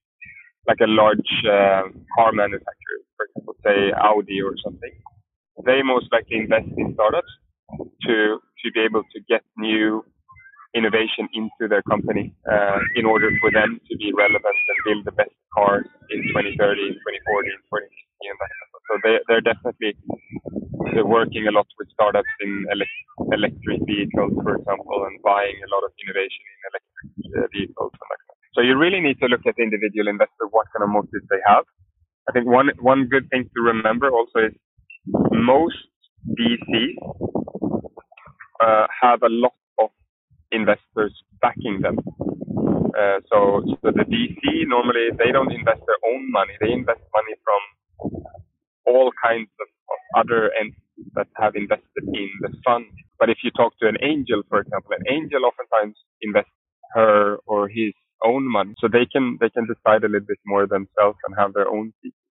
like 0.68 0.80
a 0.82 0.88
large 0.88 1.32
uh, 1.46 1.90
car 2.16 2.32
manufacturer, 2.34 3.00
for 3.18 3.26
example, 3.28 3.56
say 3.66 3.92
Audi 3.98 4.42
or 4.42 4.56
something, 4.64 4.92
they 5.66 5.82
most 5.84 6.08
likely 6.12 6.38
invest 6.38 6.70
in 6.78 6.94
startups 6.94 7.32
to 8.08 8.40
to 8.64 8.72
be 8.74 8.82
able 8.82 9.04
to 9.14 9.20
get 9.30 9.42
new 9.58 10.06
innovation 10.76 11.28
into 11.34 11.68
their 11.70 11.84
company 11.84 12.34
uh, 12.50 12.80
in 12.96 13.06
order 13.06 13.30
for 13.42 13.52
them 13.52 13.80
to 13.90 13.94
be 13.98 14.12
relevant 14.16 14.58
and 14.70 14.78
build 14.86 15.04
the 15.06 15.16
best 15.16 15.36
cars 15.54 15.86
in 16.12 16.20
2030, 16.32 16.56
2040, 16.56 17.52
2050, 17.68 18.32
and 18.32 18.38
that. 18.40 18.52
So 18.88 18.94
they 19.04 19.16
they're 19.28 19.46
definitely 19.46 19.96
they're 20.94 21.06
working 21.08 21.48
a 21.48 21.52
lot 21.52 21.68
with 21.80 21.90
startups 21.94 22.30
in 22.42 22.66
elect- 22.72 23.06
electric 23.32 23.80
vehicles, 23.88 24.34
for 24.44 24.56
example, 24.58 25.06
and 25.08 25.22
buying 25.24 25.56
a 25.64 25.70
lot 25.74 25.84
of 25.86 25.92
innovation 26.04 26.44
in 26.52 26.60
electric 26.72 27.08
uh, 27.40 27.48
vehicles. 27.54 27.92
And 27.96 28.08
that. 28.12 28.22
So 28.56 28.62
you 28.62 28.78
really 28.78 29.00
need 29.02 29.20
to 29.22 29.28
look 29.28 29.46
at 29.48 29.56
the 29.56 29.64
individual 29.64 30.08
investor, 30.08 30.48
what 30.52 30.68
kind 30.76 30.84
of 30.84 30.90
motives 30.92 31.26
they 31.30 31.42
have. 31.48 31.64
I 32.30 32.32
think 32.34 32.48
one 32.48 32.72
one 32.80 33.08
good 33.08 33.30
thing 33.30 33.50
to 33.56 33.60
remember 33.62 34.10
also 34.12 34.48
is 34.52 34.54
most 35.32 35.78
VCs 36.38 36.98
uh, 38.64 38.88
have 39.02 39.22
a 39.24 39.30
lot 39.30 39.54
investors 40.52 41.14
backing 41.42 41.82
them. 41.82 41.98
Uh, 42.92 43.20
so, 43.32 43.64
so 43.82 43.92
the 43.92 44.06
VC 44.06 44.68
normally 44.68 45.10
they 45.18 45.32
don't 45.32 45.52
invest 45.52 45.82
their 45.88 46.02
own 46.12 46.32
money; 46.32 46.54
they 46.62 46.72
invest 46.72 47.02
money 47.16 47.36
from 47.44 47.62
all 48.88 49.12
kinds 49.24 49.50
of, 49.62 49.68
of 49.68 50.00
other 50.26 50.52
entities 50.60 51.10
that 51.16 51.28
have 51.38 51.56
invested 51.56 52.04
in 52.14 52.30
the 52.42 52.52
fund. 52.66 52.86
But 53.20 53.30
if 53.30 53.38
you 53.44 53.52
talk 53.52 53.74
to 53.82 53.88
an 53.88 53.98
angel, 54.02 54.44
for 54.50 54.60
example, 54.62 54.92
an 54.98 55.06
angel 55.10 55.46
oftentimes 55.46 55.96
invests 56.22 56.52
her 56.96 57.38
or 57.46 57.70
his 57.70 57.94
own 58.26 58.50
money, 58.50 58.74
so 58.80 58.88
they 58.88 59.06
can 59.06 59.38
they 59.40 59.50
can 59.50 59.68
decide 59.68 60.04
a 60.04 60.10
little 60.10 60.28
bit 60.28 60.42
more 60.46 60.68
themselves 60.68 61.18
and 61.28 61.36
have 61.38 61.54
their 61.54 61.70
own. 61.70 61.94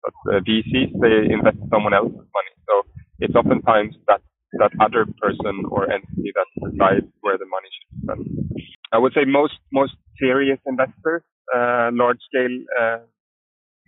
But 0.04 0.16
uh, 0.34 0.40
VCs 0.42 0.94
they 1.00 1.34
invest 1.34 1.58
someone 1.70 1.94
else's 1.94 2.28
money, 2.38 2.54
so 2.68 2.84
it's 3.20 3.36
oftentimes 3.36 3.96
that 4.08 4.22
that 4.54 4.72
other 4.82 5.06
person 5.22 5.64
or 5.70 5.92
entity 5.92 6.32
that 6.36 6.48
decides 6.60 7.08
where 7.22 7.38
the 7.38 7.46
money 7.46 7.70
should 7.72 7.90
be 7.92 7.98
spent. 8.04 8.68
I 8.92 8.98
would 8.98 9.14
say 9.14 9.24
most 9.26 9.54
most 9.72 9.94
serious 10.20 10.60
investors, 10.66 11.24
uh, 11.56 11.90
large 11.94 12.20
scale 12.28 12.58
uh, 12.80 13.00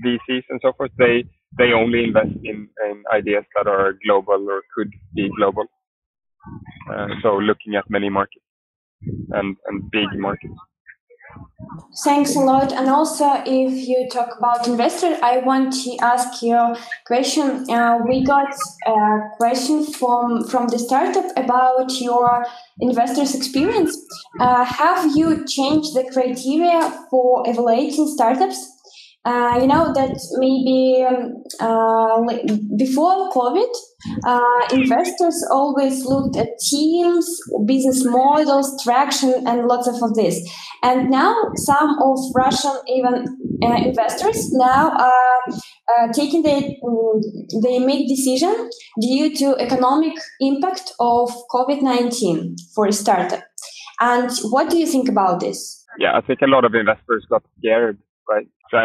VCs 0.06 0.44
and 0.50 0.60
so 0.62 0.72
forth, 0.74 0.92
they 0.98 1.26
they 1.58 1.72
only 1.74 2.04
invest 2.04 2.36
in, 2.44 2.68
in 2.90 3.04
ideas 3.14 3.44
that 3.56 3.68
are 3.68 3.94
global 4.06 4.48
or 4.50 4.64
could 4.76 4.92
be 5.14 5.30
global. 5.38 5.66
Uh, 6.92 7.08
so 7.22 7.36
looking 7.38 7.76
at 7.76 7.90
many 7.90 8.10
markets 8.10 8.44
and, 9.32 9.56
and 9.68 9.92
big 9.92 10.08
markets. 10.18 10.54
Thanks 12.04 12.36
a 12.36 12.40
lot. 12.40 12.74
And 12.74 12.90
also, 12.90 13.26
if 13.46 13.88
you 13.88 14.08
talk 14.12 14.38
about 14.38 14.68
investor, 14.68 15.16
I 15.22 15.38
want 15.38 15.74
to 15.84 15.98
ask 16.02 16.42
you 16.42 16.56
a 16.56 16.78
question. 17.06 17.70
Uh, 17.70 18.00
we 18.08 18.24
got 18.24 18.54
a 18.88 19.20
question 19.38 19.86
from 19.86 20.44
from 20.48 20.68
the 20.68 20.80
startup 20.80 21.26
about 21.38 21.92
your 22.02 22.46
investors' 22.80 23.36
experience. 23.36 23.96
Uh, 24.40 24.66
have 24.66 25.16
you 25.16 25.46
changed 25.46 25.94
the 25.94 26.10
criteria 26.12 26.82
for 27.10 27.44
evaluating 27.48 28.08
startups? 28.08 28.73
Uh, 29.26 29.58
you 29.62 29.68
know 29.68 29.94
that 29.94 30.20
maybe 30.34 31.02
um, 31.08 31.32
uh, 31.62 32.20
before 32.78 33.32
COVID, 33.32 33.72
uh, 34.26 34.76
investors 34.76 35.48
always 35.50 36.06
looked 36.06 36.36
at 36.36 36.50
teams, 36.70 37.26
business 37.66 38.04
models, 38.04 38.68
traction, 38.84 39.48
and 39.48 39.66
lots 39.66 39.88
of, 39.88 39.96
of 40.04 40.14
this. 40.16 40.36
And 40.84 41.10
now 41.10 41.34
some 41.56 41.98
of 42.02 42.20
Russian 42.36 42.76
even 42.90 43.26
uh, 43.64 43.76
investors 43.76 44.52
now 44.52 44.92
are 44.92 45.40
uh, 45.48 46.12
taking 46.12 46.44
the 46.44 46.76
they 47.64 47.80
make 47.80 48.10
decision 48.10 48.70
due 49.00 49.34
to 49.38 49.56
economic 49.58 50.14
impact 50.42 50.92
of 51.00 51.32
COVID 51.50 51.82
nineteen 51.82 52.58
for 52.76 52.88
a 52.88 52.92
startup. 52.92 53.44
And 54.02 54.30
what 54.52 54.70
do 54.70 54.78
you 54.78 54.86
think 54.86 55.08
about 55.08 55.40
this? 55.40 55.86
Yeah, 55.98 56.18
I 56.18 56.20
think 56.20 56.42
a 56.42 56.48
lot 56.48 56.66
of 56.66 56.76
investors 56.76 57.26
got 57.30 57.44
scared 57.60 58.00
right? 58.30 58.48
So 58.74 58.80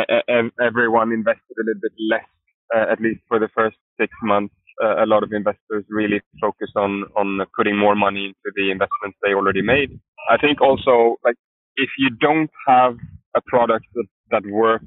everyone 0.60 1.12
invested 1.12 1.56
a 1.58 1.64
little 1.64 1.80
bit 1.80 1.92
less, 2.12 2.28
uh, 2.76 2.92
at 2.92 3.00
least 3.00 3.20
for 3.26 3.38
the 3.40 3.48
first 3.56 3.78
six 3.98 4.12
months. 4.22 4.54
Uh, 4.84 5.02
a 5.04 5.06
lot 5.06 5.22
of 5.24 5.32
investors 5.32 5.84
really 5.88 6.20
focused 6.40 6.76
on 6.76 7.04
on 7.16 7.40
putting 7.56 7.76
more 7.76 7.96
money 7.96 8.26
into 8.26 8.50
the 8.54 8.70
investments 8.70 9.16
they 9.24 9.34
already 9.34 9.62
made. 9.62 9.98
I 10.30 10.36
think 10.36 10.60
also 10.60 11.16
like 11.24 11.36
if 11.76 11.90
you 11.98 12.10
don't 12.20 12.50
have 12.66 12.96
a 13.34 13.40
product 13.46 13.86
that, 13.94 14.06
that 14.30 14.44
works 14.46 14.84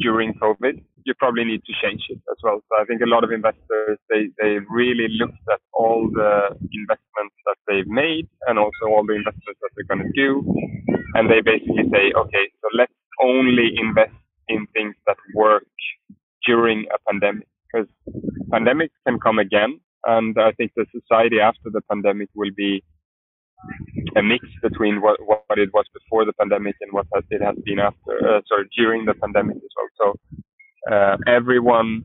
during 0.00 0.34
COVID, 0.42 0.82
you 1.04 1.14
probably 1.18 1.44
need 1.44 1.62
to 1.70 1.74
change 1.82 2.02
it 2.08 2.20
as 2.32 2.38
well. 2.42 2.58
So 2.68 2.82
I 2.82 2.84
think 2.86 3.02
a 3.02 3.10
lot 3.14 3.22
of 3.22 3.30
investors 3.30 3.98
they 4.10 4.22
they 4.42 4.58
really 4.70 5.08
looked 5.20 5.44
at 5.52 5.60
all 5.72 6.10
the 6.20 6.56
investments 6.80 7.36
that 7.46 7.58
they've 7.68 7.86
made 7.86 8.26
and 8.48 8.58
also 8.58 8.84
all 8.90 9.04
the 9.06 9.14
investments 9.22 9.60
that 9.62 9.70
they're 9.76 9.90
going 9.92 10.04
to 10.08 10.14
do, 10.24 10.30
and 11.14 11.30
they 11.30 11.40
basically 11.40 11.86
say, 11.94 12.10
okay, 12.22 12.44
so 12.60 12.66
let's 12.74 12.96
only 13.22 13.74
invest 13.78 14.17
work 15.44 15.66
during 16.48 16.78
a 16.96 16.98
pandemic 17.08 17.48
because 17.66 17.88
pandemics 18.54 18.96
can 19.06 19.16
come 19.26 19.38
again. 19.38 19.72
And 20.06 20.36
I 20.48 20.52
think 20.52 20.72
the 20.76 20.86
society 20.98 21.38
after 21.50 21.68
the 21.76 21.82
pandemic 21.90 22.28
will 22.34 22.54
be 22.64 22.82
a 24.16 24.22
mix 24.22 24.42
between 24.62 25.00
what, 25.04 25.16
what 25.30 25.58
it 25.64 25.70
was 25.76 25.86
before 25.98 26.24
the 26.24 26.32
pandemic 26.32 26.76
and 26.80 26.92
what 26.92 27.06
it 27.30 27.42
has 27.42 27.56
been 27.64 27.80
after, 27.80 28.12
uh, 28.28 28.40
sorry, 28.48 28.66
during 28.76 29.04
the 29.04 29.14
pandemic 29.14 29.56
as 29.56 29.72
well. 29.76 29.90
So 30.00 30.06
uh, 30.92 31.16
everyone 31.26 32.04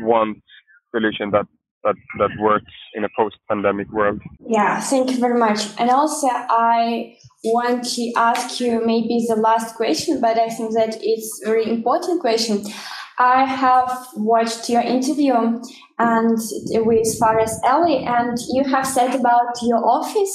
wants 0.00 0.46
solution 0.94 1.30
that 1.32 1.46
that 1.86 1.98
that 2.20 2.32
works 2.40 2.72
in 2.94 3.04
a 3.04 3.08
post-pandemic 3.16 3.88
world. 3.92 4.20
Yeah, 4.46 4.80
thank 4.80 5.10
you 5.12 5.18
very 5.26 5.38
much. 5.38 5.60
And 5.78 5.88
also, 5.90 6.28
I 6.28 7.16
want 7.44 7.84
to 7.96 8.12
ask 8.16 8.60
you 8.60 8.84
maybe 8.84 9.24
the 9.28 9.36
last 9.36 9.76
question, 9.76 10.20
but 10.20 10.36
I 10.38 10.48
think 10.48 10.74
that 10.74 10.98
it's 11.00 11.28
a 11.44 11.48
very 11.48 11.66
important 11.76 12.20
question. 12.20 12.64
I 13.18 13.46
have 13.46 14.08
watched 14.14 14.68
your 14.68 14.82
interview 14.82 15.34
and 15.98 16.38
with 16.88 17.08
Fares 17.18 17.58
Ali, 17.64 18.04
and 18.04 18.36
you 18.52 18.64
have 18.64 18.86
said 18.86 19.14
about 19.14 19.54
your 19.62 19.82
office 19.98 20.34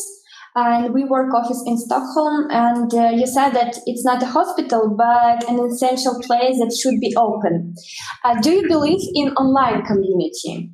and 0.56 0.93
WeWork 0.93 1.34
office 1.34 1.64
in 1.66 1.78
Stockholm. 1.78 2.47
And 2.49 2.93
uh, 2.93 3.10
you 3.20 3.28
said 3.28 3.52
that 3.52 3.78
it's 3.86 4.04
not 4.04 4.24
a 4.24 4.26
hospital, 4.26 4.95
but 4.97 5.47
an 5.49 5.60
essential 5.60 6.16
place 6.22 6.58
that 6.60 6.76
should 6.82 6.99
be 6.99 7.14
open. 7.16 7.74
Uh, 8.24 8.41
do 8.41 8.52
you 8.52 8.68
believe 8.68 9.02
in 9.14 9.32
online 9.34 9.86
community, 9.86 10.72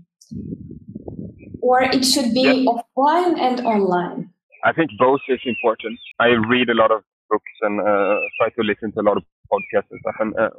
or 1.67 1.81
it 1.81 2.03
should 2.05 2.33
be 2.33 2.65
offline 2.71 3.37
and 3.37 3.59
online? 3.73 4.29
I 4.63 4.71
think 4.73 4.91
both 4.97 5.21
is 5.27 5.39
important. 5.45 5.99
I 6.19 6.29
read 6.53 6.69
a 6.69 6.73
lot 6.81 6.91
of 6.91 7.03
books 7.29 7.53
and 7.61 7.79
uh, 7.81 8.15
try 8.39 8.49
to 8.55 8.61
listen 8.63 8.91
to 8.93 9.01
a 9.01 9.07
lot 9.09 9.17
of 9.17 9.23
podcasts 9.51 9.91
and 9.91 9.99
stuff. 10.01 10.15
And 10.19 10.31
uh, 10.39 10.49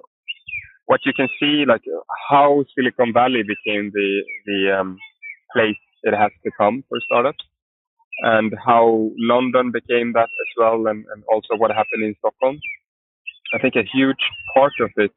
what 0.86 1.00
you 1.04 1.12
can 1.12 1.28
see, 1.40 1.64
like 1.66 1.82
how 2.30 2.64
Silicon 2.74 3.12
Valley 3.12 3.42
became 3.54 3.90
the 3.98 4.11
the 4.46 4.78
um, 4.78 4.98
place 5.54 5.80
it 6.02 6.14
has 6.14 6.30
become 6.44 6.84
for 6.88 6.98
startups 7.06 7.44
and 8.20 8.52
how 8.64 9.11
London 9.16 9.70
became 9.70 10.12
that 10.12 10.30
as 10.42 10.50
well, 10.56 10.86
and, 10.86 11.04
and 11.12 11.22
also 11.32 11.56
what 11.56 11.70
happened 11.70 12.02
in 12.02 12.14
Stockholm. 12.18 12.59
I 13.54 13.59
think 13.59 13.76
a 13.76 13.88
huge 13.96 14.24
part 14.54 14.72
of 14.80 14.90
it 14.96 15.12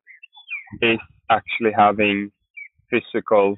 is 0.82 1.00
actually 1.30 1.72
having 1.76 2.32
physical 2.90 3.56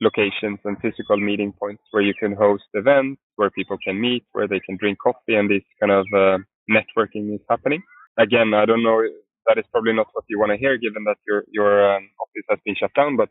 locations 0.00 0.58
and 0.64 0.76
physical 0.80 1.16
meeting 1.16 1.52
points 1.52 1.82
where 1.90 2.02
you 2.02 2.14
can 2.14 2.32
host 2.34 2.64
events, 2.74 3.20
where 3.36 3.50
people 3.50 3.78
can 3.82 4.00
meet, 4.00 4.24
where 4.32 4.48
they 4.48 4.60
can 4.60 4.76
drink 4.76 4.98
coffee, 5.02 5.34
and 5.34 5.50
this 5.50 5.62
kind 5.80 5.92
of 5.92 6.06
uh, 6.14 6.38
networking 6.70 7.34
is 7.34 7.40
happening. 7.48 7.82
Again, 8.18 8.54
I 8.54 8.66
don't 8.66 8.82
know. 8.82 9.02
That 9.46 9.58
is 9.58 9.64
probably 9.72 9.92
not 9.92 10.08
what 10.12 10.24
you 10.28 10.38
want 10.38 10.52
to 10.52 10.58
hear, 10.58 10.76
given 10.76 11.04
that 11.04 11.16
your 11.26 11.44
your 11.50 11.96
um, 11.96 12.10
office 12.20 12.46
has 12.50 12.58
been 12.64 12.76
shut 12.76 12.92
down. 12.94 13.16
But 13.16 13.30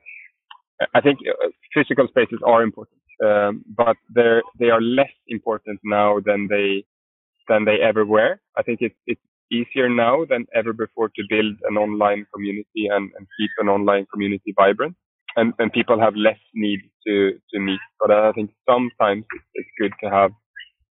I 0.93 1.01
think 1.01 1.19
uh, 1.27 1.49
physical 1.73 2.07
spaces 2.07 2.39
are 2.45 2.63
important 2.63 2.99
um, 3.23 3.63
but 3.77 3.97
they 4.13 4.41
they 4.59 4.69
are 4.69 4.81
less 4.81 5.11
important 5.27 5.79
now 5.83 6.19
than 6.19 6.47
they 6.49 6.83
than 7.47 7.65
they 7.65 7.77
ever 7.81 8.05
were. 8.05 8.39
I 8.57 8.63
think 8.63 8.79
it's 8.81 8.95
it's 9.07 9.21
easier 9.51 9.89
now 9.89 10.25
than 10.25 10.45
ever 10.55 10.73
before 10.73 11.09
to 11.09 11.23
build 11.29 11.55
an 11.69 11.77
online 11.77 12.25
community 12.33 12.87
and, 12.89 13.11
and 13.17 13.27
keep 13.39 13.51
an 13.59 13.69
online 13.69 14.05
community 14.11 14.53
vibrant. 14.57 14.95
And, 15.35 15.53
and 15.59 15.71
people 15.71 15.99
have 15.99 16.15
less 16.15 16.39
need 16.53 16.79
to, 17.05 17.33
to 17.53 17.59
meet. 17.59 17.79
But 17.99 18.11
I 18.11 18.31
think 18.31 18.51
sometimes 18.67 19.25
it's, 19.53 19.67
good 19.79 19.91
to 20.03 20.09
have 20.09 20.31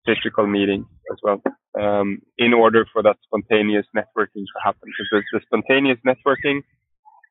physical 0.05 0.47
meetings 0.47 0.87
as 1.11 1.19
well 1.23 1.43
um, 1.81 2.21
in 2.37 2.53
order 2.53 2.87
for 2.93 3.03
that 3.03 3.17
spontaneous 3.25 3.87
networking 3.97 4.45
to 4.45 4.59
happen. 4.63 4.89
Because 4.93 5.25
the 5.33 5.41
spontaneous 5.47 5.99
networking 6.07 6.61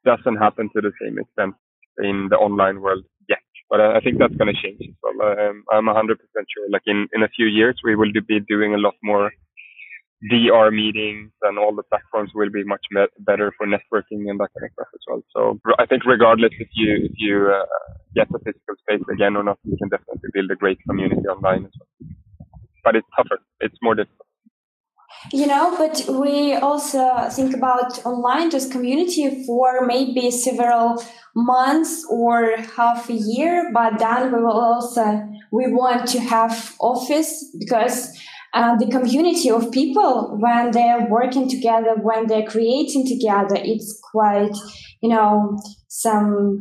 doesn't 0.03 0.37
happen 0.37 0.69
to 0.75 0.81
the 0.81 0.91
same 1.01 1.19
extent 1.19 1.53
in 1.99 2.27
the 2.29 2.37
online 2.37 2.81
world 2.81 3.03
yet. 3.29 3.39
But 3.69 3.81
I 3.81 3.99
think 3.99 4.17
that's 4.19 4.35
going 4.35 4.53
to 4.53 4.61
change 4.61 4.81
as 4.81 4.95
well. 5.03 5.31
Um, 5.31 5.63
I'm 5.71 5.85
100% 5.85 6.17
sure. 6.17 6.69
Like 6.71 6.83
in, 6.85 7.07
in 7.13 7.23
a 7.23 7.29
few 7.29 7.45
years, 7.45 7.79
we 7.83 7.95
will 7.95 8.11
be 8.27 8.39
doing 8.47 8.73
a 8.73 8.77
lot 8.77 8.95
more 9.03 9.31
VR 10.31 10.73
meetings 10.73 11.31
and 11.43 11.59
all 11.59 11.75
the 11.75 11.83
platforms 11.83 12.31
will 12.33 12.49
be 12.49 12.63
much 12.63 12.85
better 13.19 13.53
for 13.57 13.67
networking 13.67 14.29
and 14.29 14.39
that 14.39 14.49
kind 14.57 14.65
of 14.65 14.71
stuff 14.73 14.87
as 14.93 15.01
well. 15.07 15.21
So 15.33 15.59
I 15.77 15.85
think 15.85 16.05
regardless 16.05 16.53
if 16.59 16.69
you 16.73 16.95
if 17.03 17.11
you 17.17 17.51
uh, 17.53 17.65
get 18.15 18.27
a 18.33 18.39
physical 18.39 18.75
space 18.79 19.03
again 19.11 19.35
or 19.35 19.43
not, 19.43 19.59
you 19.63 19.77
can 19.77 19.89
definitely 19.89 20.29
build 20.33 20.49
a 20.51 20.55
great 20.55 20.79
community 20.87 21.27
online 21.27 21.65
as 21.65 21.71
well. 21.79 22.09
But 22.83 22.95
it's 22.95 23.07
tougher. 23.15 23.39
It's 23.59 23.77
more 23.81 23.95
difficult. 23.95 24.25
You 25.31 25.47
know, 25.47 25.75
but 25.77 26.05
we 26.07 26.53
also 26.53 27.29
think 27.31 27.55
about 27.55 28.05
online 28.05 28.51
just 28.51 28.71
community 28.71 29.43
for 29.45 29.85
maybe 29.85 30.29
several 30.29 31.03
months 31.35 32.05
or 32.09 32.55
half 32.57 33.09
a 33.09 33.13
year, 33.13 33.71
but 33.73 33.97
then 33.97 34.31
we 34.31 34.41
will 34.41 34.59
also 34.59 35.27
we 35.51 35.71
want 35.71 36.07
to 36.09 36.19
have 36.19 36.75
office 36.79 37.45
because 37.57 38.15
uh, 38.55 38.75
the 38.77 38.89
community 38.89 39.51
of 39.51 39.71
people 39.71 40.37
when 40.39 40.71
they're 40.71 41.07
working 41.09 41.49
together, 41.49 41.95
when 42.01 42.27
they're 42.27 42.45
creating 42.45 43.05
together, 43.07 43.57
it's 43.57 43.99
quite 44.11 44.55
you 45.01 45.09
know 45.09 45.59
some 45.89 46.57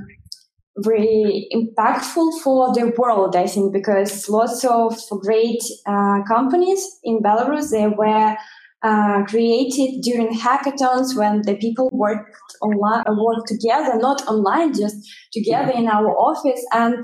very 0.78 1.46
impactful 1.54 2.42
for 2.42 2.74
the 2.74 2.92
world, 2.98 3.36
I 3.36 3.46
think, 3.46 3.72
because 3.72 4.28
lots 4.28 4.64
of 4.64 4.98
great 5.20 5.62
uh, 5.86 6.22
companies 6.26 6.84
in 7.04 7.20
Belarus 7.20 7.70
they 7.70 7.86
were 7.86 8.36
uh, 8.84 9.24
created 9.24 10.02
during 10.02 10.28
hackathons 10.28 11.16
when 11.16 11.40
the 11.42 11.56
people 11.56 11.88
worked 11.92 12.36
online, 12.60 13.02
uh, 13.06 13.14
work 13.14 13.46
together, 13.46 13.98
not 13.98 14.20
online, 14.28 14.74
just 14.74 14.96
together 15.32 15.72
in 15.72 15.88
our 15.88 16.10
office. 16.16 16.62
And 16.72 17.02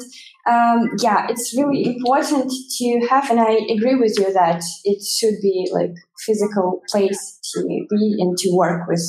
um, 0.48 0.90
yeah, 1.02 1.26
it's 1.30 1.56
really 1.56 1.86
important 1.86 2.52
to 2.78 3.06
have, 3.08 3.30
and 3.30 3.40
I 3.40 3.52
agree 3.74 3.94
with 3.94 4.14
you 4.18 4.30
that 4.32 4.62
it 4.84 5.02
should 5.02 5.40
be 5.40 5.70
like 5.72 5.94
physical 6.26 6.82
place 6.90 7.38
to 7.54 7.62
be 7.62 8.16
and 8.18 8.36
to 8.36 8.50
work 8.54 8.86
with 8.86 9.02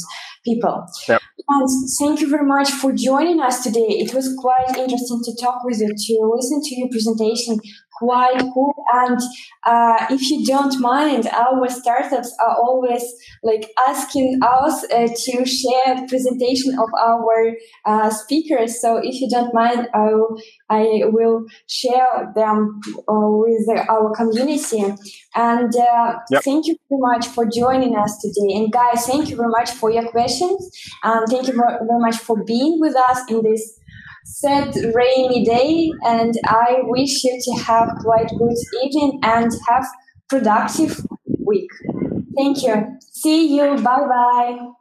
people. 0.46 0.86
Yep. 1.08 1.22
And 1.50 1.68
thank 2.00 2.22
you 2.22 2.30
very 2.30 2.48
much 2.48 2.72
for 2.72 2.94
joining 2.94 3.42
us 3.42 3.64
today. 3.64 4.00
It 4.00 4.14
was 4.14 4.34
quite 4.40 4.78
interesting 4.78 5.22
to 5.26 5.44
talk 5.44 5.64
with 5.66 5.82
you, 5.82 5.88
to 5.88 6.32
listen 6.34 6.62
to 6.64 6.76
your 6.76 6.88
presentation, 6.90 7.60
quite 8.02 8.42
cool. 8.54 8.74
And 8.94 9.20
uh, 9.66 10.08
if 10.10 10.30
you 10.30 10.44
don't 10.46 10.76
mind, 10.80 11.28
our 11.28 11.70
startups 11.70 12.32
are 12.44 12.56
always 12.56 13.04
like 13.44 13.66
asking 13.88 14.40
us 14.42 14.84
uh, 14.86 15.08
to 15.26 15.46
share 15.46 16.08
presentation 16.08 16.72
of 16.84 16.90
our 17.00 17.54
uh, 17.86 18.10
speakers. 18.10 18.82
So 18.82 18.98
if 18.98 19.22
you 19.22 19.30
don't 19.30 19.54
mind, 19.54 19.88
I 19.94 20.08
will, 20.18 20.42
I 20.70 20.84
will 21.16 21.46
share 21.68 22.32
them 22.36 22.82
uh, 23.12 23.30
with 23.44 23.66
our 23.88 24.14
community. 24.16 24.84
And 25.36 25.72
uh, 25.76 26.08
yep. 26.32 26.44
thank 26.44 26.66
you 26.68 26.76
very 26.90 27.02
much 27.12 27.28
for 27.28 27.46
joining 27.46 27.96
us 27.96 28.18
today. 28.24 28.56
And 28.58 28.72
guys, 28.72 29.06
thank 29.06 29.30
you 29.30 29.36
very 29.36 29.54
much 29.60 29.72
for 29.72 29.92
your 29.92 30.08
questions. 30.10 30.60
And 31.04 31.28
thank 31.30 31.48
you 31.48 31.54
very 31.54 32.02
much 32.08 32.18
for 32.18 32.44
being 32.44 32.80
with 32.80 32.96
us 32.96 33.20
in 33.30 33.44
this 33.44 33.78
sad 34.26 34.76
rainy 34.96 35.44
day 35.46 35.92
and 36.06 36.34
I 36.46 36.80
wish 36.84 37.24
you 37.24 37.40
to 37.42 37.64
have 37.64 37.90
quite 38.02 38.30
good 38.38 38.56
evening 38.84 39.20
and 39.24 39.52
have 39.70 39.86
productive 40.30 41.00
week. 41.46 41.70
Thank 42.36 42.64
you. 42.64 42.98
See 43.12 43.56
you. 43.56 43.76
Bye 43.78 44.08
bye. 44.08 44.81